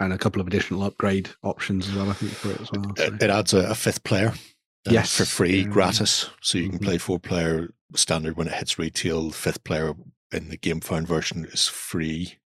[0.00, 2.92] And a couple of additional upgrade options as well, I think, for it as well.
[2.96, 3.02] so.
[3.04, 4.28] It, it adds a, a fifth player.
[4.28, 5.68] uh, Yes, for free, yeah.
[5.68, 6.30] gratis.
[6.40, 6.84] So you can Mhm.
[6.84, 9.30] play four player standard when it hits retail.
[9.32, 9.94] Fifth player
[10.32, 12.38] in the Gamefound version is free.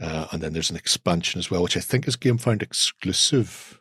[0.00, 3.80] Uh, and then there's an expansion as well, which I think is Gamefound exclusive.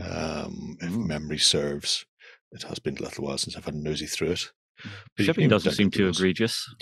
[0.00, 1.06] Um, if Mm.
[1.06, 2.06] memory serves,
[2.52, 4.52] it has been a little while since I've had a nosy through it.
[5.16, 6.72] But Shipping doesn't seem too egregious.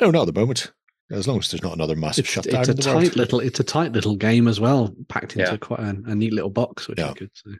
[0.00, 0.72] No, not at the moment.
[1.10, 3.16] As long as there's not another massive It's, shutdown it's a in the tight world.
[3.16, 5.56] little it's a tight little game as well, packed into Yeah.
[5.56, 7.10] quite a, a neat little box, which Yeah.
[7.10, 7.30] is good.
[7.34, 7.50] So.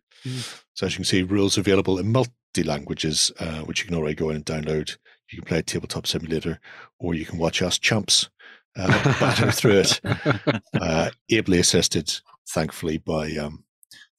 [0.74, 2.32] So as you can see, rules available in multi
[2.64, 4.96] languages, uh, which you can already go in and download.
[5.30, 6.58] You can play a tabletop simulator,
[6.98, 8.28] or you can watch us chumps
[8.76, 8.88] uh,
[9.20, 10.00] batter through it,
[10.80, 12.12] uh, ably assisted,
[12.50, 13.64] thankfully, by um,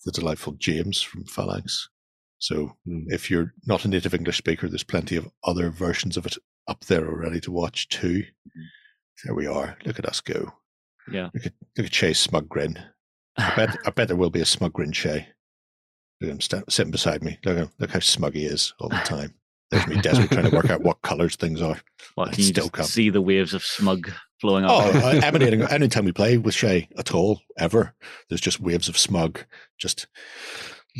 [0.06, 1.90] the delightful James from Phalanx.
[2.40, 3.06] So Mm.
[3.08, 6.38] if you're not a native English speaker, there's plenty of other versions of it
[6.68, 8.24] up there already to watch too.
[9.26, 9.78] There we are.
[9.86, 10.54] Look at us go.
[11.12, 11.30] Yeah.
[11.34, 12.78] Look at look at Shay's smug grin.
[13.38, 15.28] I bet I bet there will be a smug grin, Shay.
[16.22, 17.38] Look at him sta- sitting beside me.
[17.46, 19.34] Look at him, look how smug he is all the time.
[19.70, 21.78] There's me desperate trying to work out what colours things are.
[22.16, 22.88] Well, can you still just can't.
[22.88, 24.72] see the waves of smug flowing up?
[24.72, 27.94] Oh, uh, emanating anytime we play with Shay at all, ever,
[28.30, 29.44] there's just waves of smug
[29.78, 30.08] just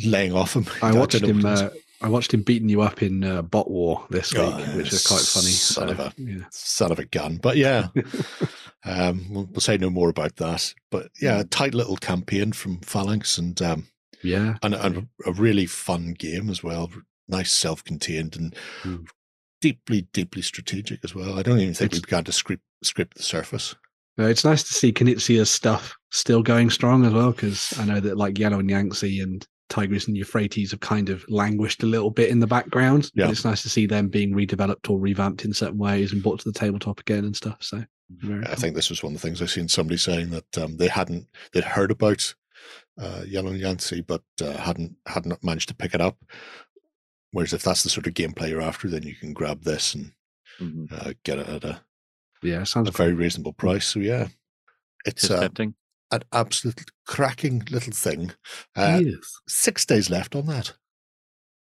[0.04, 0.66] laying off him.
[0.82, 1.42] I watched him.
[1.42, 1.62] what it is.
[1.62, 1.70] Uh,
[2.00, 5.06] I watched him beating you up in uh, Bot War this week, Oh, which was
[5.06, 5.50] quite funny.
[5.50, 6.44] son So, of a- yeah.
[6.50, 7.38] son of a gun.
[7.42, 7.88] But yeah,
[8.84, 10.72] um, we'll, we'll say no more about that.
[10.90, 13.86] But yeah, a tight little campaign from Phalanx and um,
[14.22, 16.90] yeah, and, and a really fun game as well.
[17.28, 18.54] Nice, self-contained, and
[18.84, 19.06] Mm.
[19.60, 21.38] deeply, deeply strategic as well.
[21.38, 23.74] I don't even think we It's- began to script script the surface.
[24.20, 28.16] It's nice to see Knizia's stuff still going strong as well, because I know that
[28.16, 32.30] like Yellow and Yangtze and Tigris and Euphrates have kind of languished a little bit
[32.30, 33.10] in the background.
[33.14, 33.26] Yeah.
[33.26, 36.40] But it's nice to see them being redeveloped or revamped in certain ways and brought
[36.40, 37.58] to the tabletop again and stuff.
[37.60, 38.56] So very I cool.
[38.56, 41.26] think this was one of the things I've seen somebody saying that um, they hadn't
[41.52, 42.34] they'd heard about
[43.00, 46.16] uh, Yellow and Yangtze, but uh, hadn't hadn't managed to pick it up.
[47.32, 50.12] Whereas if that's the sort of gameplay you're after, then you can grab this and
[50.60, 50.90] Mhm.
[50.90, 51.80] uh, get it at a,
[52.42, 53.86] yeah, sounds a very reasonable price.
[53.86, 54.26] So yeah,
[55.04, 55.74] it's It's uh, tempting.
[56.10, 58.32] An absolute cracking little thing.
[58.76, 59.40] Uh, Yes.
[59.46, 60.74] six days left on that,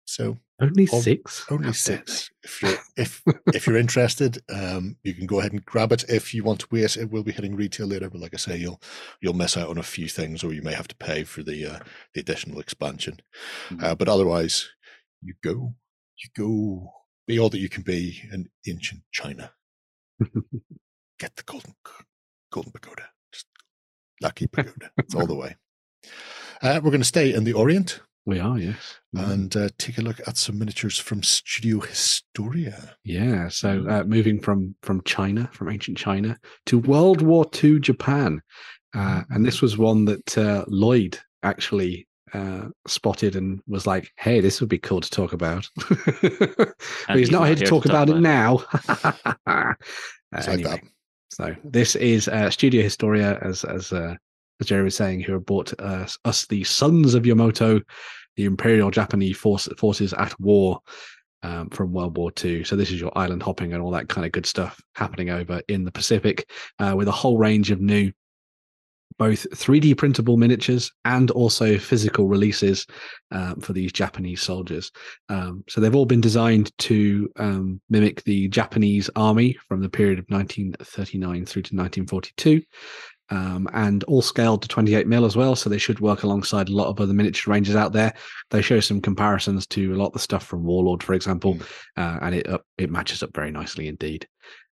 [0.04, 1.44] so Only six.
[1.50, 2.30] only six.
[2.44, 3.22] If you're if
[3.54, 6.04] if you're interested, um, you can go ahead and grab it.
[6.08, 8.10] If you want to wait, it will be hitting retail later.
[8.10, 8.80] But like I say, you'll
[9.20, 11.66] you'll miss out on a few things, or you may have to pay for the
[11.66, 11.78] uh,
[12.14, 13.20] the additional expansion.
[13.70, 13.84] Mm-hmm.
[13.84, 14.68] Uh, but otherwise,
[15.22, 15.74] you go,
[16.22, 16.92] you go,
[17.26, 19.52] be all that you can be in ancient China.
[21.18, 21.74] Get the golden
[22.52, 23.08] golden pagoda,
[24.22, 24.90] lucky pagoda.
[24.98, 25.56] it's all the way.
[26.62, 29.00] Uh, we're going to stay in the Orient We are, yes.
[29.16, 29.30] Mm.
[29.30, 32.96] and uh, take a look at some miniatures from Studio Historia.
[33.04, 33.48] Yeah.
[33.48, 38.40] So uh, moving from from China, from ancient China to World War II Japan,
[38.94, 44.40] uh, and this was one that uh, Lloyd actually uh, spotted and was like, "Hey,
[44.40, 46.74] this would be cool to talk about." but
[47.08, 48.64] And he's not here to talk about it now.
[49.46, 49.74] Uh,
[50.34, 50.80] It's like that.
[51.32, 54.14] So this is uh, Studio Historia, as as uh,
[54.60, 57.80] as Jerry was saying, who have brought us, us the Sons of Yamato,
[58.36, 60.80] the Imperial Japanese force, forces at war
[61.42, 62.64] um, from World War II.
[62.64, 65.62] So this is your island hopping and all that kind of good stuff happening over
[65.68, 66.48] in the Pacific,
[66.78, 68.12] uh, with a whole range of new.
[69.22, 72.88] Both 3D printable miniatures and also physical releases
[73.30, 74.90] um, for these Japanese soldiers.
[75.28, 80.18] Um, so they've all been designed to um, mimic the Japanese army from the period
[80.18, 82.62] of 1939 through to 1942.
[83.30, 86.74] Um, and all scaled to 28 mil as well, so they should work alongside a
[86.74, 88.12] lot of other miniature ranges out there.
[88.50, 91.58] They show some comparisons to a lot of the stuff from Warlord, for example,
[91.96, 94.26] uh, and it up, it matches up very nicely indeed.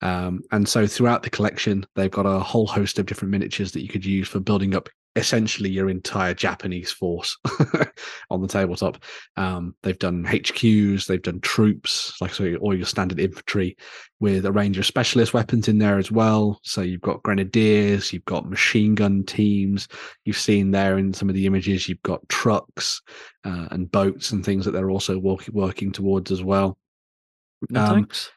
[0.05, 3.83] Um, and so throughout the collection, they've got a whole host of different miniatures that
[3.83, 7.39] you could use for building up essentially your entire Japanese force
[8.31, 8.99] on the tabletop.
[9.37, 13.77] Um, they've done HQs, they've done troops, like so, all your standard infantry,
[14.21, 16.59] with a range of specialist weapons in there as well.
[16.65, 19.87] So you've got grenadiers, you've got machine gun teams.
[20.25, 23.01] You've seen there in some of the images, you've got trucks
[23.45, 26.77] uh, and boats and things that they're also work- working towards as well.
[27.71, 28.33] No Um, tanks.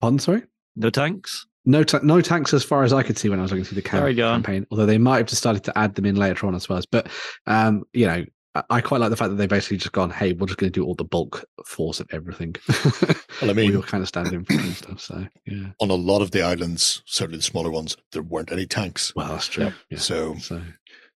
[0.00, 0.42] Pardon, sorry.
[0.76, 1.46] No tanks.
[1.64, 3.76] No, ta- no tanks as far as I could see when I was looking through
[3.76, 4.42] the cam- Sorry, John.
[4.42, 4.66] campaign.
[4.70, 6.80] Although they might have just started to add them in later on as well.
[6.92, 7.08] But
[7.46, 8.24] um, you know,
[8.54, 10.70] I- I quite like the fact that they basically just gone, "Hey, we're just going
[10.72, 12.54] to do all the bulk force of everything."
[13.42, 15.00] Well, I all mean- your kind of standard infantry and stuff.
[15.00, 18.64] So yeah, On a lot of the islands, certainly the smaller ones, there weren't any
[18.66, 19.12] tanks.
[19.14, 19.64] well, that's true.
[19.64, 19.72] Yep.
[19.90, 19.98] Yeah.
[19.98, 20.62] So So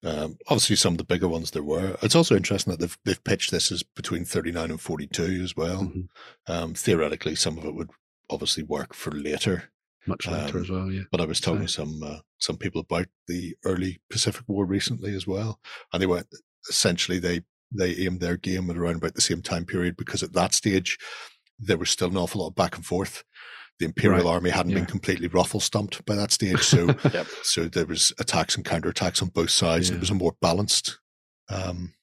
[0.04, 1.96] um, obviously some of the bigger ones there were.
[2.02, 5.84] It's also interesting that they've they've pitched this as between 39 and 42 as well.
[5.84, 6.08] mhm.
[6.48, 7.90] Um, theoretically, some of it would
[8.30, 9.72] obviously work for later.
[10.06, 10.91] much later Um, as well.
[10.91, 11.04] Yeah.
[11.12, 15.14] But I was talking to some uh, some people about the early Pacific War recently
[15.16, 15.60] as well,
[15.91, 16.28] and they went
[16.70, 17.41] essentially they
[17.76, 20.98] they aimed their game at around about the same time period because at that stage
[21.60, 23.24] there was still an awful lot of back and forth.
[23.80, 24.78] The Imperial Right, Army hadn't yeah.
[24.80, 27.28] been completely ruffle stumped by that stage, so Yep.
[27.44, 29.90] so there was attacks and counterattacks on both sides.
[29.90, 29.95] Yeah.
[29.98, 30.98] It was a more balanced
[31.49, 31.94] um,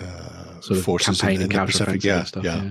[0.00, 2.04] uh, sort of forces campaign in, and in the Pacific.
[2.04, 2.44] Yeah, stuff.
[2.44, 2.62] yeah.
[2.62, 2.70] yeah.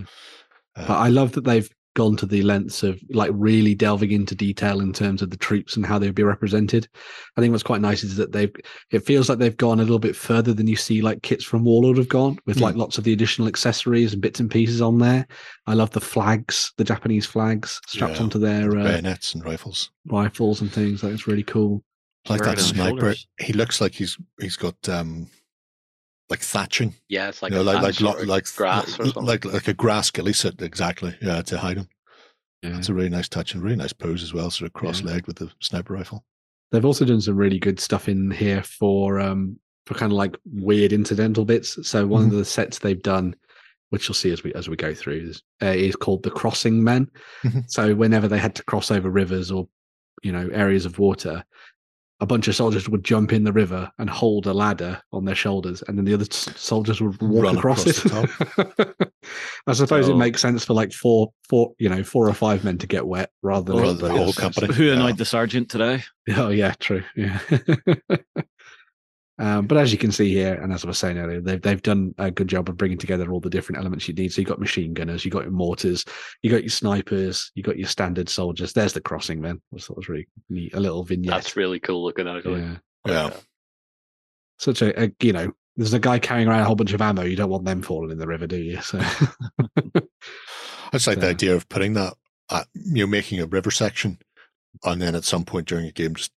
[0.76, 4.36] Uh, But I love that they've gone to the lengths of like really delving into
[4.36, 6.88] detail in terms of the troops and how they'd be represented.
[7.36, 8.53] I think what's quite nice is that they've
[8.91, 11.64] it feels like they've gone a little bit further than you see like kits from
[11.65, 12.64] Warlord have gone with Hmm.
[12.64, 15.28] like lots of the additional accessories and bits and pieces on there.
[15.65, 19.91] I love the flags, the Japanese flags strapped Yeah, onto their uh, bayonets and rifles.
[20.06, 21.03] rifles and things.
[21.03, 21.84] Like it's really cool.
[22.30, 23.28] Like Wearing that sniper, shoulders.
[23.40, 25.30] he looks like he's he's got um
[26.30, 26.94] like thatching.
[27.10, 29.26] Yeah, it's like you know, a like like like like grass or like, something.
[29.26, 31.16] like like a grass ghillie exactly.
[31.22, 31.88] Yeah, to hide them.
[32.64, 32.78] Yeah.
[32.78, 35.28] It's a really nice touch and really nice pose as well, sort of cross legged
[35.28, 36.26] with the sniper rifle.
[36.72, 40.36] They've also done some really good stuff in here for um for kind of like
[40.45, 41.78] weird incidental bits.
[41.88, 42.32] So one Mhm.
[42.32, 43.36] of the sets they've done,
[43.91, 46.84] which you'll see as we as we go through, is, uh, is called the Crossing
[46.84, 47.10] Men.
[47.44, 47.64] Mhm.
[47.70, 49.70] So whenever they had to cross over rivers or
[50.24, 51.45] you know areas of water,
[52.19, 55.35] a bunch of soldiers would jump in the river and hold a ladder on their
[55.35, 58.95] shoulders, and then the other s- soldiers would walk Run across, across it.
[59.68, 60.18] I suppose it oh.
[60.18, 63.31] makes sense for like four, four, you know, four or five men to get wet
[63.44, 64.73] rather than Rather the whole company.
[64.73, 64.94] Who Yeah.
[64.94, 66.03] annoyed the sergeant today?
[66.35, 67.03] Oh yeah, true.
[67.15, 67.39] Yeah.
[69.39, 71.81] um, but as you can see here, and as I was saying earlier, they've they've
[71.81, 74.34] done a good job of bringing together all the different elements you need.
[74.34, 76.05] So you got machine gunners, you got your mortars,
[76.41, 78.73] you got your snipers, you got your standard soldiers.
[78.73, 79.61] There's the crossing man.
[79.76, 80.73] I thought was really neat.
[80.73, 81.31] A little vignette.
[81.31, 82.61] That's really cool looking actually.
[82.61, 82.77] yeah.
[83.05, 83.34] Yeah.
[84.59, 87.22] Such a, a you know, there's a guy carrying around a whole bunch of ammo.
[87.22, 88.81] You don't want them falling in the river, do you?
[88.81, 88.99] So
[90.93, 92.14] It's like the idea of putting that,
[92.51, 94.18] at, you know, making a river section,
[94.84, 96.31] and then at some point during a game, just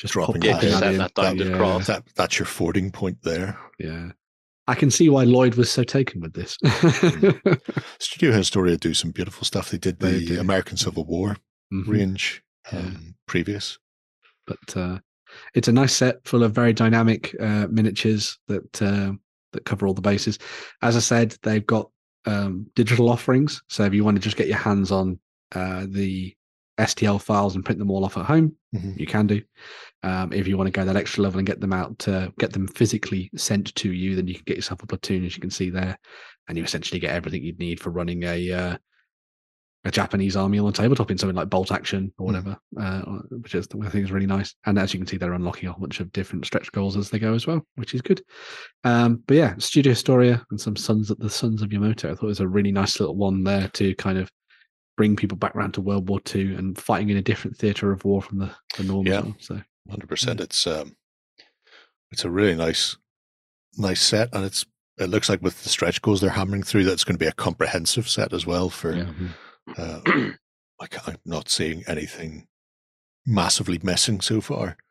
[0.00, 0.98] just Dropping Yeah, that just in.
[0.98, 1.56] that down to Yeah.
[1.56, 1.86] cross.
[1.86, 3.58] that that's your fording point there.
[3.78, 4.12] Yeah.
[4.66, 6.56] I can see why Lloyd was so taken with this.
[7.98, 9.70] Studio Historia do some beautiful stuff.
[9.70, 10.40] They did They the do.
[10.40, 11.36] American Civil War
[11.72, 11.88] Mhm.
[11.88, 12.78] range Yeah.
[12.80, 13.78] um, previous.
[14.46, 14.98] but uh,
[15.54, 19.12] it's a nice set full of very dynamic uh, miniatures that uh,
[19.52, 20.38] that cover all the bases.
[20.82, 21.90] As I said, they've got
[22.26, 25.18] um, digital offerings, so if you want to just get your hands on
[25.52, 26.34] uh, the
[26.80, 28.98] STL files and print them all off at home, Mhm.
[28.98, 29.42] you can do.
[30.02, 32.52] Um, if you want to go that extra level and get them out, to get
[32.52, 35.50] them physically sent to you, then you can get yourself a platoon, as you can
[35.50, 35.98] see there,
[36.48, 38.76] and you essentially get everything you'd need for running a uh,
[39.86, 42.26] a Japanese army on the tabletop in something like Bolt Action or Mm.
[42.26, 43.00] whatever, uh,
[43.30, 44.54] which is I think is really nice.
[44.66, 47.08] And as you can see, they're unlocking a whole bunch of different stretch goals as
[47.08, 48.22] they go as well, which is good.
[48.84, 52.10] Um, but yeah, Studio Historia and some Sons of the Sons of Yamato.
[52.12, 54.30] I thought it was a really nice little one there to kind of
[55.00, 58.04] bring people back around to World War II and fighting in a different theatre of
[58.04, 59.06] war from the, the norm.
[59.06, 59.20] Yeah.
[59.22, 60.42] well, So Hundred percent.
[60.42, 60.94] It's um,
[62.12, 62.98] it's a really nice,
[63.78, 64.66] nice set, and it's
[64.98, 67.32] it looks like with the stretch goals they're hammering through that's going to be a
[67.32, 68.68] comprehensive set as well.
[68.68, 69.10] For yeah.
[69.78, 70.00] uh,
[70.82, 72.46] I can't, I'm not seeing anything
[73.26, 74.76] massively missing so far.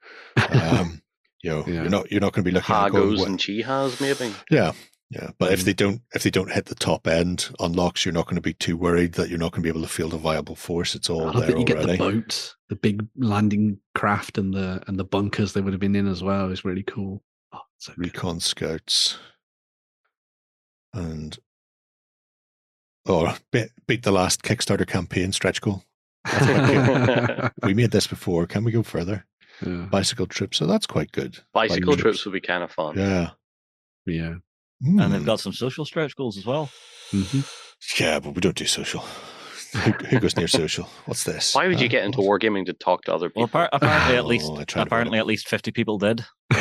[0.50, 1.04] Um,
[1.44, 1.82] you know, Yeah.
[1.84, 4.02] you're not you're not going to be looking at it going, Ha-Gos "Well," and Chi-Has,
[4.02, 4.34] maybe.
[4.50, 4.72] yeah.
[5.12, 5.64] Yeah, but if Mhm.
[5.64, 8.54] they don't if they don't hit the top end unlocks, you're not going to be
[8.54, 10.94] too worried that you're not going to be able to field a viable force.
[10.94, 11.98] It's all I there that you get the already.
[11.98, 16.08] boats, the big landing craft, and the and the bunkers they would have been in
[16.08, 16.52] as well.
[16.52, 17.24] Is really cool.
[17.54, 18.06] Oh, so good.
[18.06, 19.18] recon scouts
[20.94, 21.38] and
[23.08, 25.84] oh beat, beat the last kickstarter campaign stretch goal
[27.64, 29.26] we made this before can we go further
[29.66, 30.58] yeah, bicycle trips.
[30.58, 32.98] so that's quite good Bicycle Like- trips would be kind of fun.
[32.98, 33.32] yeah
[34.06, 34.36] yeah.
[34.82, 35.12] And Hmm.
[35.12, 36.70] they've got some social stretch goals as well.
[37.12, 37.44] Mhm.
[38.00, 39.02] yeah but we don't do social
[39.74, 41.92] who, who goes near social what's this Why would you Huh?
[41.92, 43.62] get into What's- wargaming to talk to other Well, people?
[43.62, 46.26] appar- apparently, at Oh, least I tried to apparently at least fifty people did.
[46.54, 46.58] Oh,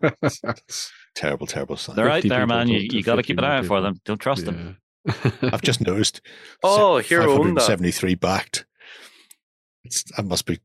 [0.00, 2.68] that's- that's terrible terrible sign They're out there, man.
[2.68, 4.00] You, you got to keep an eye out for them.
[4.04, 4.78] Don't trust them.
[5.42, 6.20] I've just noticed
[6.62, 8.66] Oh, Hero seventy-three backed
[9.84, 10.58] it's, that must be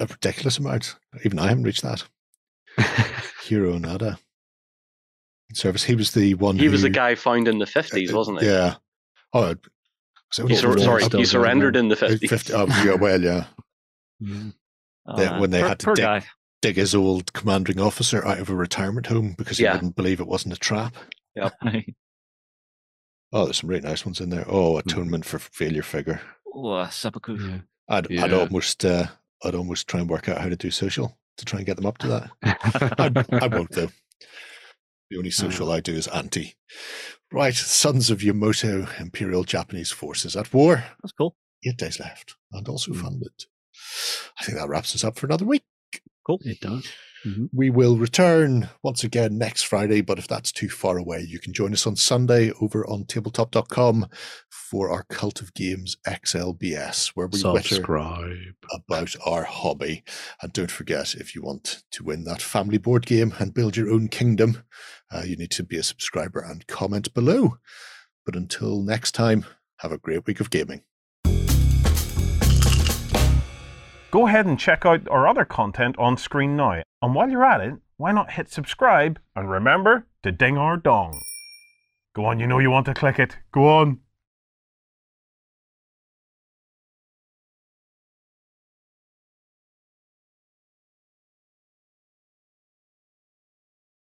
[0.00, 2.02] a ridiculous amount even i haven't reached that
[2.78, 4.18] Hiroo Onoda
[5.56, 5.82] service.
[5.84, 6.58] He was the one.
[6.58, 8.46] he was the guy found in the 50s, uh, wasn't he?
[8.46, 8.76] Yeah.
[9.32, 9.58] Oh, it-
[10.48, 12.28] He sur- sorry, he surrendered in the 50s.
[12.28, 13.44] 50 oh, yeah, well, yeah.
[14.20, 14.42] Yeah.
[15.06, 16.24] Oh, They- when they Poor- had to dig-
[16.62, 19.74] Dig his old commanding officer out of a retirement home because he Yeah.
[19.74, 20.96] wouldn't believe it wasn't a trap.
[23.32, 24.44] Oh, there's some really nice ones in there.
[24.48, 26.20] Oh, atonement for failure figure.
[26.54, 27.36] oh, uh, seppuku.
[27.36, 27.58] Yeah.
[27.88, 29.06] I'd, I'd almost, uh,
[29.44, 31.86] I'd almost try and work out how to do social to try and get them
[31.86, 32.30] up to that.
[33.32, 33.90] I, I won't though.
[35.14, 36.56] The only social I do is anti.
[37.30, 40.82] Right, Sons of Yamato Imperial Japanese Forces at war.
[41.04, 41.36] That's cool.
[41.64, 43.00] Eight days left, and also Mm.
[43.00, 43.44] funded.
[44.40, 45.62] I think that wraps us up for another week.
[46.26, 46.40] Cool.
[46.42, 46.88] It does.
[47.52, 51.52] We will return once again next Friday, but if that's too far away, you can
[51.52, 54.06] join us on Sunday over on tabletop.com
[54.50, 58.54] for our Cult of Games XLBS, where we Subscribe.
[58.72, 60.04] about our hobby.
[60.42, 63.90] And don't forget, if you want to win that family board game and build your
[63.90, 64.62] own kingdom,
[65.10, 67.58] uh, you need to be a subscriber and comment below.
[68.24, 69.44] But until next time,
[69.78, 70.82] have a great week of gaming.
[74.14, 76.84] Go ahead and check out our other content on screen now.
[77.02, 81.20] And while you're at it, why not hit subscribe and remember to ding our dong.
[82.14, 83.38] Go on, you know you want to click it.
[83.50, 83.98] Go on.